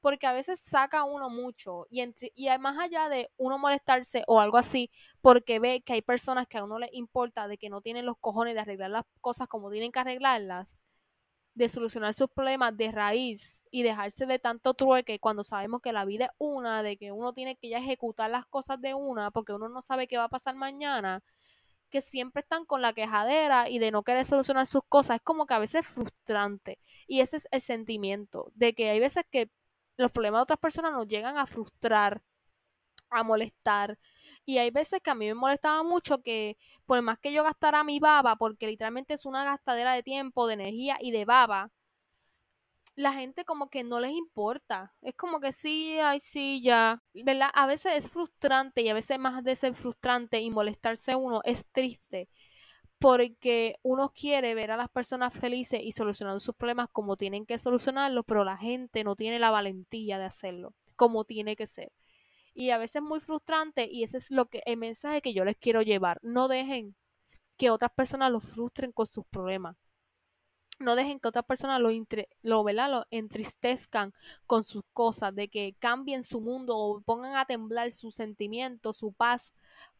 Porque 0.00 0.26
a 0.26 0.32
veces 0.32 0.60
saca 0.60 1.04
uno 1.04 1.30
mucho 1.30 1.86
y, 1.90 2.00
entre, 2.00 2.32
y 2.34 2.48
más 2.58 2.78
allá 2.78 3.08
de 3.08 3.30
uno 3.36 3.58
molestarse 3.58 4.24
o 4.26 4.40
algo 4.40 4.58
así, 4.58 4.90
porque 5.20 5.60
ve 5.60 5.82
que 5.82 5.94
hay 5.94 6.02
personas 6.02 6.48
que 6.48 6.58
a 6.58 6.64
uno 6.64 6.78
le 6.80 6.88
importa 6.92 7.48
de 7.48 7.58
que 7.58 7.70
no 7.70 7.80
tienen 7.82 8.06
los 8.06 8.18
cojones 8.18 8.54
de 8.54 8.60
arreglar 8.60 8.90
las 8.90 9.04
cosas 9.20 9.48
como 9.48 9.70
tienen 9.70 9.92
que 9.92 10.00
arreglarlas, 10.00 10.81
de 11.54 11.68
solucionar 11.68 12.14
sus 12.14 12.30
problemas 12.30 12.76
de 12.76 12.90
raíz 12.92 13.60
y 13.70 13.82
dejarse 13.82 14.26
de 14.26 14.38
tanto 14.38 14.74
trueque 14.74 15.18
cuando 15.18 15.44
sabemos 15.44 15.82
que 15.82 15.92
la 15.92 16.04
vida 16.04 16.26
es 16.26 16.30
una, 16.38 16.82
de 16.82 16.96
que 16.96 17.12
uno 17.12 17.32
tiene 17.32 17.56
que 17.56 17.68
ya 17.68 17.78
ejecutar 17.78 18.30
las 18.30 18.46
cosas 18.46 18.80
de 18.80 18.94
una 18.94 19.30
porque 19.30 19.52
uno 19.52 19.68
no 19.68 19.82
sabe 19.82 20.08
qué 20.08 20.16
va 20.16 20.24
a 20.24 20.28
pasar 20.28 20.54
mañana, 20.54 21.22
que 21.90 22.00
siempre 22.00 22.40
están 22.40 22.64
con 22.64 22.82
la 22.82 22.94
quejadera 22.94 23.68
y 23.68 23.78
de 23.78 23.90
no 23.90 24.02
querer 24.02 24.24
solucionar 24.24 24.66
sus 24.66 24.82
cosas, 24.88 25.16
es 25.16 25.22
como 25.22 25.46
que 25.46 25.54
a 25.54 25.58
veces 25.58 25.86
es 25.86 25.92
frustrante. 25.92 26.78
Y 27.06 27.20
ese 27.20 27.36
es 27.36 27.48
el 27.50 27.60
sentimiento, 27.60 28.50
de 28.54 28.74
que 28.74 28.90
hay 28.90 29.00
veces 29.00 29.24
que 29.30 29.50
los 29.98 30.10
problemas 30.10 30.40
de 30.40 30.42
otras 30.44 30.58
personas 30.58 30.92
nos 30.92 31.06
llegan 31.06 31.36
a 31.36 31.46
frustrar, 31.46 32.22
a 33.10 33.22
molestar, 33.22 33.98
y 34.44 34.58
hay 34.58 34.70
veces 34.70 35.00
que 35.02 35.10
a 35.10 35.14
mí 35.14 35.26
me 35.26 35.34
molestaba 35.34 35.82
mucho 35.82 36.22
que 36.22 36.56
por 36.86 37.00
más 37.02 37.18
que 37.18 37.32
yo 37.32 37.44
gastara 37.44 37.84
mi 37.84 38.00
baba, 38.00 38.36
porque 38.36 38.66
literalmente 38.66 39.14
es 39.14 39.26
una 39.26 39.44
gastadera 39.44 39.94
de 39.94 40.02
tiempo, 40.02 40.46
de 40.46 40.54
energía 40.54 40.98
y 41.00 41.10
de 41.12 41.24
baba, 41.24 41.70
la 42.94 43.12
gente 43.12 43.44
como 43.44 43.68
que 43.70 43.84
no 43.84 44.00
les 44.00 44.12
importa. 44.12 44.94
Es 45.02 45.14
como 45.14 45.40
que 45.40 45.52
sí, 45.52 45.98
ay, 45.98 46.20
sí, 46.20 46.60
ya. 46.62 47.02
¿Verdad? 47.14 47.50
A 47.54 47.66
veces 47.66 47.92
es 47.96 48.10
frustrante 48.10 48.82
y 48.82 48.88
a 48.88 48.94
veces 48.94 49.18
más 49.18 49.42
de 49.44 49.56
ser 49.56 49.74
frustrante 49.74 50.40
y 50.40 50.50
molestarse 50.50 51.14
uno 51.16 51.40
es 51.44 51.64
triste. 51.72 52.28
Porque 52.98 53.76
uno 53.82 54.12
quiere 54.14 54.54
ver 54.54 54.70
a 54.72 54.76
las 54.76 54.88
personas 54.90 55.34
felices 55.34 55.80
y 55.82 55.92
solucionando 55.92 56.40
sus 56.40 56.54
problemas 56.54 56.88
como 56.92 57.16
tienen 57.16 57.46
que 57.46 57.58
solucionarlo, 57.58 58.22
pero 58.24 58.44
la 58.44 58.56
gente 58.56 59.04
no 59.04 59.16
tiene 59.16 59.38
la 59.38 59.50
valentía 59.50 60.18
de 60.18 60.24
hacerlo 60.26 60.74
como 60.96 61.24
tiene 61.24 61.56
que 61.56 61.66
ser 61.66 61.90
y 62.54 62.70
a 62.70 62.78
veces 62.78 63.02
muy 63.02 63.20
frustrante 63.20 63.88
y 63.90 64.04
ese 64.04 64.18
es 64.18 64.30
lo 64.30 64.46
que 64.46 64.62
el 64.66 64.76
mensaje 64.76 65.22
que 65.22 65.34
yo 65.34 65.44
les 65.44 65.56
quiero 65.56 65.82
llevar. 65.82 66.18
No 66.22 66.48
dejen 66.48 66.96
que 67.56 67.70
otras 67.70 67.92
personas 67.92 68.30
los 68.32 68.44
frustren 68.44 68.92
con 68.92 69.06
sus 69.06 69.24
problemas. 69.26 69.76
No 70.78 70.96
dejen 70.96 71.20
que 71.20 71.28
otras 71.28 71.44
personas 71.44 71.80
lo, 71.80 71.90
lo, 72.42 72.64
lo 72.64 73.06
entristezcan 73.10 74.12
con 74.46 74.64
sus 74.64 74.82
cosas, 74.92 75.34
de 75.34 75.48
que 75.48 75.76
cambien 75.78 76.24
su 76.24 76.40
mundo 76.40 76.76
o 76.76 77.00
pongan 77.02 77.36
a 77.36 77.44
temblar 77.44 77.92
sus 77.92 78.16
sentimientos, 78.16 78.96
su 78.96 79.12
paz, 79.12 79.54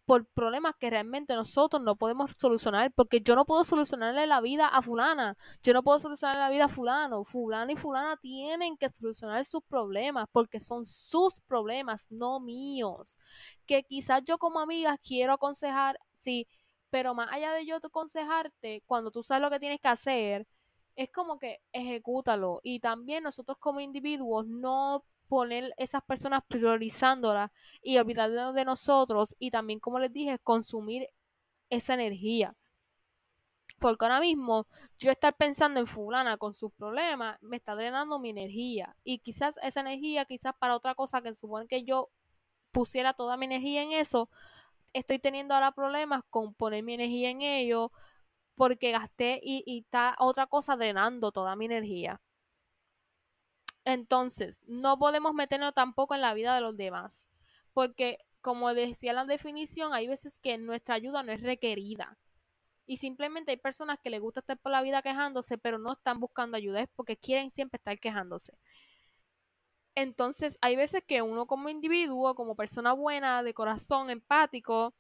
por 0.05 0.27
problemas 0.27 0.75
que 0.79 0.91
realmente 0.91 1.35
nosotros 1.35 1.83
no 1.83 1.97
podemos 1.97 2.33
solucionar, 2.37 2.93
porque 2.93 3.21
yo 3.21 3.37
no 3.37 3.45
puedo 3.45 3.65
solucionarle 3.65 4.27
la 4.27 4.41
vida 4.41 4.67
a 4.69 4.83
fulana, 4.83 5.37
yo 5.63 5.73
no 5.73 5.83
puedo 5.83 5.99
solucionar 6.01 6.37
la 6.37 6.51
vida 6.51 6.65
a 6.65 6.69
fulano, 6.69 7.25
fulana 7.25 7.73
y 7.73 7.77
fulana 7.77 8.17
tienen 8.17 8.77
que 8.77 8.89
solucionar 8.89 9.45
sus 9.45 9.63
problemas, 9.65 10.27
porque 10.33 10.61
son 10.61 10.87
sus 10.87 11.41
problemas, 11.41 12.07
no 12.11 12.41
míos. 12.41 13.19
Que 13.67 13.85
quizás 13.85 14.23
yo 14.25 14.39
como 14.39 14.61
amiga 14.61 14.99
quiero 14.99 15.35
aconsejar, 15.35 15.99
sí, 16.15 16.49
pero 16.91 17.15
más 17.15 17.29
allá 17.33 17.53
de 17.53 17.65
yo 17.67 17.77
aconsejarte, 17.77 18.83
cuando 18.87 19.11
tú 19.11 19.23
sabes 19.23 19.43
lo 19.43 19.51
que 19.51 19.61
tienes 19.61 19.81
que 19.81 19.89
hacer, 19.89 20.47
es 20.97 21.11
como 21.11 21.39
que 21.39 21.61
ejecútalo. 21.73 22.61
Y 22.63 22.81
también 22.81 23.25
nosotros 23.25 23.59
como 23.59 23.81
individuos 23.81 24.47
no 24.47 25.05
poner 25.33 25.73
esas 25.79 26.03
personas 26.03 26.43
priorizándolas 26.47 27.51
y 27.81 27.97
olvidarnos 27.97 28.55
de 28.55 28.67
nosotros 28.67 29.35
y 29.39 29.51
también, 29.51 29.81
como 29.81 29.99
les 29.99 30.13
dije, 30.13 30.39
consumir 30.41 31.09
esa 31.71 31.95
energía. 31.95 32.55
Porque 33.79 34.05
ahora 34.05 34.21
mismo 34.21 34.67
yo 34.99 35.11
estar 35.11 35.35
pensando 35.35 35.81
en 35.81 35.87
fulana 35.87 36.37
con 36.37 36.53
sus 36.53 36.71
problemas 36.75 37.39
me 37.41 37.57
está 37.57 37.75
drenando 37.75 38.19
mi 38.19 38.29
energía. 38.29 38.95
Y 39.05 39.21
quizás 39.21 39.59
esa 39.63 39.81
energía, 39.81 40.27
quizás 40.27 40.53
para 40.59 40.77
otra 40.77 40.95
cosa 40.95 41.23
que 41.23 41.33
supone 41.33 41.67
que 41.67 41.83
yo 41.83 42.11
pusiera 42.71 43.15
toda 43.15 43.39
mi 43.39 43.47
energía 43.47 43.83
en 43.83 43.93
eso, 43.93 44.29
estoy 44.93 45.19
teniendo 45.19 45.55
ahora 45.55 45.73
problemas 45.73 46.25
con 46.29 46.53
poner 46.53 46.83
mi 46.83 46.93
energía 46.93 47.31
en 47.31 47.41
ello 47.41 47.91
porque 48.55 48.91
gasté 48.93 49.41
y, 49.43 49.63
y 49.65 49.79
está 49.81 50.15
otra 50.19 50.47
cosa 50.47 50.77
drenando 50.77 51.33
toda 51.33 51.57
mi 51.57 51.65
energía. 51.65 52.21
Entonces, 53.85 54.61
no 54.67 54.99
podemos 54.99 55.35
meternos 55.35 55.75
tampoco 55.75 56.15
en 56.15 56.21
la 56.21 56.35
vida 56.35 56.55
de 56.55 56.61
los 56.61 56.77
demás, 56.77 57.27
porque 57.73 58.19
como 58.41 58.75
decía 58.75 59.13
la 59.13 59.25
definición, 59.25 59.95
hay 59.95 60.09
veces 60.09 60.39
que 60.39 60.59
nuestra 60.59 60.97
ayuda 60.97 61.23
no 61.23 61.33
es 61.33 61.43
requerida. 61.43 62.19
Y 62.87 62.97
simplemente 62.97 63.53
hay 63.53 63.57
personas 63.57 63.99
que 64.03 64.11
les 64.11 64.21
gusta 64.21 64.41
estar 64.41 64.59
por 64.59 64.73
la 64.73 64.83
vida 64.83 65.03
quejándose, 65.03 65.57
pero 65.59 65.79
no 65.79 65.93
están 65.93 66.21
buscando 66.21 66.57
ayuda, 66.57 66.81
es 66.81 66.89
porque 66.95 67.17
quieren 67.17 67.51
siempre 67.51 67.77
estar 67.79 67.99
quejándose. 67.99 68.59
Entonces, 69.95 70.59
hay 70.61 70.77
veces 70.77 71.03
que 71.07 71.23
uno 71.23 71.47
como 71.47 71.69
individuo, 71.69 72.35
como 72.35 72.57
persona 72.57 72.93
buena, 72.93 73.43
de 73.43 73.55
corazón, 73.55 74.11
empático, 74.11 74.95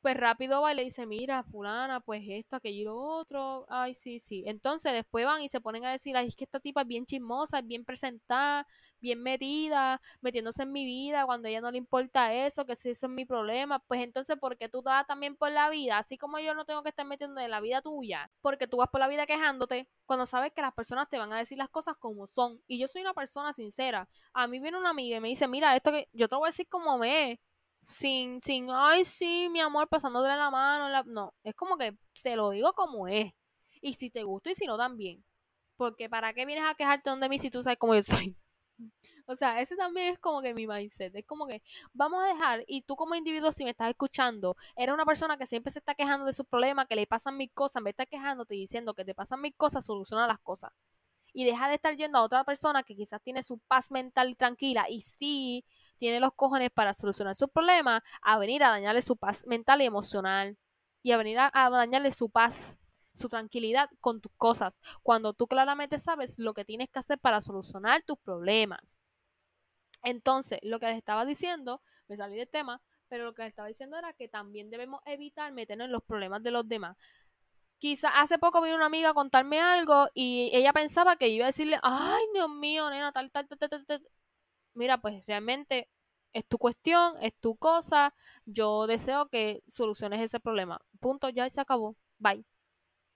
pues 0.00 0.16
rápido 0.16 0.62
va 0.62 0.72
y 0.72 0.76
le 0.76 0.84
dice, 0.84 1.06
mira, 1.06 1.42
fulana, 1.42 2.00
pues 2.00 2.24
esto, 2.28 2.56
aquello 2.56 2.96
otro, 2.96 3.66
ay, 3.68 3.94
sí, 3.94 4.20
sí. 4.20 4.44
Entonces 4.46 4.92
después 4.92 5.24
van 5.26 5.42
y 5.42 5.48
se 5.48 5.60
ponen 5.60 5.84
a 5.84 5.90
decir, 5.90 6.16
ay, 6.16 6.28
es 6.28 6.36
que 6.36 6.44
esta 6.44 6.60
tipa 6.60 6.82
es 6.82 6.86
bien 6.86 7.04
chismosa, 7.06 7.58
es 7.58 7.66
bien 7.66 7.84
presentada, 7.84 8.66
bien 9.00 9.22
metida, 9.22 10.00
metiéndose 10.20 10.62
en 10.62 10.72
mi 10.72 10.84
vida 10.84 11.24
cuando 11.24 11.48
a 11.48 11.50
ella 11.50 11.60
no 11.60 11.70
le 11.70 11.78
importa 11.78 12.32
eso, 12.32 12.64
que 12.66 12.76
si 12.76 12.90
eso 12.90 13.06
es 13.06 13.12
mi 13.12 13.24
problema, 13.24 13.78
pues 13.80 14.00
entonces, 14.02 14.36
¿por 14.38 14.56
qué 14.56 14.68
tú 14.68 14.82
vas 14.82 15.06
también 15.06 15.36
por 15.36 15.50
la 15.50 15.70
vida? 15.70 15.98
Así 15.98 16.16
como 16.18 16.38
yo 16.38 16.54
no 16.54 16.64
tengo 16.64 16.82
que 16.82 16.90
estar 16.90 17.06
metiendo 17.06 17.40
en 17.40 17.50
la 17.50 17.60
vida 17.60 17.82
tuya, 17.82 18.30
porque 18.40 18.66
tú 18.66 18.78
vas 18.78 18.88
por 18.88 19.00
la 19.00 19.08
vida 19.08 19.26
quejándote 19.26 19.88
cuando 20.06 20.26
sabes 20.26 20.52
que 20.52 20.62
las 20.62 20.72
personas 20.74 21.08
te 21.08 21.18
van 21.18 21.32
a 21.32 21.38
decir 21.38 21.58
las 21.58 21.68
cosas 21.68 21.96
como 21.98 22.26
son. 22.26 22.60
Y 22.66 22.78
yo 22.78 22.88
soy 22.88 23.02
una 23.02 23.14
persona 23.14 23.52
sincera. 23.52 24.08
A 24.32 24.46
mí 24.46 24.60
viene 24.60 24.78
una 24.78 24.90
amiga 24.90 25.16
y 25.16 25.20
me 25.20 25.28
dice, 25.28 25.48
mira, 25.48 25.74
esto 25.76 25.90
que 25.92 26.08
yo 26.12 26.28
te 26.28 26.36
voy 26.36 26.46
a 26.46 26.50
decir 26.50 26.68
como 26.68 26.98
me 26.98 27.40
sin, 27.86 28.40
sin, 28.42 28.68
ay, 28.70 29.04
sí, 29.04 29.48
mi 29.50 29.60
amor, 29.60 29.88
pasándote 29.88 30.28
la 30.28 30.50
mano. 30.50 31.04
No, 31.04 31.34
es 31.44 31.54
como 31.54 31.76
que 31.78 31.96
te 32.22 32.36
lo 32.36 32.50
digo 32.50 32.72
como 32.74 33.06
es. 33.08 33.32
Y 33.80 33.94
si 33.94 34.10
te 34.10 34.24
gusta 34.24 34.50
y 34.50 34.54
si 34.56 34.66
no 34.66 34.76
también. 34.76 35.24
Porque 35.76 36.08
¿para 36.08 36.32
qué 36.34 36.46
vienes 36.46 36.64
a 36.66 36.74
quejarte 36.74 37.10
de 37.10 37.28
mí 37.28 37.38
si 37.38 37.50
tú 37.50 37.62
sabes 37.62 37.78
cómo 37.78 37.94
yo 37.94 38.02
soy? 38.02 38.36
O 39.28 39.34
sea, 39.34 39.60
ese 39.60 39.74
también 39.74 40.08
es 40.08 40.18
como 40.20 40.42
que 40.42 40.54
mi 40.54 40.66
mindset. 40.66 41.14
Es 41.16 41.24
como 41.26 41.46
que 41.48 41.62
vamos 41.92 42.22
a 42.22 42.28
dejar, 42.28 42.64
y 42.68 42.82
tú 42.82 42.94
como 42.94 43.14
individuo, 43.14 43.50
si 43.50 43.64
me 43.64 43.70
estás 43.70 43.88
escuchando, 43.88 44.56
eres 44.76 44.94
una 44.94 45.04
persona 45.06 45.36
que 45.38 45.46
siempre 45.46 45.72
se 45.72 45.80
está 45.80 45.94
quejando 45.94 46.26
de 46.26 46.32
sus 46.32 46.46
problemas, 46.46 46.86
que 46.86 46.94
le 46.94 47.06
pasan 47.06 47.36
mil 47.36 47.50
cosas, 47.52 47.82
de 47.82 47.90
estar 47.90 48.06
quejándote 48.06 48.54
y 48.54 48.60
diciendo 48.60 48.94
que 48.94 49.04
te 49.04 49.14
pasan 49.14 49.40
mil 49.40 49.54
cosas, 49.56 49.84
soluciona 49.84 50.26
las 50.28 50.38
cosas. 50.40 50.70
Y 51.32 51.44
deja 51.44 51.68
de 51.68 51.76
estar 51.76 51.96
yendo 51.96 52.18
a 52.18 52.22
otra 52.22 52.44
persona 52.44 52.82
que 52.82 52.94
quizás 52.96 53.22
tiene 53.22 53.42
su 53.42 53.58
paz 53.60 53.90
mental 53.90 54.36
tranquila 54.36 54.86
y 54.88 55.00
sí 55.00 55.64
tiene 55.98 56.20
los 56.20 56.32
cojones 56.34 56.70
para 56.70 56.94
solucionar 56.94 57.34
su 57.34 57.48
problema, 57.48 58.02
a 58.22 58.38
venir 58.38 58.62
a 58.62 58.70
dañarle 58.70 59.02
su 59.02 59.16
paz 59.16 59.44
mental 59.46 59.82
y 59.82 59.86
emocional. 59.86 60.56
Y 61.02 61.12
a 61.12 61.16
venir 61.16 61.38
a, 61.38 61.50
dañarle 61.70 62.10
su 62.10 62.30
paz, 62.30 62.80
su 63.12 63.28
tranquilidad 63.28 63.88
con 64.00 64.20
tus 64.20 64.32
cosas, 64.36 64.74
cuando 65.02 65.34
tú 65.34 65.46
claramente 65.46 65.98
sabes 65.98 66.36
lo 66.36 66.52
que 66.52 66.64
tienes 66.64 66.88
que 66.90 66.98
hacer 66.98 67.18
para 67.18 67.40
solucionar 67.40 68.02
tus 68.02 68.18
problemas. 68.18 68.98
Entonces, 70.02 70.58
lo 70.62 70.80
que 70.80 70.86
les 70.86 70.96
estaba 70.96 71.24
diciendo, 71.24 71.80
me 72.08 72.16
salí 72.16 72.36
del 72.36 72.48
tema, 72.48 72.82
pero 73.08 73.24
lo 73.24 73.34
que 73.34 73.42
les 73.42 73.50
estaba 73.50 73.68
diciendo 73.68 73.96
era 73.96 74.12
que 74.14 74.28
también 74.28 74.70
debemos 74.70 75.00
evitar 75.04 75.52
meternos 75.52 75.86
en 75.86 75.92
los 75.92 76.02
problemas 76.02 76.42
de 76.42 76.50
los 76.50 76.68
demás. 76.68 76.96
Quizá 77.78 78.08
hace 78.08 78.38
poco 78.38 78.62
vino 78.62 78.76
una 78.76 78.86
amiga 78.86 79.10
a 79.10 79.14
contarme 79.14 79.60
algo 79.60 80.08
y 80.14 80.50
ella 80.54 80.72
pensaba 80.72 81.16
que 81.16 81.28
iba 81.28 81.44
a 81.44 81.48
decirle, 81.48 81.78
ay, 81.82 82.24
Dios 82.32 82.48
mío, 82.48 82.88
nena, 82.90 83.12
tal, 83.12 83.30
tal, 83.30 83.46
tal, 83.46 83.58
tal, 83.58 83.86
tal, 83.86 84.02
mira, 84.76 84.98
pues 84.98 85.24
realmente 85.26 85.88
es 86.32 86.46
tu 86.46 86.58
cuestión, 86.58 87.14
es 87.22 87.34
tu 87.40 87.56
cosa, 87.56 88.14
yo 88.44 88.86
deseo 88.86 89.28
que 89.28 89.62
soluciones 89.68 90.20
ese 90.20 90.40
problema. 90.40 90.80
Punto, 91.00 91.28
ya 91.30 91.48
se 91.50 91.60
acabó. 91.60 91.96
Bye. 92.18 92.44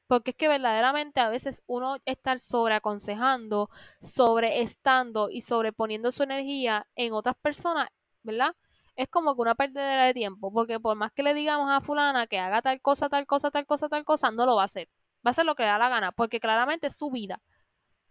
Porque 0.07 0.33
es 0.33 0.37
que 0.37 0.49
verdaderamente 0.49 1.21
a 1.21 1.29
veces 1.29 1.63
uno 1.67 1.97
estar 2.05 2.41
sobreaconsejando, 2.41 3.71
sobreestando 4.01 5.31
y 5.31 5.43
sobreponiendo 5.43 6.13
su 6.13 6.25
energía 6.25 6.89
en 6.97 7.13
otras 7.13 7.37
personas, 7.37 7.89
¿verdad? 8.23 8.57
Es 8.97 9.09
como 9.09 9.35
que 9.35 9.43
una 9.43 9.55
pérdida 9.55 10.05
de 10.05 10.15
tiempo, 10.15 10.53
porque 10.53 10.81
por 10.81 10.97
más 10.97 11.13
que 11.13 11.23
le 11.23 11.35
digamos 11.35 11.71
a 11.71 11.81
fulana 11.81 12.27
que 12.27 12.39
haga 12.39 12.63
tal 12.63 12.81
cosa, 12.81 13.09
tal 13.09 13.27
cosa, 13.27 13.51
tal 13.51 13.67
cosa, 13.67 13.89
tal 13.89 14.05
cosa, 14.05 14.31
no 14.31 14.47
lo 14.47 14.57
va 14.57 14.63
a 14.63 14.65
hacer. 14.67 14.89
Va 15.27 15.31
a 15.31 15.31
hacer 15.31 15.45
lo 15.47 15.55
que 15.55 15.63
le 15.63 15.69
da 15.69 15.79
la 15.79 15.89
gana, 15.89 16.13
porque 16.13 16.41
claramente 16.41 16.89
es 16.89 16.97
su 16.97 17.11
vida 17.11 17.41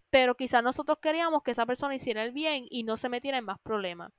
pero 0.09 0.35
quizás 0.35 0.63
nosotros 0.63 0.97
queríamos 1.01 1.43
que 1.43 1.51
esa 1.51 1.65
persona 1.65 1.95
hiciera 1.95 2.23
el 2.23 2.31
bien 2.31 2.65
y 2.69 2.83
no 2.83 2.97
se 2.97 3.09
metiera 3.09 3.37
en 3.37 3.45
más 3.45 3.59
problemas. 3.59 4.11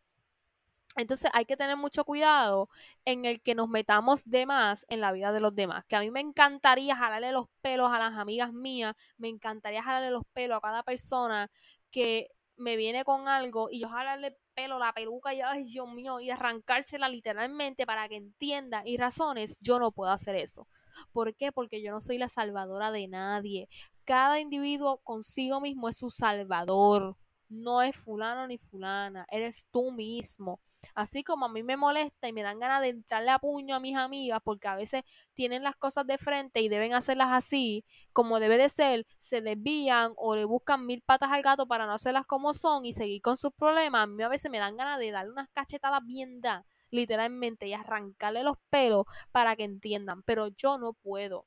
Entonces 0.96 1.30
hay 1.34 1.44
que 1.44 1.56
tener 1.56 1.76
mucho 1.76 2.04
cuidado 2.04 2.68
en 3.04 3.24
el 3.24 3.40
que 3.40 3.54
nos 3.54 3.68
metamos 3.68 4.24
de 4.24 4.44
más 4.44 4.84
en 4.88 5.00
la 5.00 5.12
vida 5.12 5.32
de 5.32 5.40
los 5.40 5.54
demás. 5.54 5.84
Que 5.86 5.96
a 5.96 6.00
mí 6.00 6.10
me 6.10 6.20
encantaría 6.20 6.96
jalarle 6.96 7.32
los 7.32 7.46
pelos 7.60 7.92
a 7.92 7.98
las 7.98 8.16
amigas 8.18 8.52
mías, 8.52 8.96
me 9.16 9.28
encantaría 9.28 9.82
jalarle 9.82 10.10
los 10.10 10.24
pelos 10.32 10.58
a 10.58 10.60
cada 10.60 10.82
persona 10.82 11.50
que 11.90 12.28
me 12.56 12.76
viene 12.76 13.04
con 13.04 13.28
algo 13.28 13.68
y 13.70 13.80
yo 13.80 13.88
jalarle 13.88 14.36
pelo, 14.54 14.78
la 14.78 14.92
peluca 14.92 15.32
y 15.32 15.40
ay 15.40 15.64
Dios 15.64 15.88
mío, 15.88 16.20
y 16.20 16.30
arrancársela 16.30 17.08
literalmente 17.08 17.86
para 17.86 18.08
que 18.08 18.16
entienda 18.16 18.82
y 18.84 18.96
razones, 18.96 19.58
yo 19.60 19.78
no 19.78 19.92
puedo 19.92 20.10
hacer 20.10 20.36
eso. 20.36 20.68
¿Por 21.12 21.34
qué? 21.36 21.52
Porque 21.52 21.82
yo 21.82 21.92
no 21.92 22.00
soy 22.00 22.18
la 22.18 22.28
salvadora 22.28 22.90
de 22.90 23.08
nadie 23.08 23.68
cada 24.10 24.40
individuo 24.40 24.98
consigo 25.04 25.60
mismo 25.60 25.88
es 25.88 25.96
su 25.98 26.10
salvador. 26.10 27.16
No 27.48 27.80
es 27.80 27.96
fulano 27.96 28.48
ni 28.48 28.58
fulana, 28.58 29.24
eres 29.30 29.68
tú 29.70 29.92
mismo. 29.92 30.60
Así 30.96 31.22
como 31.22 31.46
a 31.46 31.48
mí 31.48 31.62
me 31.62 31.76
molesta 31.76 32.26
y 32.26 32.32
me 32.32 32.42
dan 32.42 32.58
ganas 32.58 32.82
de 32.82 32.88
entrarle 32.88 33.30
a 33.30 33.38
puño 33.38 33.76
a 33.76 33.78
mis 33.78 33.96
amigas 33.96 34.40
porque 34.42 34.66
a 34.66 34.74
veces 34.74 35.04
tienen 35.34 35.62
las 35.62 35.76
cosas 35.76 36.08
de 36.08 36.18
frente 36.18 36.60
y 36.60 36.68
deben 36.68 36.92
hacerlas 36.92 37.28
así, 37.30 37.84
como 38.12 38.40
debe 38.40 38.58
de 38.58 38.68
ser, 38.68 39.06
se 39.18 39.42
desvían 39.42 40.12
o 40.16 40.34
le 40.34 40.44
buscan 40.44 40.86
mil 40.86 41.02
patas 41.02 41.30
al 41.30 41.42
gato 41.42 41.68
para 41.68 41.86
no 41.86 41.92
hacerlas 41.92 42.26
como 42.26 42.52
son 42.52 42.84
y 42.86 42.92
seguir 42.92 43.22
con 43.22 43.36
sus 43.36 43.52
problemas. 43.52 44.02
A 44.02 44.06
mí 44.08 44.24
a 44.24 44.28
veces 44.28 44.50
me 44.50 44.58
dan 44.58 44.76
ganas 44.76 44.98
de 44.98 45.12
darle 45.12 45.30
unas 45.30 45.48
cachetadas 45.50 46.04
bien 46.04 46.40
da, 46.40 46.64
literalmente, 46.90 47.68
y 47.68 47.74
arrancarle 47.74 48.42
los 48.42 48.56
pelos 48.70 49.04
para 49.30 49.54
que 49.54 49.62
entiendan, 49.62 50.24
pero 50.24 50.48
yo 50.48 50.78
no 50.78 50.94
puedo 50.94 51.46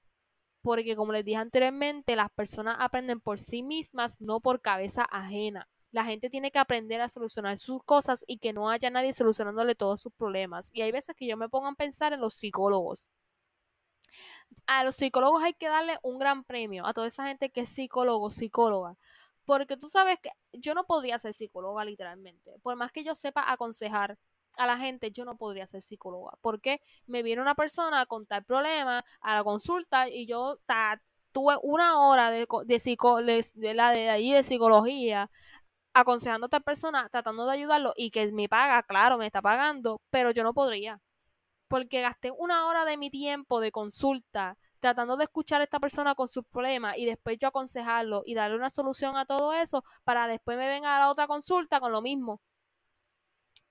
porque 0.64 0.96
como 0.96 1.12
les 1.12 1.26
dije 1.26 1.38
anteriormente, 1.38 2.16
las 2.16 2.32
personas 2.32 2.78
aprenden 2.80 3.20
por 3.20 3.40
sí 3.40 3.62
mismas, 3.62 4.20
no 4.22 4.40
por 4.40 4.62
cabeza 4.62 5.04
ajena. 5.04 5.68
La 5.92 6.06
gente 6.06 6.30
tiene 6.30 6.52
que 6.52 6.58
aprender 6.58 7.02
a 7.02 7.10
solucionar 7.10 7.58
sus 7.58 7.84
cosas 7.84 8.24
y 8.26 8.40
que 8.40 8.54
no 8.54 8.70
haya 8.70 8.90
nadie 8.90 9.14
solucionándole 9.14 9.76
todos 9.76 10.02
sus 10.02 10.14
problemas. 10.14 10.72
Y 10.74 10.82
hay 10.82 10.92
veces 10.92 11.16
que 11.16 11.28
yo 11.28 11.38
me 11.38 11.50
pongo 11.50 11.68
a 11.68 11.76
pensar 11.76 12.14
en 12.14 12.22
los 12.22 12.34
psicólogos. 12.34 13.12
A 14.66 14.84
los 14.84 14.96
psicólogos 14.96 15.44
hay 15.44 15.54
que 15.54 15.68
darle 15.68 15.98
un 16.02 16.18
gran 16.18 16.44
premio 16.46 16.88
a 16.88 16.94
toda 16.94 17.08
esa 17.08 17.28
gente 17.28 17.52
que 17.52 17.62
es 17.62 17.70
psicólogo, 17.70 18.32
psicóloga. 18.32 18.96
Porque 19.46 19.76
tú 19.78 19.90
sabes 19.90 20.18
que 20.22 20.30
yo 20.54 20.74
no 20.74 20.86
podría 20.86 21.20
ser 21.20 21.34
psicóloga 21.34 21.84
literalmente. 21.84 22.52
Por 22.64 22.76
más 22.78 22.92
que 22.92 23.04
yo 23.04 23.14
sepa 23.16 23.52
aconsejar, 23.52 24.18
a 24.58 24.66
la 24.68 24.78
gente, 24.78 25.12
yo 25.12 25.26
no 25.26 25.38
podría 25.38 25.68
ser 25.68 25.82
psicóloga. 25.82 26.34
Porque 26.42 26.82
me 27.08 27.24
viene 27.24 27.42
una 27.42 27.56
persona 27.56 28.02
a 28.02 28.06
contar 28.06 28.46
problemas 28.46 29.04
a 29.22 29.36
la 29.36 29.44
consulta 29.44 30.10
y 30.10 30.26
yo 30.26 30.60
tuve 31.32 31.56
una 31.64 32.00
hora 32.00 32.32
de, 32.32 32.48
de, 32.66 33.46
de, 33.56 33.74
la 33.74 33.92
de 33.92 34.10
ahí 34.10 34.32
de 34.32 34.44
psicología 34.44 35.30
aconsejando 35.94 36.46
a 36.46 36.48
otra 36.48 36.60
persona, 36.60 37.10
tratando 37.10 37.46
de 37.46 37.54
ayudarlo 37.54 37.94
y 37.96 38.12
que 38.12 38.32
me 38.32 38.50
paga, 38.50 38.84
claro, 38.84 39.18
me 39.18 39.28
está 39.28 39.42
pagando, 39.42 40.02
pero 40.10 40.32
yo 40.32 40.44
no 40.44 40.54
podría. 40.54 41.00
Porque 41.68 42.02
gasté 42.02 42.32
una 42.32 42.68
hora 42.68 42.86
de 42.86 42.98
mi 42.98 43.10
tiempo 43.10 43.60
de 43.60 43.72
consulta 43.72 44.58
tratando 44.80 45.16
de 45.18 45.24
escuchar 45.24 45.62
a 45.62 45.64
esta 45.64 45.80
persona 45.80 46.14
con 46.14 46.28
sus 46.28 46.46
problemas 46.46 46.98
y 46.98 47.06
después 47.06 47.38
yo 47.40 47.48
aconsejarlo 47.48 48.24
y 48.26 48.36
darle 48.36 48.58
una 48.58 48.70
solución 48.70 49.16
a 49.16 49.26
todo 49.26 49.54
eso 49.54 49.84
para 50.04 50.28
después 50.28 50.58
me 50.58 50.68
venga 50.68 50.98
a 50.98 51.00
la 51.00 51.10
otra 51.10 51.26
consulta 51.26 51.80
con 51.80 51.94
lo 51.94 52.02
mismo 52.02 52.42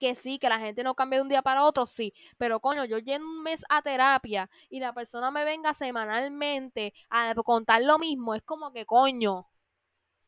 que 0.02 0.16
sí, 0.16 0.40
que 0.40 0.48
la 0.48 0.58
gente 0.58 0.82
no 0.82 0.96
cambia 0.96 1.18
de 1.20 1.22
un 1.22 1.28
día 1.28 1.42
para 1.42 1.62
otro, 1.62 1.86
sí, 1.86 2.12
pero 2.36 2.58
coño, 2.58 2.84
yo 2.84 2.98
lleno 2.98 3.24
un 3.24 3.44
mes 3.44 3.64
a 3.68 3.82
terapia 3.82 4.50
y 4.68 4.80
la 4.80 4.92
persona 4.92 5.30
me 5.30 5.44
venga 5.44 5.72
semanalmente 5.74 6.92
a 7.08 7.32
contar 7.36 7.82
lo 7.82 8.00
mismo, 8.00 8.34
es 8.34 8.42
como 8.42 8.72
que 8.72 8.84
coño, 8.84 9.48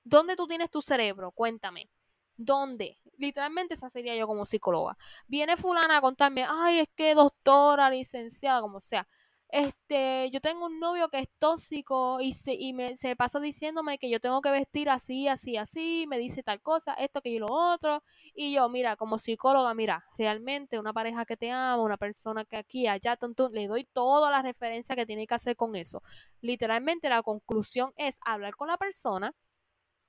¿dónde 0.05 0.37
tú 0.37 0.47
tienes 0.47 0.71
tu 0.71 0.81
cerebro? 0.81 1.33
Cuéntame. 1.33 1.91
¿Dónde? 2.37 3.01
Literalmente 3.19 3.75
esa 3.75 3.91
sería 3.91 4.15
yo 4.15 4.29
como 4.29 4.47
psicóloga. 4.47 4.97
Viene 5.27 5.57
fulana 5.57 5.97
a 5.97 6.01
contarme, 6.01 6.47
ay, 6.49 6.81
es 6.81 6.89
que 6.95 7.15
doctora, 7.17 7.91
licenciada, 7.91 8.61
como 8.61 8.81
sea 8.81 9.09
este, 9.55 10.31
yo 10.33 10.41
tengo 10.41 10.67
un 10.67 10.81
novio 10.81 11.09
que 11.11 11.21
es 11.21 11.29
tóxico 11.39 12.21
y, 12.21 12.33
se, 12.33 12.55
y 12.55 12.73
me, 12.73 12.97
se 12.97 13.15
pasa 13.15 13.39
diciéndome 13.39 13.99
que 13.99 14.11
yo 14.11 14.19
tengo 14.21 14.41
que 14.41 14.51
vestir 14.51 14.91
así, 14.91 15.29
así, 15.29 15.57
así, 15.57 16.07
me 16.09 16.19
dice 16.19 16.43
tal 16.43 16.61
cosa, 16.61 16.95
esto, 16.95 17.23
que 17.23 17.33
yo 17.33 17.41
lo 17.47 17.53
otro, 17.53 18.03
y 18.35 18.53
yo, 18.55 18.69
mira, 18.69 18.97
como 18.97 19.17
psicóloga, 19.17 19.73
mira, 19.73 20.05
realmente 20.19 20.81
una 20.81 20.93
pareja 20.93 21.25
que 21.25 21.37
te 21.37 21.53
ama, 21.53 21.81
una 21.81 21.97
persona 21.97 22.45
que 22.45 22.57
aquí, 22.57 22.89
allá, 22.89 23.17
tanto, 23.17 23.49
le 23.49 23.69
doy 23.69 23.85
toda 23.85 24.29
la 24.29 24.43
referencia 24.43 24.97
que 24.97 25.07
tiene 25.07 25.27
que 25.29 25.35
hacer 25.37 25.55
con 25.55 25.77
eso. 25.77 26.03
Literalmente 26.41 27.09
la 27.09 27.23
conclusión 27.23 27.93
es 27.97 28.19
hablar 28.27 28.57
con 28.57 28.67
la 28.69 28.77
persona, 28.77 29.35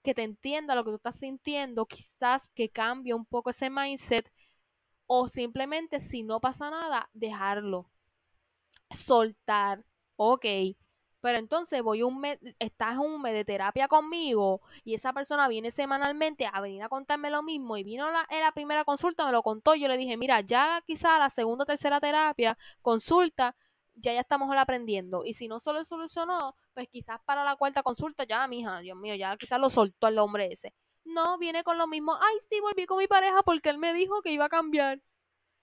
que 0.03 0.15
te 0.15 0.23
entienda 0.23 0.75
lo 0.75 0.83
que 0.83 0.91
tú 0.91 0.95
estás 0.97 1.19
sintiendo, 1.19 1.85
quizás 1.85 2.49
que 2.49 2.69
cambie 2.69 3.13
un 3.13 3.25
poco 3.25 3.51
ese 3.51 3.69
mindset, 3.69 4.31
o 5.07 5.27
simplemente 5.27 5.99
si 5.99 6.23
no 6.23 6.39
pasa 6.41 6.71
nada, 6.71 7.09
dejarlo 7.13 7.91
soltar, 8.89 9.85
ok, 10.15 10.45
pero 11.25 11.39
entonces 11.39 11.81
voy 11.81 12.03
un 12.03 12.19
mes, 12.19 12.39
estás 12.59 12.97
un 12.97 13.19
mes 13.21 13.33
de 13.33 13.43
terapia 13.43 13.87
conmigo 13.87 14.61
y 14.83 14.93
esa 14.93 15.11
persona 15.11 15.47
viene 15.47 15.71
semanalmente 15.71 16.45
a 16.45 16.61
venir 16.61 16.83
a 16.83 16.89
contarme 16.89 17.31
lo 17.31 17.41
mismo 17.41 17.77
y 17.77 17.83
vino 17.83 18.11
la, 18.11 18.27
en 18.29 18.41
la 18.41 18.51
primera 18.51 18.85
consulta, 18.85 19.25
me 19.25 19.31
lo 19.31 19.41
contó, 19.41 19.73
yo 19.73 19.87
le 19.87 19.97
dije, 19.97 20.17
mira, 20.17 20.41
ya 20.41 20.83
quizá 20.85 21.17
la 21.17 21.31
segunda 21.31 21.63
o 21.63 21.65
tercera 21.65 21.99
terapia, 21.99 22.57
consulta, 22.83 23.55
ya 23.95 24.13
ya 24.13 24.19
estamos 24.21 24.55
aprendiendo. 24.55 25.25
Y 25.25 25.33
si 25.33 25.47
no 25.47 25.59
solo 25.59 25.83
solucionó, 25.85 26.55
pues 26.73 26.87
quizás 26.89 27.19
para 27.25 27.43
la 27.43 27.55
cuarta 27.55 27.81
consulta, 27.83 28.23
ya, 28.25 28.47
mija, 28.47 28.79
Dios 28.79 28.97
mío, 28.97 29.15
ya 29.15 29.35
quizás 29.37 29.59
lo 29.59 29.69
soltó 29.69 30.07
el 30.07 30.19
hombre 30.19 30.49
ese. 30.51 30.73
No, 31.05 31.37
viene 31.37 31.63
con 31.63 31.77
lo 31.77 31.87
mismo, 31.87 32.15
ay, 32.21 32.35
sí, 32.49 32.59
volví 32.61 32.85
con 32.85 32.97
mi 32.97 33.07
pareja 33.07 33.41
porque 33.43 33.69
él 33.69 33.77
me 33.77 33.93
dijo 33.93 34.21
que 34.21 34.31
iba 34.31 34.45
a 34.45 34.49
cambiar. 34.49 35.01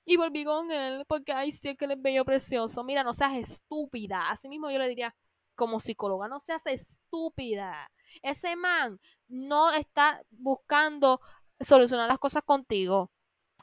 Y 0.05 0.17
volví 0.17 0.45
con 0.45 0.71
él 0.71 1.05
porque, 1.07 1.33
ay, 1.33 1.53
sí, 1.53 1.69
es 1.69 1.79
que 1.79 1.85
él 1.85 1.93
es 1.93 2.03
bello 2.03 2.25
precioso. 2.25 2.83
Mira, 2.85 3.05
no 3.05 3.13
seas 3.13 3.37
estúpida. 3.37 4.31
Así 4.31 4.49
mismo 4.49 4.71
yo 4.71 4.79
le 4.79 4.89
diría, 4.89 5.15
como 5.55 5.81
psicóloga, 5.81 6.29
no 6.29 6.41
seas 6.41 6.67
estúpida. 6.67 7.91
Ese 8.23 8.57
man 8.57 9.01
no 9.29 9.71
está 9.73 10.23
buscando 10.31 11.21
solucionar 11.61 12.09
las 12.09 12.19
cosas 12.19 12.43
contigo. 12.45 13.11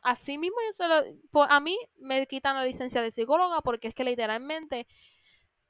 Así 0.01 0.37
mismo 0.37 0.57
yo 0.67 0.73
se 0.73 0.87
lo, 0.87 1.43
a 1.43 1.59
mí 1.59 1.77
me 1.97 2.25
quitan 2.27 2.55
la 2.55 2.63
licencia 2.63 3.01
de 3.01 3.11
psicóloga 3.11 3.61
porque 3.61 3.89
es 3.89 3.93
que 3.93 4.05
literalmente 4.05 4.87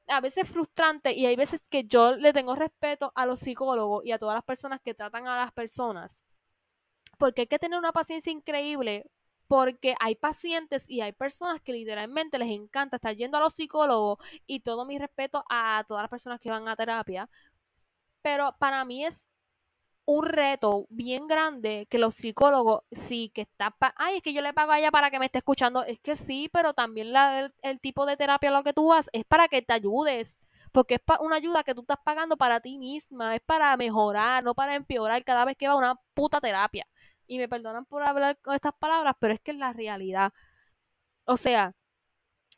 a 0.08 0.22
veces 0.22 0.44
es 0.44 0.50
frustrante 0.50 1.14
y 1.14 1.26
hay 1.26 1.36
veces 1.36 1.68
que 1.68 1.86
yo 1.86 2.16
le 2.16 2.34
tengo 2.34 2.56
respeto 2.56 3.12
a 3.16 3.26
los 3.26 3.40
psicólogos 3.40 4.06
y 4.06 4.12
a 4.12 4.20
todas 4.20 4.36
las 4.36 4.44
personas 4.44 4.82
que 4.82 4.94
tratan 4.94 5.28
a 5.28 5.38
las 5.38 5.52
personas. 5.52 6.24
Porque 7.18 7.42
hay 7.42 7.48
que 7.48 7.60
tener 7.60 7.80
una 7.80 7.92
paciencia 7.92 8.32
increíble 8.32 9.06
porque 9.50 9.96
hay 10.00 10.16
pacientes 10.16 10.86
y 10.88 11.02
hay 11.02 11.12
personas 11.12 11.60
que 11.62 11.74
literalmente 11.74 12.38
les 12.38 12.50
encanta 12.50 12.98
estar 12.98 13.16
yendo 13.16 13.38
a 13.38 13.42
los 13.42 13.56
psicólogos 13.56 14.20
y 14.46 14.60
todo 14.62 14.86
mi 14.86 15.00
respeto 15.00 15.44
a 15.50 15.84
todas 15.88 16.04
las 16.04 16.10
personas 16.10 16.40
que 16.40 16.52
van 16.52 16.68
a 16.68 16.76
terapia. 16.76 17.28
Pero 18.22 18.56
para 18.60 18.86
mí 18.86 19.06
es 19.06 19.30
un 20.06 20.26
reto 20.26 20.86
bien 20.90 21.28
grande 21.28 21.88
que 21.90 21.98
los 21.98 22.16
psicólogos, 22.16 22.84
sí, 22.92 23.32
que 23.34 23.42
está, 23.42 23.76
ay, 23.96 24.18
es 24.18 24.24
que 24.24 24.34
yo 24.34 24.42
le 24.42 24.54
pago 24.54 24.72
a 24.72 24.80
ella 24.80 24.92
para 24.92 25.10
que 25.12 25.20
me 25.20 25.26
esté 25.26 25.40
escuchando, 25.40 25.84
es 25.84 26.00
que 26.00 26.16
sí, 26.16 26.50
pero 26.54 26.74
también 26.76 27.14
la, 27.14 27.52
el, 27.64 27.80
tipo 27.80 28.06
de 28.06 28.18
terapia 28.18 28.52
lo 28.52 28.64
que 28.64 28.74
tú 28.74 28.94
haces 28.94 29.10
es 29.14 29.26
para 29.26 29.48
que 29.48 29.62
te 29.64 29.74
ayudes, 29.74 30.40
porque 30.72 30.96
es 30.96 31.02
una 31.22 31.38
ayuda 31.38 31.64
que 31.64 31.74
tú 31.76 31.82
estás 31.82 32.00
pagando 32.04 32.38
para 32.38 32.60
ti 32.60 32.78
misma, 32.78 33.36
es 33.36 33.42
para 33.42 33.76
mejorar, 33.78 34.44
no 34.44 34.54
para 34.56 34.76
empeorar 34.76 35.24
cada 35.24 35.46
vez 35.46 35.58
que 35.58 35.68
va 35.68 35.74
a 35.74 35.78
una 35.78 35.96
puta 36.14 36.40
terapia. 36.40 36.88
Y 37.30 37.38
me 37.38 37.48
perdonan 37.48 37.86
por 37.86 38.02
hablar 38.02 38.40
con 38.42 38.56
estas 38.56 38.74
palabras, 38.74 39.14
pero 39.20 39.34
es 39.36 39.40
que 39.40 39.52
es 39.52 39.58
la 39.58 39.72
realidad. 39.72 40.34
O 41.26 41.38
sea, 41.38 41.76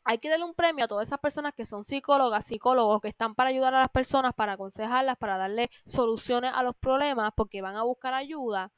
hay 0.04 0.16
que 0.18 0.30
darle 0.30 0.46
un 0.46 0.54
premio 0.54 0.86
a 0.86 0.88
todas 0.88 1.08
esas 1.08 1.20
personas 1.20 1.52
que 1.54 1.66
son 1.66 1.84
psicólogas, 1.84 2.46
psicólogos, 2.46 3.02
que 3.02 3.08
están 3.08 3.34
para 3.34 3.50
ayudar 3.50 3.74
a 3.74 3.80
las 3.80 3.90
personas, 3.90 4.32
para 4.34 4.54
aconsejarlas, 4.54 5.18
para 5.18 5.36
darle 5.36 5.70
soluciones 5.84 6.52
a 6.54 6.62
los 6.62 6.74
problemas, 6.76 7.32
porque 7.36 7.60
van 7.60 7.76
a 7.76 7.82
buscar 7.82 8.14
ayuda. 8.14 8.72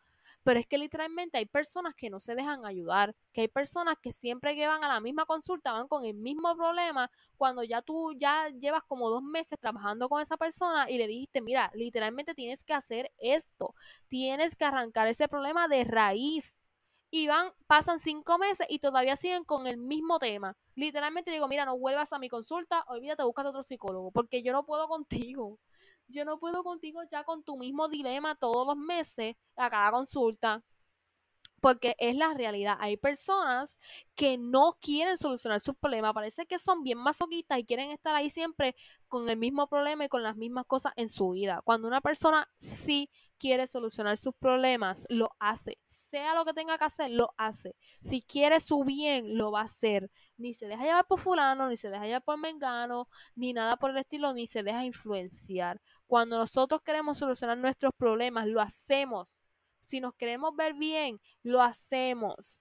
Pero 0.45 0.61
es 0.61 0.66
que 0.66 0.78
literalmente 0.78 1.38
hay 1.38 1.47
personas 1.47 1.95
que 1.97 2.11
no 2.11 2.20
se 2.20 2.34
dejan 2.34 2.64
ayudar, 2.64 3.14
que 3.32 3.42
hay 3.42 3.49
personas 3.49 3.97
que 4.01 4.12
siempre 4.12 4.55
que 4.55 4.66
van 4.66 4.84
a 4.84 4.88
la 4.88 5.01
misma 5.01 5.26
consulta 5.26 5.72
van 5.72 5.88
con 5.88 6.05
el 6.05 6.14
mismo 6.14 6.55
problema 6.57 7.11
cuando 7.36 7.64
ya 7.64 7.82
tú 7.82 8.12
ya 8.16 8.49
llevas 8.51 8.84
como 8.84 9.11
dos 9.11 9.22
meses 9.22 9.59
trabajando 9.59 10.09
con 10.09 10.22
esa 10.22 10.36
persona 10.36 10.90
y 10.90 10.99
le 10.99 11.07
dijiste, 11.09 11.40
mira, 11.40 11.70
literalmente 11.74 12.34
tienes 12.34 12.62
que 12.64 12.74
hacer 12.74 13.11
esto, 13.18 13.74
tienes 14.09 14.55
que 14.57 14.64
arrancar 14.64 15.09
ese 15.09 15.28
problema 15.28 15.66
de 15.68 15.84
raíz 15.84 16.55
y 17.11 17.28
van, 17.28 17.53
pasan 17.68 18.01
cinco 18.01 18.38
meses 18.38 18.66
y 18.68 18.80
todavía 18.80 19.16
siguen 19.16 19.45
con 19.45 19.66
el 19.68 19.76
mismo 19.76 20.18
tema. 20.18 20.57
Literalmente 20.74 21.30
digo, 21.30 21.47
mira, 21.49 21.64
no 21.64 21.78
vuelvas 21.78 22.12
a 22.12 22.18
mi 22.18 22.28
consulta, 22.28 22.84
olvídate, 22.88 23.22
búscate 23.22 23.49
otro 23.49 23.62
psicólogo, 23.62 24.11
porque 24.11 24.42
yo 24.42 24.53
no 24.53 24.66
puedo 24.66 24.88
contigo. 24.88 25.59
Yo 26.14 26.24
no 26.24 26.38
puedo 26.38 26.62
contigo 26.62 27.02
ya 27.10 27.24
con 27.24 27.42
tu 27.42 27.56
mismo 27.56 27.88
dilema 27.88 28.36
todos 28.36 28.66
los 28.66 28.76
meses 28.76 29.36
a 29.56 29.68
cada 29.68 29.90
consulta 29.90 30.62
porque 31.64 31.96
es 31.98 32.14
la 32.14 32.34
realidad. 32.34 32.76
Hay 32.78 32.98
personas 32.98 33.78
que 34.14 34.36
no 34.36 34.76
quieren 34.82 35.16
solucionar 35.16 35.60
sus 35.60 35.74
problemas, 35.74 36.12
parece 36.12 36.44
que 36.44 36.58
son 36.58 36.82
bien 36.82 36.98
masoquistas 36.98 37.58
y 37.58 37.64
quieren 37.64 37.90
estar 37.90 38.14
ahí 38.14 38.28
siempre 38.28 38.76
con 39.08 39.30
el 39.30 39.38
mismo 39.38 39.66
problema 39.66 40.04
y 40.04 40.10
con 40.10 40.22
las 40.22 40.36
mismas 40.36 40.66
cosas 40.66 40.92
en 40.96 41.08
su 41.08 41.30
vida. 41.30 41.62
Cuando 41.64 41.88
una 41.88 42.02
persona 42.02 42.50
sí 42.58 43.10
quiere 43.38 43.66
solucionar 43.66 44.18
sus 44.18 44.34
problemas, 44.34 45.06
lo 45.08 45.30
hace. 45.38 45.78
Sea 45.86 46.34
lo 46.34 46.44
que 46.44 46.52
tenga 46.52 46.76
que 46.76 46.84
hacer, 46.84 47.10
lo 47.10 47.32
hace. 47.38 47.74
Si 48.02 48.20
quiere 48.20 48.60
su 48.60 48.84
bien, 48.84 49.38
lo 49.38 49.50
va 49.50 49.60
a 49.60 49.64
hacer. 49.64 50.10
Ni 50.37 50.55
se 50.55 50.66
deja 50.66 50.85
llevar 50.85 51.07
por 51.07 51.20
fulano, 51.20 51.68
ni 51.68 51.76
se 51.76 51.91
deja 51.91 52.07
llevar 52.07 52.24
por 52.24 52.39
mengano, 52.39 53.09
ni 53.37 53.53
nada 53.53 53.76
por 53.76 53.91
el 53.91 53.99
estilo, 53.99 54.32
ni 54.35 54.47
se 54.47 54.62
deja 54.62 54.85
influenciar. 54.85 55.80
Cuando 56.07 56.39
nosotros 56.39 56.82
queremos 56.82 57.18
solucionar 57.18 57.59
nuestros 57.59 57.93
problemas, 57.97 58.47
lo 58.47 58.61
hacemos 58.61 59.39
si 59.85 60.01
nos 60.01 60.14
queremos 60.14 60.55
ver 60.57 60.74
bien, 60.74 61.20
lo 61.43 61.62
hacemos. 61.62 62.61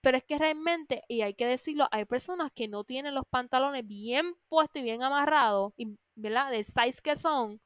Pero 0.00 0.16
es 0.18 0.24
que 0.24 0.38
realmente, 0.38 1.02
y 1.08 1.22
hay 1.22 1.34
que 1.34 1.46
decirlo, 1.46 1.88
hay 1.90 2.04
personas 2.06 2.52
que 2.52 2.68
no 2.68 2.84
tienen 2.84 3.14
los 3.14 3.26
pantalones 3.28 3.86
bien 3.86 4.34
puestos 4.48 4.80
y 4.80 4.84
bien 4.84 5.02
amarrados, 5.02 5.74
¿verdad? 6.14 6.50
Del 6.50 6.64
size 6.64 7.00
que 7.02 7.16
son, 7.16 7.60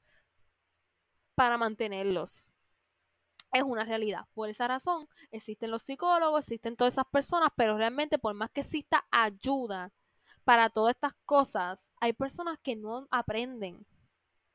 para 1.35 1.59
mantenerlos. 1.59 2.54
Es 3.55 3.63
una 3.63 3.85
realidad. 3.85 4.27
Por 4.35 4.51
esa 4.51 4.69
razón, 4.69 5.09
existen 5.31 5.71
los 5.71 5.83
psicólogos, 5.83 6.41
existen 6.41 6.77
todas 6.77 6.95
esas 6.95 7.07
personas, 7.07 7.49
pero 7.57 7.79
realmente, 7.79 8.19
por 8.19 8.35
más 8.35 8.51
que 8.51 8.61
exista 8.61 9.07
ayuda 9.11 9.93
para 10.45 10.69
todas 10.69 10.95
estas 10.95 11.15
cosas, 11.25 11.91
hay 12.01 12.13
personas 12.13 12.59
que 12.63 12.77
no 12.77 13.09
aprenden 13.11 13.87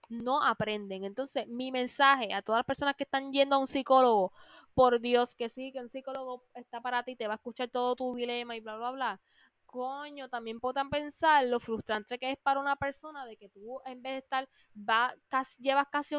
no 0.10 0.44
aprenden. 0.44 1.04
Entonces, 1.06 1.48
mi 1.48 1.72
mensaje 1.72 2.34
a 2.34 2.42
todas 2.42 2.60
las 2.60 2.66
personas 2.66 2.96
que 2.96 3.04
están 3.04 3.32
yendo 3.32 3.56
a 3.56 3.60
un 3.60 3.68
psicólogo, 3.68 4.34
por 4.74 5.00
Dios 5.00 5.36
que 5.36 5.50
sí, 5.50 5.72
que 5.72 5.80
un 5.80 5.90
psicólogo 5.90 6.44
está 6.56 6.82
para 6.82 7.04
ti, 7.04 7.16
te 7.16 7.28
va 7.28 7.34
a 7.34 7.36
escuchar 7.36 7.70
todo 7.70 7.96
tu 7.96 8.16
dilema 8.16 8.56
y 8.56 8.60
bla, 8.60 8.78
bla, 8.78 8.92
bla. 8.92 9.22
Coño, 9.66 10.30
también 10.30 10.60
puedan 10.60 10.90
pensar 10.90 11.46
lo 11.46 11.60
frustrante 11.60 12.18
que 12.18 12.32
es 12.32 12.38
para 12.40 12.60
una 12.60 12.76
persona 12.76 13.26
de 13.26 13.38
que 13.38 13.50
tú 13.50 13.80
en 13.86 14.02
vez 14.02 14.14
de 14.14 14.18
estar, 14.20 14.50
va, 14.76 15.14
casi, 15.30 15.62
llevas 15.62 15.88
casi 15.92 16.16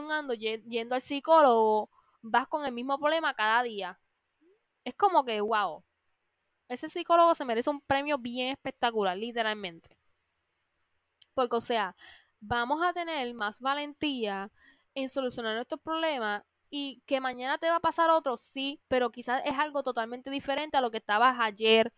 yendo 0.69 0.95
al 0.95 1.01
psicólogo, 1.01 1.91
vas 2.23 2.49
con 2.49 2.65
el 2.65 2.73
mismo 2.73 2.99
problema 2.99 3.35
cada 3.35 3.63
día. 3.63 4.01
Es 4.85 4.95
como 4.97 5.25
que, 5.25 5.41
wow, 5.41 5.85
ese 6.69 6.89
psicólogo 6.89 7.35
se 7.35 7.45
merece 7.45 7.71
un 7.71 7.81
premio 7.83 8.19
bien 8.19 8.51
espectacular, 8.51 9.17
literalmente. 9.19 9.97
Porque, 11.35 11.57
o 11.57 11.61
sea, 11.61 11.97
vamos 12.41 12.83
a 12.85 12.93
tener 12.93 13.33
más 13.35 13.61
valentía 13.61 14.51
en 14.95 15.09
solucionar 15.09 15.55
nuestros 15.55 15.81
problemas 15.81 16.43
y 16.71 17.03
que 17.07 17.21
mañana 17.21 17.59
te 17.59 17.69
va 17.69 17.77
a 17.77 17.81
pasar 17.81 18.11
otro, 18.11 18.37
sí, 18.37 18.81
pero 18.89 19.11
quizás 19.11 19.43
es 19.45 19.59
algo 19.59 19.83
totalmente 19.83 20.31
diferente 20.31 20.77
a 20.77 20.81
lo 20.81 20.91
que 20.91 20.99
estabas 20.99 21.37
ayer. 21.41 21.93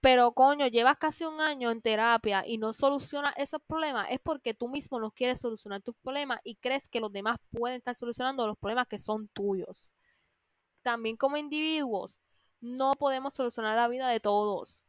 Pero 0.00 0.32
coño, 0.32 0.68
llevas 0.68 0.96
casi 0.96 1.24
un 1.24 1.40
año 1.40 1.70
en 1.70 1.82
terapia 1.82 2.44
y 2.46 2.58
no 2.58 2.72
solucionas 2.72 3.34
esos 3.36 3.60
problemas, 3.66 4.06
es 4.10 4.20
porque 4.20 4.54
tú 4.54 4.68
mismo 4.68 5.00
no 5.00 5.10
quieres 5.10 5.40
solucionar 5.40 5.82
tus 5.82 5.96
problemas 5.96 6.40
y 6.44 6.54
crees 6.56 6.88
que 6.88 7.00
los 7.00 7.12
demás 7.12 7.38
pueden 7.50 7.78
estar 7.78 7.94
solucionando 7.94 8.46
los 8.46 8.56
problemas 8.58 8.86
que 8.86 8.98
son 8.98 9.28
tuyos. 9.28 9.92
También 10.82 11.16
como 11.16 11.36
individuos, 11.36 12.22
no 12.60 12.92
podemos 12.92 13.34
solucionar 13.34 13.76
la 13.76 13.88
vida 13.88 14.08
de 14.08 14.20
todos 14.20 14.84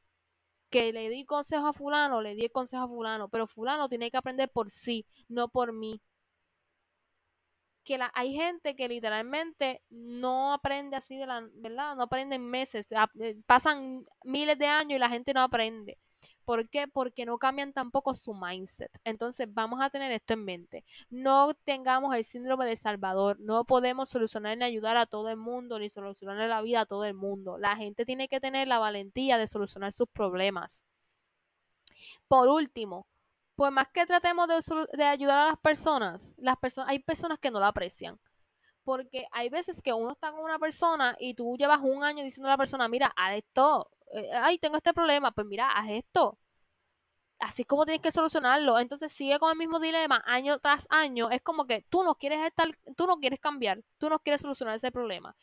que 0.69 0.93
le 0.93 1.09
di 1.09 1.25
consejo 1.25 1.67
a 1.67 1.73
fulano, 1.73 2.21
le 2.21 2.35
di 2.35 2.43
el 2.43 2.51
consejo 2.51 2.83
a 2.83 2.87
fulano, 2.87 3.29
pero 3.29 3.47
fulano 3.47 3.89
tiene 3.89 4.11
que 4.11 4.17
aprender 4.17 4.49
por 4.49 4.71
sí, 4.71 5.05
no 5.27 5.49
por 5.49 5.73
mí. 5.73 6.01
Que 7.89 7.97
hay 8.13 8.35
gente 8.35 8.75
que 8.75 8.87
literalmente 8.87 9.81
no 9.89 10.53
aprende 10.53 10.95
así 10.95 11.17
de 11.17 11.25
la, 11.25 11.49
¿verdad? 11.55 11.95
No 11.95 12.03
aprende 12.03 12.35
en 12.35 12.47
meses, 12.47 12.85
eh, 13.19 13.35
pasan 13.47 14.05
miles 14.23 14.59
de 14.59 14.67
años 14.67 14.95
y 14.95 14.99
la 14.99 15.09
gente 15.09 15.33
no 15.33 15.41
aprende. 15.41 15.97
¿Por 16.45 16.69
qué? 16.69 16.87
Porque 16.87 17.25
no 17.25 17.39
cambian 17.39 17.73
tampoco 17.73 18.13
su 18.13 18.35
mindset. 18.35 18.91
Entonces 19.03 19.51
vamos 19.51 19.81
a 19.81 19.89
tener 19.89 20.11
esto 20.11 20.33
en 20.33 20.45
mente. 20.45 20.85
No 21.09 21.55
tengamos 21.63 22.13
el 22.13 22.23
síndrome 22.23 22.67
de 22.67 22.75
Salvador. 22.75 23.39
No 23.39 23.65
podemos 23.65 24.09
solucionar 24.09 24.55
ni 24.55 24.65
ayudar 24.65 24.95
a 24.95 25.07
todo 25.07 25.29
el 25.29 25.37
mundo, 25.37 25.79
ni 25.79 25.89
solucionar 25.89 26.47
la 26.47 26.61
vida 26.61 26.81
a 26.81 26.85
todo 26.85 27.05
el 27.05 27.15
mundo. 27.15 27.57
La 27.57 27.75
gente 27.75 28.05
tiene 28.05 28.27
que 28.27 28.39
tener 28.39 28.67
la 28.67 28.77
valentía 28.77 29.39
de 29.39 29.47
solucionar 29.47 29.93
sus 29.93 30.07
problemas. 30.09 30.85
Por 32.27 32.49
último, 32.49 33.07
pues 33.59 33.73
más 33.73 33.89
que 33.89 34.05
tratemos 34.05 34.47
de, 34.93 35.03
ayudar 35.03 35.37
a 35.37 35.45
las 35.47 35.57
personas, 35.57 36.33
las 36.37 36.55
personas, 36.55 36.89
hay 36.89 36.99
personas 36.99 37.39
que 37.39 37.51
no 37.51 37.59
la 37.59 37.67
aprecian 37.67 38.17
porque 38.85 39.25
hay 39.33 39.49
veces 39.49 39.81
que 39.81 39.91
uno 39.91 40.13
está 40.13 40.31
con 40.31 40.45
una 40.45 40.57
persona 40.57 41.17
y 41.19 41.33
tú 41.33 41.57
llevas 41.57 41.81
un 41.83 42.05
año 42.05 42.23
diciendo 42.23 42.47
a 42.47 42.51
la 42.51 42.57
persona, 42.57 42.87
mira, 42.87 43.13
haz 43.17 43.33
esto, 43.39 43.91
eh, 44.13 44.31
ay, 44.33 44.59
tengo 44.59 44.77
este 44.77 44.93
problema, 44.93 45.31
pues 45.33 45.45
mira, 45.45 45.71
haz 45.71 45.89
esto. 45.89 46.39
Así 47.39 47.63
es 47.63 47.67
como 47.67 47.85
tienes 47.85 48.01
que 48.01 48.13
solucionarlo. 48.13 48.79
Entonces 48.79 49.11
sigue 49.11 49.37
con 49.39 49.51
el 49.51 49.57
mismo 49.57 49.79
dilema 49.79 50.23
año 50.25 50.59
tras 50.59 50.87
año. 50.89 51.29
Es 51.29 51.41
como 51.41 51.65
que 51.67 51.85
tú 51.89 52.03
no 52.03 52.15
quieres 52.15 52.45
estar, 52.45 52.69
tú 52.95 53.07
no 53.07 53.19
quieres 53.19 53.41
cambiar, 53.41 53.83
tú 53.97 54.09
no 54.09 54.19
quieres 54.19 54.41
solucionar 54.41 54.75
ese 54.75 54.91
problema. 54.91 55.35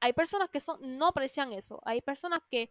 Hay 0.00 0.12
personas 0.12 0.48
que 0.50 0.60
son, 0.60 0.78
no 0.98 1.08
aprecian 1.08 1.52
eso. 1.52 1.80
Hay 1.84 2.02
personas 2.02 2.40
que, 2.50 2.70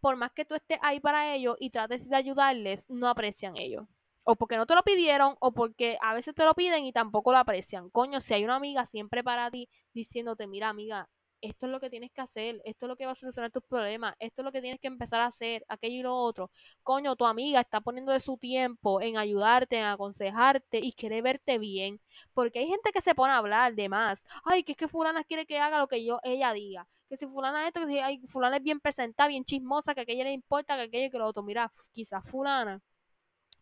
por 0.00 0.16
más 0.16 0.32
que 0.32 0.46
tú 0.46 0.54
estés 0.54 0.78
ahí 0.82 1.00
para 1.00 1.34
ellos 1.34 1.56
y 1.60 1.70
trates 1.70 2.08
de 2.08 2.16
ayudarles, 2.16 2.88
no 2.88 3.08
aprecian 3.08 3.56
ello. 3.58 3.88
O 4.28 4.34
porque 4.34 4.56
no 4.56 4.66
te 4.66 4.74
lo 4.74 4.82
pidieron, 4.82 5.36
o 5.38 5.52
porque 5.52 5.98
a 6.02 6.12
veces 6.12 6.34
te 6.34 6.44
lo 6.44 6.54
piden 6.54 6.84
y 6.84 6.92
tampoco 6.92 7.30
lo 7.32 7.38
aprecian. 7.38 7.90
Coño, 7.90 8.20
si 8.20 8.34
hay 8.34 8.44
una 8.44 8.56
amiga 8.56 8.84
siempre 8.84 9.22
para 9.22 9.50
ti 9.50 9.68
diciéndote, 9.94 10.48
mira 10.48 10.68
amiga, 10.68 11.08
esto 11.40 11.66
es 11.66 11.72
lo 11.72 11.80
que 11.80 11.90
tienes 11.90 12.10
que 12.10 12.20
hacer, 12.20 12.60
esto 12.64 12.86
es 12.86 12.88
lo 12.88 12.96
que 12.96 13.06
va 13.06 13.12
a 13.12 13.14
solucionar 13.14 13.52
tus 13.52 13.62
problemas, 13.62 14.14
esto 14.18 14.42
es 14.42 14.44
lo 14.44 14.50
que 14.52 14.60
tienes 14.60 14.80
que 14.80 14.88
empezar 14.88 15.20
a 15.20 15.26
hacer, 15.26 15.64
aquello 15.68 15.96
y 16.00 16.02
lo 16.02 16.14
otro. 16.14 16.50
Coño, 16.82 17.14
tu 17.14 17.24
amiga 17.24 17.60
está 17.60 17.80
poniendo 17.80 18.10
de 18.12 18.20
su 18.20 18.36
tiempo 18.36 19.00
en 19.00 19.16
ayudarte, 19.16 19.78
en 19.78 19.84
aconsejarte 19.84 20.78
y 20.82 20.92
quiere 20.92 21.22
verte 21.22 21.58
bien. 21.58 22.00
Porque 22.34 22.58
hay 22.60 22.66
gente 22.68 22.90
que 22.92 23.00
se 23.00 23.14
pone 23.14 23.32
a 23.32 23.38
hablar 23.38 23.74
de 23.74 23.88
más. 23.88 24.24
Ay, 24.44 24.64
que 24.64 24.72
es 24.72 24.78
que 24.78 24.88
fulana 24.88 25.24
quiere 25.24 25.46
que 25.46 25.58
haga 25.58 25.78
lo 25.78 25.88
que 25.88 26.04
yo, 26.04 26.18
ella 26.24 26.52
diga. 26.52 26.88
Que 27.08 27.16
si 27.16 27.26
fulana 27.26 27.66
esto, 27.68 27.80
que 27.86 27.92
si 27.92 27.98
ay, 28.00 28.20
fulana 28.26 28.56
es 28.56 28.62
bien 28.62 28.80
presentada, 28.80 29.28
bien 29.28 29.44
chismosa, 29.44 29.94
que 29.94 30.00
aquella 30.00 30.24
le 30.24 30.32
importa, 30.32 30.76
que 30.76 30.82
aquello 30.82 31.10
que 31.10 31.18
lo 31.18 31.26
otro. 31.26 31.42
Mira, 31.42 31.72
quizás 31.92 32.24
fulana 32.28 32.82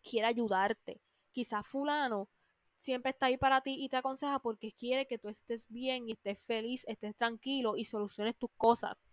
quiere 0.09 0.27
ayudarte. 0.27 1.01
Quizás 1.31 1.67
fulano 1.67 2.29
siempre 2.77 3.11
está 3.11 3.27
ahí 3.27 3.37
para 3.37 3.61
ti 3.61 3.75
y 3.79 3.89
te 3.89 3.97
aconseja 3.97 4.39
porque 4.39 4.71
quiere 4.71 5.07
que 5.07 5.17
tú 5.17 5.29
estés 5.29 5.67
bien 5.69 6.07
y 6.07 6.13
estés 6.13 6.39
feliz, 6.39 6.85
estés 6.87 7.15
tranquilo 7.15 7.75
y 7.77 7.85
soluciones 7.85 8.37
tus 8.37 8.51
cosas 8.57 9.03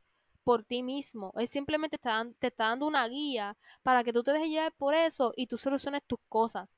por 0.45 0.64
ti 0.64 0.82
mismo. 0.82 1.32
Él 1.36 1.49
simplemente 1.49 1.99
te 1.99 2.09
está, 2.09 2.26
te 2.38 2.53
dando 2.57 2.86
una 2.86 3.09
guía 3.09 3.57
para 3.82 4.05
que 4.05 4.12
tú 4.12 4.22
te 4.22 4.32
dejes 4.32 4.49
llevar 4.49 4.72
por 4.74 4.95
eso 4.95 5.32
y 5.36 5.47
tú 5.47 5.57
soluciones 5.59 6.03
tus 6.07 6.18
cosas. 6.28 6.76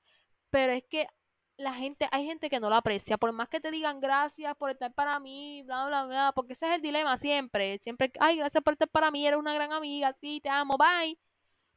Pero 0.50 0.72
es 0.72 0.84
que 0.88 1.08
la 1.56 1.74
gente, 1.74 2.08
hay 2.10 2.26
gente 2.26 2.50
que 2.50 2.60
no 2.60 2.68
lo 2.68 2.76
aprecia, 2.76 3.16
por 3.18 3.32
más 3.32 3.48
que 3.48 3.60
te 3.60 3.70
digan 3.70 4.00
gracias 4.00 4.56
por 4.56 4.70
estar 4.70 4.92
para 4.92 5.20
mí, 5.20 5.62
bla, 5.64 5.86
bla, 5.86 6.04
bla, 6.04 6.32
porque 6.34 6.54
ese 6.54 6.66
es 6.68 6.74
el 6.74 6.82
dilema 6.82 7.16
siempre, 7.16 7.78
siempre, 7.78 8.10
ay, 8.20 8.36
gracias 8.38 8.62
por 8.62 8.72
estar 8.74 8.88
para 8.88 9.10
mí, 9.12 9.26
eres 9.26 9.38
una 9.38 9.54
gran 9.54 9.72
amiga, 9.72 10.12
sí, 10.14 10.40
te 10.42 10.48
amo, 10.48 10.76
bye, 10.76 11.16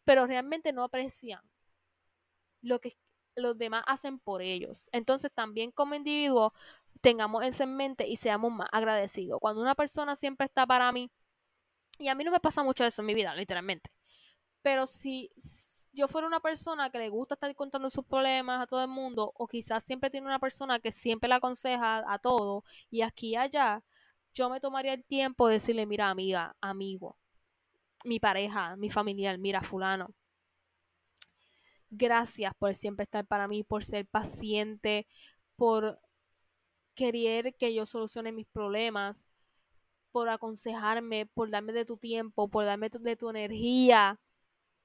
pero 0.03 0.25
realmente 0.25 0.73
no 0.73 0.83
aprecian 0.83 1.41
lo 2.61 2.79
que 2.79 2.97
los 3.35 3.57
demás 3.57 3.83
hacen 3.87 4.19
por 4.19 4.41
ellos. 4.41 4.89
Entonces 4.91 5.31
también 5.33 5.71
como 5.71 5.95
individuo 5.95 6.53
tengamos 7.01 7.43
eso 7.45 7.63
en 7.63 7.75
mente 7.75 8.07
y 8.07 8.15
seamos 8.15 8.51
más 8.51 8.67
agradecidos. 8.71 9.39
Cuando 9.39 9.61
una 9.61 9.75
persona 9.75 10.15
siempre 10.15 10.45
está 10.45 10.65
para 10.65 10.91
mí, 10.91 11.11
y 11.99 12.09
a 12.09 12.15
mí 12.15 12.23
no 12.23 12.31
me 12.31 12.39
pasa 12.39 12.63
mucho 12.63 12.85
eso 12.85 13.01
en 13.01 13.07
mi 13.07 13.13
vida, 13.13 13.35
literalmente, 13.35 13.89
pero 14.61 14.87
si 14.87 15.31
yo 15.93 16.07
fuera 16.07 16.27
una 16.27 16.39
persona 16.39 16.89
que 16.91 16.99
le 16.99 17.09
gusta 17.09 17.35
estar 17.35 17.53
contando 17.55 17.89
sus 17.89 18.05
problemas 18.05 18.61
a 18.61 18.67
todo 18.67 18.81
el 18.81 18.87
mundo, 18.87 19.31
o 19.35 19.47
quizás 19.47 19.83
siempre 19.83 20.09
tiene 20.09 20.27
una 20.27 20.39
persona 20.39 20.79
que 20.79 20.91
siempre 20.91 21.27
le 21.27 21.35
aconseja 21.35 22.03
a 22.11 22.19
todo, 22.19 22.63
y 22.89 23.01
aquí 23.01 23.29
y 23.29 23.35
allá, 23.35 23.83
yo 24.33 24.49
me 24.49 24.59
tomaría 24.59 24.93
el 24.93 25.03
tiempo 25.03 25.47
de 25.47 25.55
decirle, 25.55 25.85
mira 25.85 26.09
amiga, 26.09 26.55
amigo, 26.61 27.17
mi 28.05 28.19
pareja, 28.19 28.75
mi 28.75 28.89
familiar, 28.89 29.37
mira 29.39 29.61
fulano, 29.61 30.13
Gracias 31.89 32.53
por 32.59 32.75
siempre 32.75 33.03
estar 33.03 33.25
para 33.25 33.47
mí, 33.47 33.63
por 33.63 33.83
ser 33.83 34.05
paciente, 34.07 35.07
por 35.55 35.99
querer 36.95 37.55
que 37.57 37.73
yo 37.73 37.85
solucione 37.85 38.31
mis 38.31 38.47
problemas, 38.47 39.29
por 40.11 40.29
aconsejarme, 40.29 41.27
por 41.27 41.49
darme 41.51 41.73
de 41.73 41.85
tu 41.85 41.97
tiempo, 41.97 42.49
por 42.49 42.65
darme 42.65 42.89
de 42.89 43.15
tu 43.15 43.29
energía, 43.29 44.19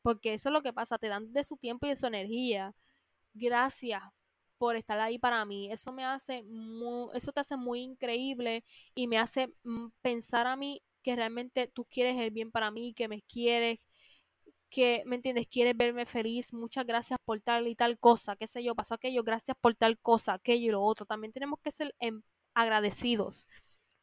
porque 0.02 0.34
eso 0.34 0.48
es 0.50 0.52
lo 0.54 0.62
que 0.62 0.72
pasa, 0.72 0.98
te 0.98 1.08
dan 1.08 1.32
de 1.32 1.44
su 1.44 1.56
tiempo 1.56 1.86
y 1.86 1.90
de 1.90 1.96
su 1.96 2.06
energía. 2.06 2.74
Gracias 3.34 4.02
por 4.58 4.76
estar 4.76 5.00
ahí 5.00 5.18
para 5.18 5.44
mí. 5.44 5.70
Eso 5.72 5.92
me 5.92 6.04
hace 6.04 6.42
muy, 6.44 7.08
eso 7.14 7.32
te 7.32 7.40
hace 7.40 7.56
muy 7.56 7.82
increíble 7.82 8.64
y 8.94 9.08
me 9.08 9.18
hace 9.18 9.48
mm, 9.64 9.88
pensar 10.02 10.46
a 10.46 10.56
mí 10.56 10.82
que 11.02 11.16
realmente 11.16 11.68
tú 11.68 11.84
quieres 11.86 12.20
el 12.20 12.30
bien 12.30 12.50
para 12.52 12.70
mí, 12.70 12.94
que 12.94 13.08
me 13.08 13.22
quieres, 13.22 13.78
que, 14.72 15.02
¿me 15.06 15.16
entiendes? 15.16 15.46
Quieres 15.48 15.76
verme 15.76 16.06
feliz, 16.06 16.52
muchas 16.54 16.86
gracias 16.86 17.18
por 17.24 17.40
tal 17.42 17.68
y 17.68 17.76
tal 17.76 17.98
cosa, 17.98 18.36
qué 18.36 18.46
sé 18.48 18.64
yo, 18.64 18.74
pasó 18.74 18.94
aquello, 18.94 19.22
gracias 19.22 19.56
por 19.60 19.74
tal 19.74 19.98
cosa, 19.98 20.34
aquello 20.34 20.68
y 20.68 20.70
lo 20.72 20.82
otro. 20.82 21.06
También 21.06 21.32
tenemos 21.32 21.60
que 21.62 21.70
ser 21.70 21.94
em, 22.00 22.22
agradecidos 22.54 23.48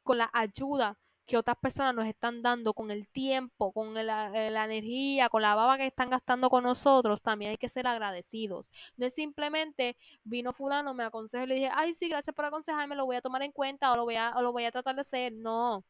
con 0.04 0.20
la 0.20 0.30
ayuda 0.34 0.98
que 1.26 1.38
otras 1.38 1.58
personas 1.58 1.96
nos 1.96 2.08
están 2.08 2.42
dando, 2.42 2.74
con 2.74 2.92
el 2.92 3.08
tiempo, 3.10 3.72
con 3.74 3.94
la, 3.94 4.32
eh, 4.36 4.52
la, 4.52 4.66
energía, 4.66 5.30
con 5.30 5.42
la 5.44 5.56
baba 5.56 5.78
que 5.78 5.88
están 5.88 6.10
gastando 6.10 6.50
con 6.50 6.64
nosotros, 6.64 7.22
también 7.22 7.52
hay 7.52 7.58
que 7.58 7.70
ser 7.70 7.88
agradecidos. 7.88 8.68
No 8.98 9.06
es 9.06 9.14
simplemente 9.14 9.98
vino 10.24 10.54
fulano, 10.54 10.94
me 10.94 11.04
aconsejó 11.04 11.44
y 11.44 11.48
le 11.48 11.56
dije, 11.56 11.72
ay, 11.74 11.94
sí, 11.94 12.10
gracias 12.10 12.36
por 12.36 12.46
aconsejarme, 12.46 12.96
lo 12.96 13.06
voy 13.06 13.18
a 13.18 13.22
tomar 13.22 13.44
en 13.44 13.52
cuenta 13.52 13.92
o 13.94 13.96
lo 13.98 14.06
voy 14.06 14.16
a, 14.16 14.32
o 14.38 14.42
lo 14.42 14.52
voy 14.52 14.66
a 14.66 14.72
tratar 14.72 14.96
de 14.96 15.02
hacer. 15.02 15.34
No. 15.34 15.84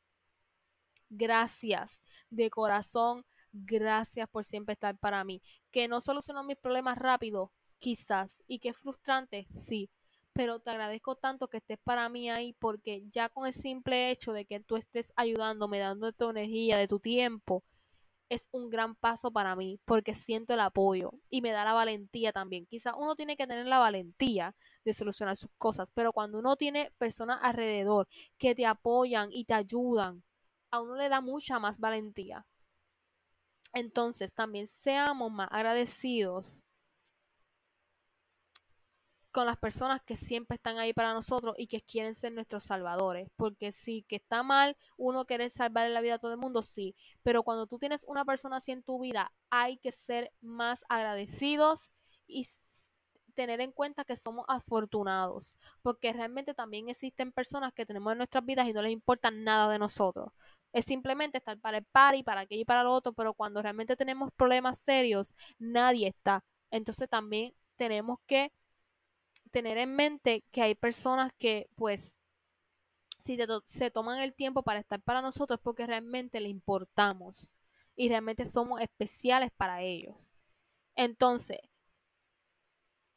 Gracias 1.10 2.02
de 2.30 2.50
corazón 2.50 3.26
Gracias 3.52 4.30
por 4.30 4.44
siempre 4.44 4.74
estar 4.74 4.98
para 4.98 5.24
mí. 5.24 5.42
Que 5.72 5.88
no 5.88 6.02
solucionó 6.02 6.44
mis 6.44 6.58
problemas 6.58 6.98
rápido, 6.98 7.52
quizás. 7.80 8.44
Y 8.48 8.60
que 8.60 8.70
es 8.70 8.78
frustrante, 8.78 9.48
sí. 9.52 9.90
Pero 10.34 10.60
te 10.60 10.70
agradezco 10.70 11.16
tanto 11.16 11.48
que 11.48 11.58
estés 11.58 11.80
para 11.84 12.08
mí 12.10 12.30
ahí 12.30 12.54
porque 12.54 13.04
ya 13.10 13.30
con 13.30 13.48
el 13.48 13.54
simple 13.54 14.12
hecho 14.12 14.32
de 14.34 14.46
que 14.46 14.60
tú 14.60 14.78
estés 14.78 15.12
ayudándome, 15.16 15.80
dando 15.80 16.12
tu 16.14 16.30
energía, 16.30 16.78
de 16.78 16.88
tu 16.88 17.00
tiempo, 17.00 17.64
es 18.30 18.48
un 18.52 18.70
gran 18.70 18.96
paso 18.96 19.32
para 19.32 19.56
mí 19.56 19.80
porque 19.86 20.14
siento 20.14 20.54
el 20.54 20.60
apoyo 20.62 21.12
y 21.30 21.42
me 21.42 21.52
da 21.52 21.66
la 21.66 21.74
valentía 21.74 22.32
también. 22.32 22.66
Quizás 22.68 22.94
uno 22.98 23.16
tiene 23.16 23.36
que 23.36 23.48
tener 23.48 23.66
la 23.66 23.80
valentía 23.80 24.56
de 24.86 24.94
solucionar 24.94 25.36
sus 25.36 25.52
cosas, 25.58 25.92
pero 25.94 26.14
cuando 26.14 26.40
uno 26.40 26.56
tiene 26.56 26.92
personas 26.98 27.40
alrededor 27.42 28.08
que 28.38 28.56
te 28.56 28.66
apoyan 28.66 29.30
y 29.32 29.46
te 29.46 29.56
ayudan, 29.56 30.24
a 30.72 30.82
uno 30.82 30.96
le 30.96 31.10
da 31.10 31.22
mucha 31.22 31.60
más 31.60 31.80
valentía. 31.80 32.46
Entonces 33.74 34.34
también 34.34 34.68
seamos 34.68 35.32
más 35.32 35.48
agradecidos 35.52 36.64
con 39.32 39.46
las 39.46 39.58
personas 39.58 40.02
que 40.02 40.16
siempre 40.16 40.56
están 40.56 40.78
ahí 40.80 40.94
para 40.94 41.14
nosotros 41.14 41.56
y 41.58 41.68
que 41.68 41.82
quieren 41.82 42.16
ser 42.16 42.34
nuestros 42.34 42.64
salvadores. 42.64 43.30
Porque 43.36 43.72
sí, 43.72 44.04
que 44.08 44.18
está 44.18 44.44
mal 44.44 44.76
uno 44.98 45.26
querer 45.26 45.52
salvar 45.52 45.90
la 45.90 46.02
vida 46.02 46.16
a 46.16 46.20
todo 46.20 46.32
el 46.32 46.38
mundo, 46.38 46.64
sí. 46.64 46.96
Pero 47.24 47.44
cuando 47.44 47.68
tú 47.68 47.78
tienes 47.78 48.04
una 48.06 48.26
persona 48.26 48.58
así 48.58 48.72
en 48.72 48.84
tu 48.84 49.00
vida, 49.00 49.32
hay 49.50 49.78
que 49.78 49.92
ser 49.92 50.32
más 50.42 50.84
agradecidos 50.90 51.92
y 52.28 52.48
tener 53.36 53.62
en 53.62 53.72
cuenta 53.72 54.04
que 54.04 54.16
somos 54.16 54.46
afortunados. 54.48 55.58
Porque 55.82 56.12
realmente 56.12 56.54
también 56.54 56.90
existen 56.90 57.32
personas 57.32 57.74
que 57.74 57.86
tenemos 57.86 58.12
en 58.12 58.18
nuestras 58.18 58.46
vidas 58.46 58.68
y 58.68 58.74
no 58.74 58.82
les 58.82 58.92
importa 58.92 59.32
nada 59.32 59.70
de 59.70 59.80
nosotros 59.80 60.32
es 60.74 60.86
simplemente 60.86 61.40
estar 61.40 61.60
para 61.60 61.80
el 61.80 61.86
party, 61.86 62.24
para 62.24 62.42
aquello 62.42 62.62
y 62.62 62.66
para 62.66 62.84
lo 62.84 62.94
otro, 62.94 63.14
pero 63.14 63.34
cuando 63.34 63.62
realmente 63.62 63.96
tenemos 63.96 64.32
problemas 64.34 64.80
serios, 64.80 65.34
nadie 65.58 66.08
está. 66.08 66.44
Entonces 66.72 67.10
también 67.10 67.54
tenemos 67.76 68.20
que 68.28 68.52
tener 69.52 69.78
en 69.78 69.96
mente 69.96 70.44
que 70.52 70.62
hay 70.62 70.76
personas 70.76 71.32
que, 71.38 71.70
pues, 71.76 72.20
si 73.20 73.38
se, 73.66 73.92
toman 73.92 74.20
el 74.20 74.34
tiempo 74.34 74.64
para 74.64 74.80
estar 74.80 75.02
para 75.02 75.22
nosotros 75.22 75.60
porque 75.62 75.86
realmente 75.86 76.40
le 76.40 76.50
importamos 76.50 77.56
y 77.96 78.10
realmente 78.10 78.46
somos 78.46 78.82
especiales 78.82 79.52
para 79.58 79.82
ellos. 79.82 80.34
Entonces, 80.96 81.60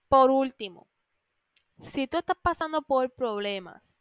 por 0.09 0.31
último, 0.31 0.89
si 1.79 2.07
tú 2.07 2.19
estás 2.19 2.37
pasando 2.43 2.83
por 2.83 3.11
problemas 3.11 3.99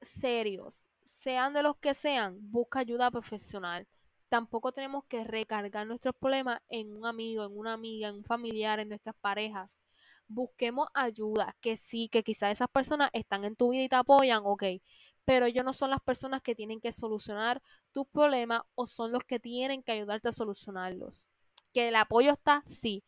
serios 0.00 0.88
sean 1.26 1.52
de 1.54 1.64
los 1.64 1.76
que 1.78 1.92
sean, 1.92 2.38
busca 2.52 2.78
ayuda 2.78 3.10
profesional. 3.10 3.88
Tampoco 4.28 4.70
tenemos 4.70 5.04
que 5.06 5.24
recargar 5.24 5.84
nuestros 5.84 6.14
problemas 6.14 6.60
en 6.68 6.96
un 6.96 7.04
amigo, 7.04 7.44
en 7.44 7.58
una 7.58 7.72
amiga, 7.72 8.08
en 8.08 8.14
un 8.14 8.24
familiar, 8.24 8.78
en 8.78 8.90
nuestras 8.90 9.16
parejas. 9.16 9.76
Busquemos 10.28 10.86
ayuda, 10.94 11.56
que 11.60 11.76
sí, 11.76 12.08
que 12.08 12.22
quizás 12.22 12.52
esas 12.52 12.68
personas 12.68 13.10
están 13.12 13.44
en 13.44 13.56
tu 13.56 13.70
vida 13.70 13.82
y 13.82 13.88
te 13.88 13.96
apoyan, 13.96 14.42
ok, 14.44 14.62
pero 15.24 15.46
ellos 15.46 15.64
no 15.64 15.72
son 15.72 15.90
las 15.90 16.00
personas 16.00 16.42
que 16.42 16.54
tienen 16.54 16.80
que 16.80 16.92
solucionar 16.92 17.60
tus 17.90 18.06
problemas 18.06 18.62
o 18.76 18.86
son 18.86 19.10
los 19.10 19.24
que 19.24 19.40
tienen 19.40 19.82
que 19.82 19.90
ayudarte 19.90 20.28
a 20.28 20.32
solucionarlos. 20.32 21.28
Que 21.74 21.88
el 21.88 21.96
apoyo 21.96 22.30
está, 22.30 22.62
sí, 22.66 23.02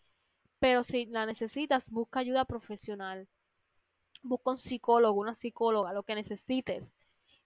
pero 0.59 0.83
si 0.83 1.07
la 1.07 1.25
necesitas, 1.25 1.93
busca 1.93 2.19
ayuda 2.19 2.45
profesional. 2.47 3.29
Busca 4.25 4.51
un 4.51 4.59
psicólogo, 4.59 5.21
una 5.21 5.35
psicóloga, 5.35 5.93
lo 5.93 6.03
que 6.03 6.17
necesites 6.17 6.95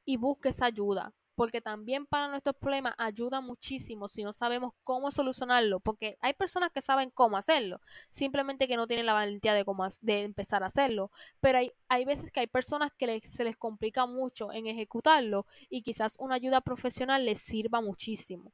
y 0.05 0.17
busque 0.17 0.51
esa 0.51 0.67
ayuda, 0.67 1.13
porque 1.35 1.61
también 1.61 2.07
para 2.07 2.29
nuestros 2.29 2.57
problemas 2.57 2.95
ayuda 2.99 3.41
muchísimo 3.41 4.09
si 4.09 4.23
no 4.23 4.33
sabemos 4.33 4.75
cómo 4.85 5.11
solucionarlo, 5.11 5.81
porque 5.81 6.17
hay 6.21 6.35
personas 6.35 6.73
que 6.73 6.81
saben 6.81 7.11
cómo 7.11 7.37
hacerlo, 7.37 7.81
simplemente 8.11 8.69
que 8.69 8.77
no 8.77 8.87
tienen 8.87 9.07
la 9.07 9.15
valentía 9.15 9.55
de, 9.55 9.65
cómo, 9.65 9.87
de 10.01 10.23
empezar 10.23 10.63
a 10.63 10.67
hacerlo, 10.67 11.11
pero 11.41 11.59
hay, 11.59 11.73
hay 11.89 12.05
veces 12.05 12.31
que 12.31 12.41
hay 12.41 12.47
personas 12.47 12.93
que 12.97 13.21
se 13.25 13.45
les 13.45 13.57
complica 13.57 14.07
mucho 14.07 14.53
en 14.53 14.67
ejecutarlo 14.67 15.47
y 15.69 15.83
quizás 15.83 16.17
una 16.19 16.37
ayuda 16.37 16.61
profesional 16.61 17.25
les 17.25 17.41
sirva 17.41 17.81
muchísimo. 17.81 18.53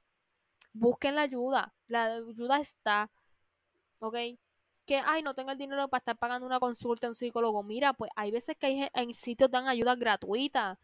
Busquen 0.72 1.16
la 1.16 1.22
ayuda, 1.22 1.74
la 1.88 2.16
ayuda 2.16 2.58
está, 2.60 3.10
¿ok? 4.00 4.16
que, 4.88 5.02
ay, 5.04 5.22
no 5.22 5.34
tengo 5.34 5.50
el 5.50 5.58
dinero 5.58 5.86
para 5.88 5.98
estar 5.98 6.16
pagando 6.16 6.46
una 6.46 6.58
consulta 6.58 7.06
a 7.06 7.10
un 7.10 7.14
psicólogo. 7.14 7.62
Mira, 7.62 7.92
pues 7.92 8.10
hay 8.16 8.30
veces 8.30 8.56
que 8.56 8.66
hay, 8.66 8.88
en 8.94 9.12
sitios 9.12 9.50
dan 9.50 9.68
ayuda 9.68 9.94
gratuita 9.96 10.78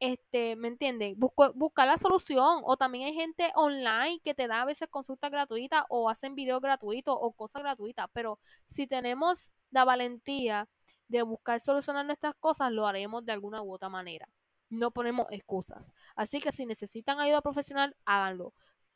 este, 0.00 0.56
¿me 0.56 0.68
entienden? 0.68 1.14
Busco, 1.18 1.52
buscar 1.54 1.86
la 1.88 1.98
solución. 1.98 2.60
O 2.64 2.76
también 2.76 3.06
hay 3.06 3.14
gente 3.14 3.50
online 3.54 4.20
que 4.22 4.34
te 4.34 4.48
da 4.48 4.62
a 4.62 4.64
veces 4.64 4.88
consultas 4.88 5.30
gratuitas 5.30 5.84
o 5.88 6.08
hacen 6.10 6.34
videos 6.34 6.60
gratuitos 6.60 7.16
o 7.18 7.32
cosas 7.32 7.62
gratuitas. 7.62 8.08
Pero 8.12 8.38
si 8.66 8.86
tenemos 8.86 9.50
la 9.70 9.84
valentía 9.84 10.68
de 11.08 11.22
buscar 11.22 11.60
solucionar 11.60 12.06
nuestras 12.06 12.34
cosas, 12.40 12.72
lo 12.72 12.86
haremos 12.86 13.24
de 13.24 13.32
alguna 13.32 13.62
u 13.62 13.72
otra 13.72 13.88
manera. 13.88 14.28
No 14.70 14.90
ponemos 14.90 15.26
excusas. 15.30 15.94
Así 16.16 16.40
que 16.40 16.52
si 16.52 16.66
necesitan 16.66 17.20
ayuda 17.20 17.42
profesional, 17.42 17.96
háganlo. 18.04 18.52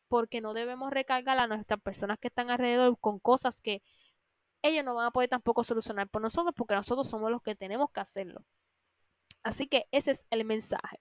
Porque 0.09 0.41
no 0.41 0.55
debemos 0.55 0.91
recargar 0.91 1.39
a 1.39 1.47
nuestras 1.47 1.81
personas 1.81 2.19
que 2.19 2.29
están 2.29 2.51
alrededor 2.51 2.99
con 3.01 3.21
cosas 3.21 3.61
que 3.61 3.83
ellos 4.63 4.85
no 4.85 4.95
van 4.95 5.07
a 5.07 5.11
poder 5.11 5.29
tampoco 5.29 5.65
solucionar 5.65 6.09
por 6.09 6.23
nosotros 6.23 6.55
porque 6.57 6.75
nosotros 6.75 7.09
somos 7.09 7.31
los 7.31 7.43
que 7.43 7.55
tenemos 7.55 7.91
que 7.91 8.01
hacerlo. 8.01 8.45
Así 9.43 9.67
que 9.67 9.87
ese 9.93 10.13
es 10.13 10.27
el 10.31 10.45
mensaje. 10.45 11.01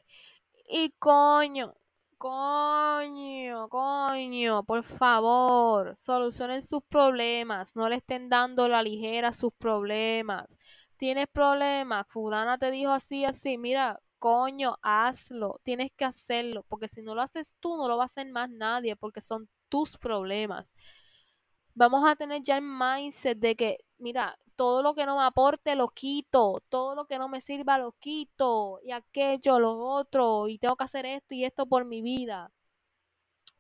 Y 0.70 0.92
coño, 1.00 1.76
coño, 2.18 3.70
coño, 3.70 4.64
por 4.64 4.84
favor, 4.84 5.96
solucionen 5.98 6.62
sus 6.62 6.84
problemas. 6.84 7.76
No 7.76 7.90
le 7.90 7.98
estén 7.98 8.30
dando 8.30 8.68
la 8.68 8.84
ligera 8.84 9.34
sus 9.34 9.54
problemas. 9.54 10.60
Tienes 10.98 11.28
problemas, 11.28 12.08
fulana 12.10 12.58
te 12.58 12.72
dijo 12.72 12.92
así, 12.92 13.26
así, 13.26 13.58
mira, 13.58 14.00
coño, 14.20 14.78
hazlo, 14.82 15.60
tienes 15.64 15.92
que 15.96 16.06
hacerlo, 16.06 16.64
porque 16.68 16.90
si 16.90 17.02
no 17.02 17.16
lo 17.16 17.22
haces 17.22 17.56
tú, 17.60 17.78
no 17.78 17.88
lo 17.88 17.98
va 17.98 18.04
a 18.04 18.06
hacer 18.06 18.28
más 18.32 18.50
nadie, 18.50 18.96
porque 18.98 19.22
son 19.22 19.50
tus 19.70 19.98
problemas 19.98 20.68
vamos 21.76 22.08
a 22.08 22.16
tener 22.16 22.44
ya 22.44 22.58
el 22.58 22.64
mindset 22.64 23.38
de 23.40 23.56
que, 23.56 23.78
mira, 23.98 24.38
todo 24.60 24.84
lo 24.84 24.94
que 24.94 25.06
no 25.06 25.18
me 25.18 25.24
aporte 25.24 25.76
lo 25.76 25.88
quito, 25.90 26.62
todo 26.70 26.94
lo 26.96 27.06
que 27.06 27.18
no 27.18 27.30
me 27.30 27.40
sirva 27.42 27.78
lo 27.78 27.94
quito, 27.94 28.82
y 28.84 28.92
aquello, 28.92 29.60
lo 29.60 29.78
otro, 29.80 30.50
y 30.50 30.58
tengo 30.60 30.76
que 30.76 30.84
hacer 30.84 31.06
esto 31.06 31.34
y 31.34 31.46
esto 31.46 31.66
por 31.66 31.86
mi 31.86 32.02
vida. 32.02 32.52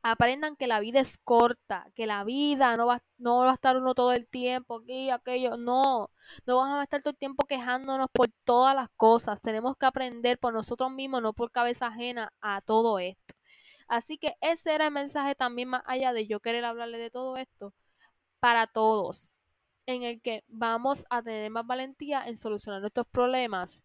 Aprendan 0.03 0.55
que 0.57 0.67
la 0.67 0.81
vida 0.81 0.99
es 0.99 1.17
corta, 1.17 1.87
que 1.95 2.05
la 2.05 2.23
vida 2.25 2.75
no 2.77 2.87
va, 2.87 3.01
no 3.17 3.39
va 3.39 3.51
a 3.51 3.53
estar 3.53 3.77
uno 3.77 3.95
todo 3.95 4.11
el 4.13 4.27
tiempo 4.27 4.77
aquí, 4.81 5.09
aquello, 5.09 5.55
no, 5.57 6.09
no 6.45 6.57
vamos 6.57 6.79
a 6.79 6.83
estar 6.83 7.01
todo 7.01 7.11
el 7.11 7.17
tiempo 7.17 7.45
quejándonos 7.45 8.07
por 8.11 8.27
todas 8.43 8.75
las 8.75 8.89
cosas, 8.97 9.41
tenemos 9.41 9.77
que 9.77 9.85
aprender 9.85 10.37
por 10.39 10.53
nosotros 10.53 10.91
mismos, 10.91 11.21
no 11.21 11.33
por 11.33 11.51
cabeza 11.51 11.87
ajena 11.87 12.33
a 12.41 12.61
todo 12.61 12.99
esto. 12.99 13.35
Así 13.87 14.17
que 14.17 14.35
ese 14.41 14.75
era 14.75 14.87
el 14.87 14.93
mensaje 14.93 15.35
también 15.35 15.69
más 15.69 15.83
allá 15.85 16.13
de 16.13 16.27
yo 16.27 16.41
querer 16.41 16.65
hablarle 16.65 16.97
de 16.97 17.11
todo 17.11 17.37
esto 17.37 17.73
para 18.39 18.67
todos, 18.67 19.33
en 19.85 20.03
el 20.03 20.21
que 20.21 20.43
vamos 20.47 21.05
a 21.09 21.21
tener 21.21 21.49
más 21.51 21.65
valentía 21.65 22.25
en 22.27 22.37
solucionar 22.37 22.81
nuestros 22.81 23.07
problemas. 23.07 23.81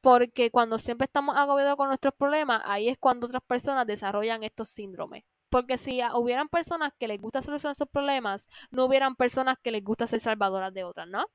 Porque 0.00 0.50
cuando 0.50 0.78
siempre 0.78 1.04
estamos 1.06 1.36
agobiados 1.36 1.76
con 1.76 1.88
nuestros 1.88 2.14
problemas, 2.14 2.62
ahí 2.66 2.88
es 2.88 2.98
cuando 2.98 3.26
otras 3.26 3.42
personas 3.44 3.86
desarrollan 3.86 4.42
estos 4.42 4.68
síndromes. 4.70 5.24
Porque 5.48 5.76
si 5.76 6.00
hubieran 6.14 6.48
personas 6.48 6.92
que 6.98 7.08
les 7.08 7.20
gusta 7.20 7.42
solucionar 7.42 7.76
sus 7.76 7.88
problemas, 7.88 8.48
no 8.70 8.86
hubieran 8.86 9.16
personas 9.16 9.58
que 9.62 9.70
les 9.70 9.84
gusta 9.84 10.06
ser 10.06 10.20
salvadoras 10.20 10.72
de 10.74 10.84
otras, 10.84 11.06
¿no? 11.08 11.26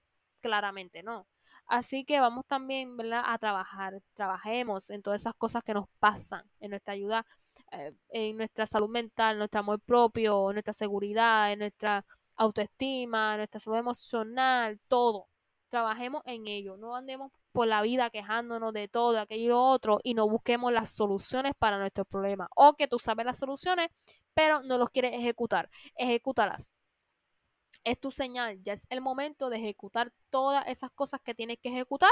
Claramente 0.41 1.03
no. 1.03 1.27
Así 1.67 2.03
que 2.05 2.19
vamos 2.19 2.45
también. 2.47 2.97
A 3.13 3.37
trabajar, 3.37 4.01
trabajemos 4.15 4.89
en 4.89 5.01
todas 5.01 5.21
esas 5.21 5.33
cosas 5.35 5.63
que 5.63 5.73
nos 5.73 5.85
pasan, 5.99 6.43
en 6.59 6.71
nuestra 6.71 6.93
ayuda 6.93 7.25
eh, 7.71 7.93
en 8.09 8.37
nuestra 8.37 8.65
salud 8.65 8.89
mental, 8.89 9.37
nuestro 9.37 9.59
amor 9.59 9.79
propio, 9.81 10.51
nuestra 10.53 10.73
seguridad, 10.73 11.51
en 11.51 11.59
nuestra 11.59 12.05
autoestima, 12.35 13.37
nuestra 13.37 13.59
salud 13.59 13.77
emocional, 13.77 14.79
todo. 14.87 15.27
Trabajemos 15.69 16.21
en 16.25 16.47
ello, 16.47 16.77
no 16.77 16.95
andemos 16.95 17.31
por 17.51 17.67
la 17.67 17.81
vida 17.81 18.09
quejándonos 18.09 18.73
de 18.73 18.87
todo, 18.87 19.19
aquello 19.19 19.59
otro, 19.59 19.99
y 20.03 20.13
no 20.13 20.29
busquemos 20.29 20.71
las 20.71 20.89
soluciones 20.89 21.53
para 21.57 21.79
nuestros 21.79 22.07
problemas. 22.07 22.47
O 22.55 22.75
que 22.75 22.87
tú 22.87 22.99
sabes 22.99 23.25
las 23.25 23.37
soluciones, 23.39 23.87
pero 24.33 24.61
no 24.63 24.77
los 24.77 24.89
quieres 24.91 25.13
ejecutar. 25.13 25.69
Ejecútalas. 25.95 26.71
Es 27.83 27.99
tu 27.99 28.11
señal, 28.11 28.61
ya 28.63 28.73
es 28.73 28.85
el 28.89 29.01
momento 29.01 29.49
de 29.49 29.57
ejecutar 29.57 30.11
todas 30.29 30.67
esas 30.67 30.91
cosas 30.91 31.21
que 31.21 31.33
tienes 31.33 31.57
que 31.61 31.69
ejecutar 31.69 32.11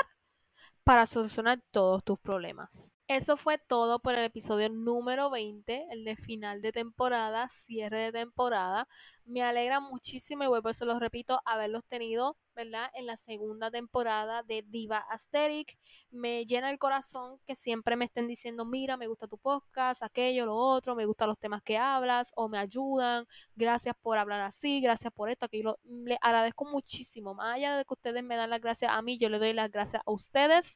para 0.83 1.05
solucionar 1.05 1.61
todos 1.71 2.03
tus 2.03 2.19
problemas. 2.19 2.94
Eso 3.07 3.37
fue 3.37 3.59
todo 3.59 3.99
por 3.99 4.15
el 4.15 4.23
episodio 4.25 4.67
número 4.67 5.29
20, 5.29 5.85
el 5.91 6.03
de 6.05 6.15
final 6.15 6.63
de 6.63 6.71
temporada, 6.71 7.47
cierre 7.49 8.05
de 8.05 8.11
temporada. 8.11 8.87
Me 9.25 9.43
alegra 9.43 9.79
muchísimo 9.79 10.43
y 10.43 10.47
vuelvo, 10.47 10.73
se 10.73 10.85
los 10.85 10.99
repito, 10.99 11.39
haberlos 11.45 11.85
tenido, 11.85 12.35
¿verdad? 12.55 12.89
En 12.95 13.05
la 13.05 13.15
segunda 13.15 13.69
temporada 13.69 14.41
de 14.41 14.63
Diva 14.67 15.05
Aesthetic. 15.11 15.77
Me 16.09 16.47
llena 16.47 16.71
el 16.71 16.79
corazón 16.79 17.37
que 17.45 17.55
siempre 17.55 17.95
me 17.95 18.05
estén 18.05 18.27
diciendo, 18.27 18.65
mira, 18.65 18.97
me 18.97 19.05
gusta 19.05 19.27
tu 19.27 19.37
podcast, 19.37 20.01
aquello, 20.01 20.47
lo 20.47 20.55
otro, 20.55 20.95
me 20.95 21.05
gustan 21.05 21.29
los 21.29 21.37
temas 21.37 21.61
que 21.61 21.77
hablas 21.77 22.31
o 22.35 22.49
me 22.49 22.57
ayudan. 22.57 23.27
Gracias 23.55 23.95
por 24.01 24.17
hablar 24.17 24.41
así, 24.41 24.81
gracias 24.81 25.13
por 25.13 25.29
esto, 25.29 25.45
aquello. 25.45 25.77
Le 25.83 26.17
agradezco 26.21 26.65
muchísimo. 26.65 27.35
Más 27.35 27.55
allá 27.55 27.77
de 27.77 27.85
que 27.85 27.93
ustedes 27.93 28.23
me 28.23 28.35
dan 28.35 28.49
las 28.49 28.61
gracias 28.61 28.91
a 28.91 28.99
mí, 29.03 29.19
yo 29.19 29.29
le 29.29 29.37
doy 29.37 29.53
las 29.53 29.69
gracias 29.69 30.01
a 30.03 30.11
ustedes 30.11 30.75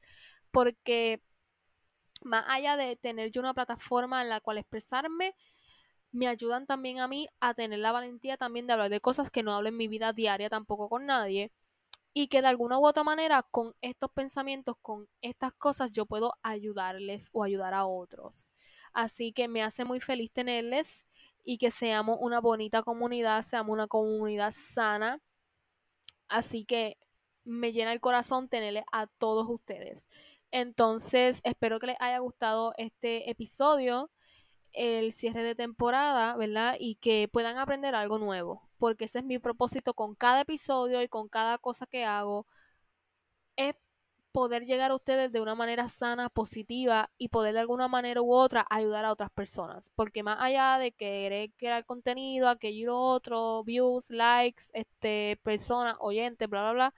porque 0.52 1.22
más 2.22 2.46
allá 2.48 2.76
de 2.78 2.96
tener 2.96 3.32
yo 3.32 3.42
una 3.42 3.54
plataforma 3.54 4.22
en 4.22 4.30
la 4.30 4.42
cual 4.42 4.58
expresarme, 4.58 5.36
me 6.12 6.28
ayudan 6.28 6.66
también 6.66 7.00
a 7.00 7.08
mí 7.08 7.28
a 7.40 7.54
tener 7.54 7.80
la 7.80 7.92
valentía 7.92 8.38
también 8.38 8.68
de 8.68 8.74
hablar 8.74 8.90
de 8.90 9.02
cosas 9.02 9.30
que 9.30 9.44
no 9.44 9.54
hablo 9.54 9.70
en 9.70 9.78
mi 9.78 9.88
vida 9.88 10.14
diaria 10.14 10.50
tampoco 10.50 10.90
con 10.90 11.06
nadie 11.06 11.52
y 12.14 12.28
que 12.28 12.42
de 12.42 12.48
alguna 12.48 12.80
u 12.80 12.88
otra 12.88 13.04
manera 13.04 13.44
con 13.44 13.76
estos 13.82 14.12
pensamientos, 14.12 14.76
con 14.82 15.08
estas 15.22 15.54
cosas 15.54 15.92
yo 15.92 16.06
puedo 16.06 16.34
ayudarles 16.42 17.30
o 17.34 17.44
ayudar 17.44 17.74
a 17.74 17.86
otros. 17.86 18.52
Así 18.94 19.32
que 19.34 19.48
me 19.48 19.62
hace 19.64 19.86
muy 19.86 20.00
feliz 20.00 20.32
tenerles 20.32 21.06
y 21.44 21.58
que 21.58 21.72
seamos 21.72 22.18
una 22.20 22.40
bonita 22.42 22.84
comunidad, 22.84 23.44
seamos 23.44 23.74
una 23.74 23.88
comunidad 23.88 24.52
sana. 24.56 25.22
Así 26.28 26.66
que 26.66 26.98
me 27.44 27.72
llena 27.72 27.94
el 27.94 28.02
corazón 28.02 28.50
tenerles 28.50 28.84
a 28.92 29.08
todos 29.08 29.48
ustedes. 29.50 30.08
Entonces, 30.52 31.42
espero 31.44 31.80
que 31.80 31.88
les 31.88 31.98
haya 32.00 32.20
gustado 32.20 32.74
este 32.78 33.30
episodio, 33.30 34.10
el 34.74 35.14
cierre 35.14 35.44
de 35.44 35.56
temporada, 35.56 36.36
¿verdad? 36.38 36.76
Y 36.80 36.96
que 36.96 37.30
puedan 37.32 37.58
aprender 37.58 37.96
algo 37.96 38.20
nuevo, 38.20 38.70
porque 38.80 39.06
ese 39.06 39.20
es 39.20 39.26
mi 39.26 39.40
propósito 39.40 39.94
con 39.94 40.16
cada 40.16 40.42
episodio 40.42 41.02
y 41.02 41.10
con 41.10 41.30
cada 41.30 41.58
cosa 41.60 41.86
que 41.88 42.06
hago, 42.06 42.48
es 43.56 43.76
poder 44.32 44.66
llegar 44.66 44.92
a 44.92 44.96
ustedes 44.96 45.32
de 45.32 45.42
una 45.42 45.56
manera 45.56 45.88
sana, 45.88 46.30
positiva 46.30 47.12
y 47.18 47.30
poder 47.30 47.54
de 47.54 47.62
alguna 47.62 47.88
manera 47.88 48.22
u 48.22 48.34
otra 48.34 48.66
ayudar 48.70 49.06
a 49.06 49.12
otras 49.12 49.32
personas. 49.32 49.92
Porque 49.96 50.24
más 50.24 50.38
allá 50.42 50.78
de 50.78 50.92
querer 50.92 51.52
crear 51.58 51.86
contenido, 51.86 52.48
aquello 52.50 52.80
y 52.80 52.86
lo 52.86 53.00
otro, 53.00 53.64
views, 53.64 54.10
likes, 54.12 54.66
este, 54.74 55.40
personas, 55.44 55.98
oyentes, 56.00 56.50
bla, 56.50 56.62
bla, 56.62 56.74
bla, 56.74 56.94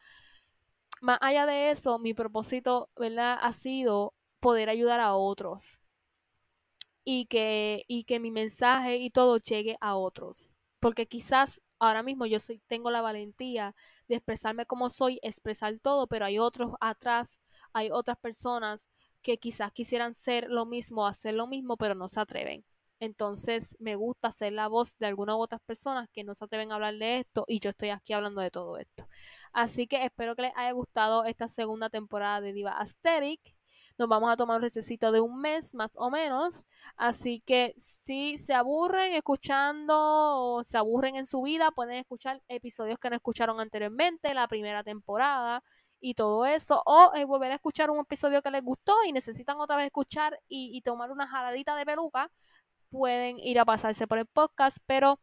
más 1.01 1.17
allá 1.21 1.45
de 1.45 1.71
eso, 1.71 1.99
mi 1.99 2.13
propósito, 2.13 2.89
¿verdad? 2.97 3.37
Ha 3.41 3.51
sido 3.53 4.13
poder 4.39 4.69
ayudar 4.69 4.99
a 5.01 5.15
otros 5.15 5.81
y 7.03 7.25
que, 7.25 7.83
y 7.87 8.03
que 8.05 8.19
mi 8.19 8.31
mensaje 8.31 8.97
y 8.97 9.09
todo 9.09 9.37
llegue 9.37 9.77
a 9.81 9.95
otros. 9.95 10.53
Porque 10.79 11.07
quizás 11.07 11.61
ahora 11.79 12.03
mismo 12.03 12.25
yo 12.25 12.39
soy, 12.39 12.59
tengo 12.67 12.91
la 12.91 13.01
valentía 13.01 13.75
de 14.07 14.15
expresarme 14.15 14.65
como 14.65 14.89
soy, 14.89 15.19
expresar 15.23 15.79
todo, 15.79 16.07
pero 16.07 16.25
hay 16.25 16.39
otros 16.39 16.73
atrás, 16.79 17.39
hay 17.73 17.89
otras 17.91 18.17
personas 18.17 18.89
que 19.21 19.37
quizás 19.37 19.71
quisieran 19.71 20.15
ser 20.15 20.49
lo 20.49 20.65
mismo, 20.65 21.07
hacer 21.07 21.33
lo 21.35 21.47
mismo, 21.47 21.77
pero 21.77 21.95
no 21.95 22.09
se 22.09 22.19
atreven. 22.19 22.65
Entonces 23.01 23.75
me 23.79 23.95
gusta 23.95 24.31
ser 24.31 24.53
la 24.53 24.67
voz 24.67 24.95
de 24.99 25.07
algunas 25.07 25.35
u 25.35 25.39
otras 25.39 25.59
personas 25.61 26.07
que 26.13 26.23
no 26.23 26.35
se 26.35 26.45
atreven 26.45 26.71
a 26.71 26.75
hablar 26.75 26.93
de 26.97 27.17
esto 27.17 27.45
y 27.47 27.59
yo 27.59 27.71
estoy 27.71 27.89
aquí 27.89 28.13
hablando 28.13 28.41
de 28.41 28.51
todo 28.51 28.77
esto. 28.77 29.07
Así 29.53 29.87
que 29.87 30.05
espero 30.05 30.35
que 30.35 30.43
les 30.43 30.51
haya 30.55 30.71
gustado 30.71 31.25
esta 31.25 31.47
segunda 31.47 31.89
temporada 31.89 32.41
de 32.41 32.53
Diva 32.53 32.77
Aesthetic. 32.79 33.41
Nos 33.97 34.07
vamos 34.07 34.31
a 34.31 34.37
tomar 34.37 34.57
un 34.57 34.61
recesito 34.61 35.11
de 35.11 35.19
un 35.19 35.41
mes 35.41 35.73
más 35.73 35.93
o 35.95 36.11
menos. 36.11 36.63
Así 36.95 37.41
que 37.41 37.73
si 37.75 38.37
se 38.37 38.53
aburren 38.53 39.13
escuchando 39.13 39.95
o 39.97 40.63
se 40.63 40.77
aburren 40.77 41.15
en 41.15 41.25
su 41.25 41.41
vida, 41.41 41.71
pueden 41.71 41.95
escuchar 41.95 42.43
episodios 42.49 42.99
que 42.99 43.09
no 43.09 43.15
escucharon 43.15 43.59
anteriormente, 43.59 44.35
la 44.35 44.47
primera 44.47 44.83
temporada 44.83 45.63
y 45.99 46.13
todo 46.13 46.45
eso. 46.45 46.83
O 46.85 47.13
eh, 47.15 47.25
volver 47.25 47.51
a 47.51 47.55
escuchar 47.55 47.89
un 47.89 47.99
episodio 47.99 48.43
que 48.43 48.51
les 48.51 48.63
gustó 48.63 48.93
y 49.07 49.11
necesitan 49.11 49.59
otra 49.59 49.75
vez 49.77 49.87
escuchar 49.87 50.39
y, 50.47 50.69
y 50.77 50.81
tomar 50.81 51.11
una 51.11 51.27
jaladita 51.27 51.75
de 51.75 51.85
peluca 51.85 52.31
pueden 52.91 53.39
ir 53.39 53.59
a 53.59 53.65
pasarse 53.65 54.07
por 54.07 54.19
el 54.19 54.27
podcast, 54.27 54.77
pero 54.85 55.19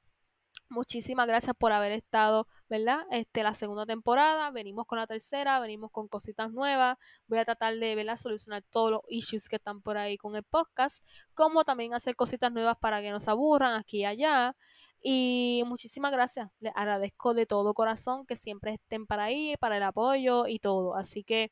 Muchísimas 0.70 1.26
gracias 1.26 1.56
por 1.56 1.72
haber 1.72 1.92
estado, 1.92 2.46
¿verdad? 2.68 3.06
Este, 3.10 3.42
la 3.42 3.54
segunda 3.54 3.86
temporada, 3.86 4.50
venimos 4.50 4.86
con 4.86 4.98
la 4.98 5.06
tercera, 5.06 5.58
venimos 5.60 5.90
con 5.90 6.08
cositas 6.08 6.52
nuevas. 6.52 6.98
Voy 7.26 7.38
a 7.38 7.44
tratar 7.46 7.78
de, 7.78 7.94
¿verdad? 7.94 8.16
Solucionar 8.16 8.62
todos 8.70 8.90
los 8.90 9.00
issues 9.08 9.48
que 9.48 9.56
están 9.56 9.80
por 9.80 9.96
ahí 9.96 10.18
con 10.18 10.36
el 10.36 10.42
podcast, 10.42 11.02
como 11.34 11.64
también 11.64 11.94
hacer 11.94 12.16
cositas 12.16 12.52
nuevas 12.52 12.76
para 12.78 13.00
que 13.00 13.10
no 13.10 13.18
se 13.18 13.30
aburran 13.30 13.76
aquí 13.76 14.00
y 14.00 14.04
allá. 14.04 14.56
Y 15.00 15.62
muchísimas 15.66 16.12
gracias, 16.12 16.50
les 16.60 16.72
agradezco 16.76 17.32
de 17.32 17.46
todo 17.46 17.72
corazón 17.72 18.26
que 18.26 18.36
siempre 18.36 18.74
estén 18.74 19.06
para 19.06 19.24
ahí, 19.24 19.56
para 19.58 19.78
el 19.78 19.82
apoyo 19.84 20.46
y 20.46 20.58
todo. 20.58 20.96
Así 20.96 21.24
que, 21.24 21.50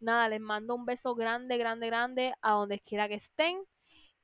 nada, 0.00 0.28
les 0.28 0.40
mando 0.40 0.74
un 0.76 0.84
beso 0.86 1.14
grande, 1.16 1.56
grande, 1.58 1.88
grande 1.88 2.34
a 2.42 2.52
donde 2.52 2.78
quiera 2.80 3.08
que 3.08 3.14
estén 3.14 3.64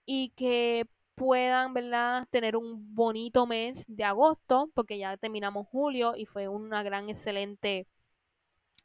y 0.07 0.31
que 0.37 0.87
puedan, 1.21 1.75
¿verdad?, 1.75 2.27
tener 2.31 2.57
un 2.57 2.95
bonito 2.95 3.47
mes 3.47 3.85
de 3.89 4.05
agosto, 4.05 4.71
porque 4.75 4.97
ya 4.97 5.19
terminamos 5.19 5.67
julio 5.69 6.15
y 6.17 6.25
fue 6.25 6.49
una 6.49 6.83
gran, 6.83 7.11
excelente 7.11 7.87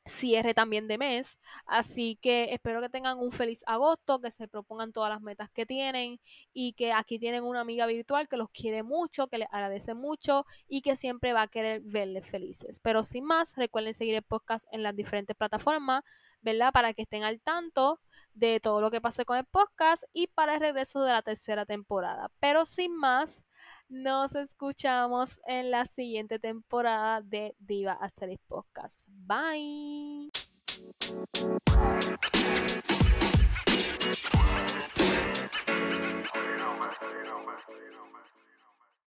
cierre 0.06 0.54
también 0.54 0.88
de 0.88 0.98
mes. 0.98 1.38
Así 1.66 2.18
que 2.22 2.54
espero 2.54 2.82
que 2.82 2.90
tengan 2.90 3.20
un 3.20 3.32
feliz 3.32 3.64
agosto, 3.66 4.22
que 4.22 4.32
se 4.32 4.48
propongan 4.48 4.94
todas 4.94 5.10
las 5.10 5.22
metas 5.22 5.50
que 5.50 5.66
tienen 5.66 6.20
y 6.54 6.74
que 6.74 6.94
aquí 6.94 7.20
tienen 7.20 7.44
una 7.44 7.62
amiga 7.62 7.86
virtual 7.88 8.28
que 8.28 8.38
los 8.38 8.50
quiere 8.50 8.84
mucho, 8.84 9.28
que 9.28 9.40
les 9.40 9.48
agradece 9.52 9.94
mucho 9.94 10.46
y 10.68 10.82
que 10.82 10.96
siempre 10.96 11.34
va 11.34 11.44
a 11.44 11.48
querer 11.48 11.82
verles 11.82 12.26
felices. 12.28 12.80
Pero 12.82 13.04
sin 13.04 13.26
más, 13.26 13.56
recuerden 13.56 13.94
seguir 13.94 14.16
el 14.16 14.24
podcast 14.24 14.68
en 14.72 14.84
las 14.84 14.96
diferentes 14.96 15.36
plataformas, 15.36 16.04
¿verdad? 16.42 16.72
Para 16.72 16.94
que 16.94 17.04
estén 17.04 17.24
al 17.24 17.42
tanto 17.42 18.00
de 18.34 18.60
todo 18.60 18.82
lo 18.82 18.92
que 18.92 19.02
pase 19.02 19.26
con 19.26 19.38
el 19.38 19.46
podcast 19.46 20.04
y 20.14 20.28
para 20.28 20.56
el 20.56 20.60
regreso 20.60 21.02
de 21.04 21.14
la 21.14 21.22
tercera 21.22 21.66
temporada. 21.66 22.30
Pero 22.40 22.66
sin 22.66 22.96
más, 22.96 23.45
nos 23.88 24.34
escuchamos 24.36 25.40
en 25.46 25.70
la 25.70 25.86
siguiente 25.86 26.40
temporada 26.40 27.22
de 27.22 27.56
Diva 27.60 27.94
Asterix 27.94 28.42
Podcast. 28.48 29.06
Bye. 29.08 30.32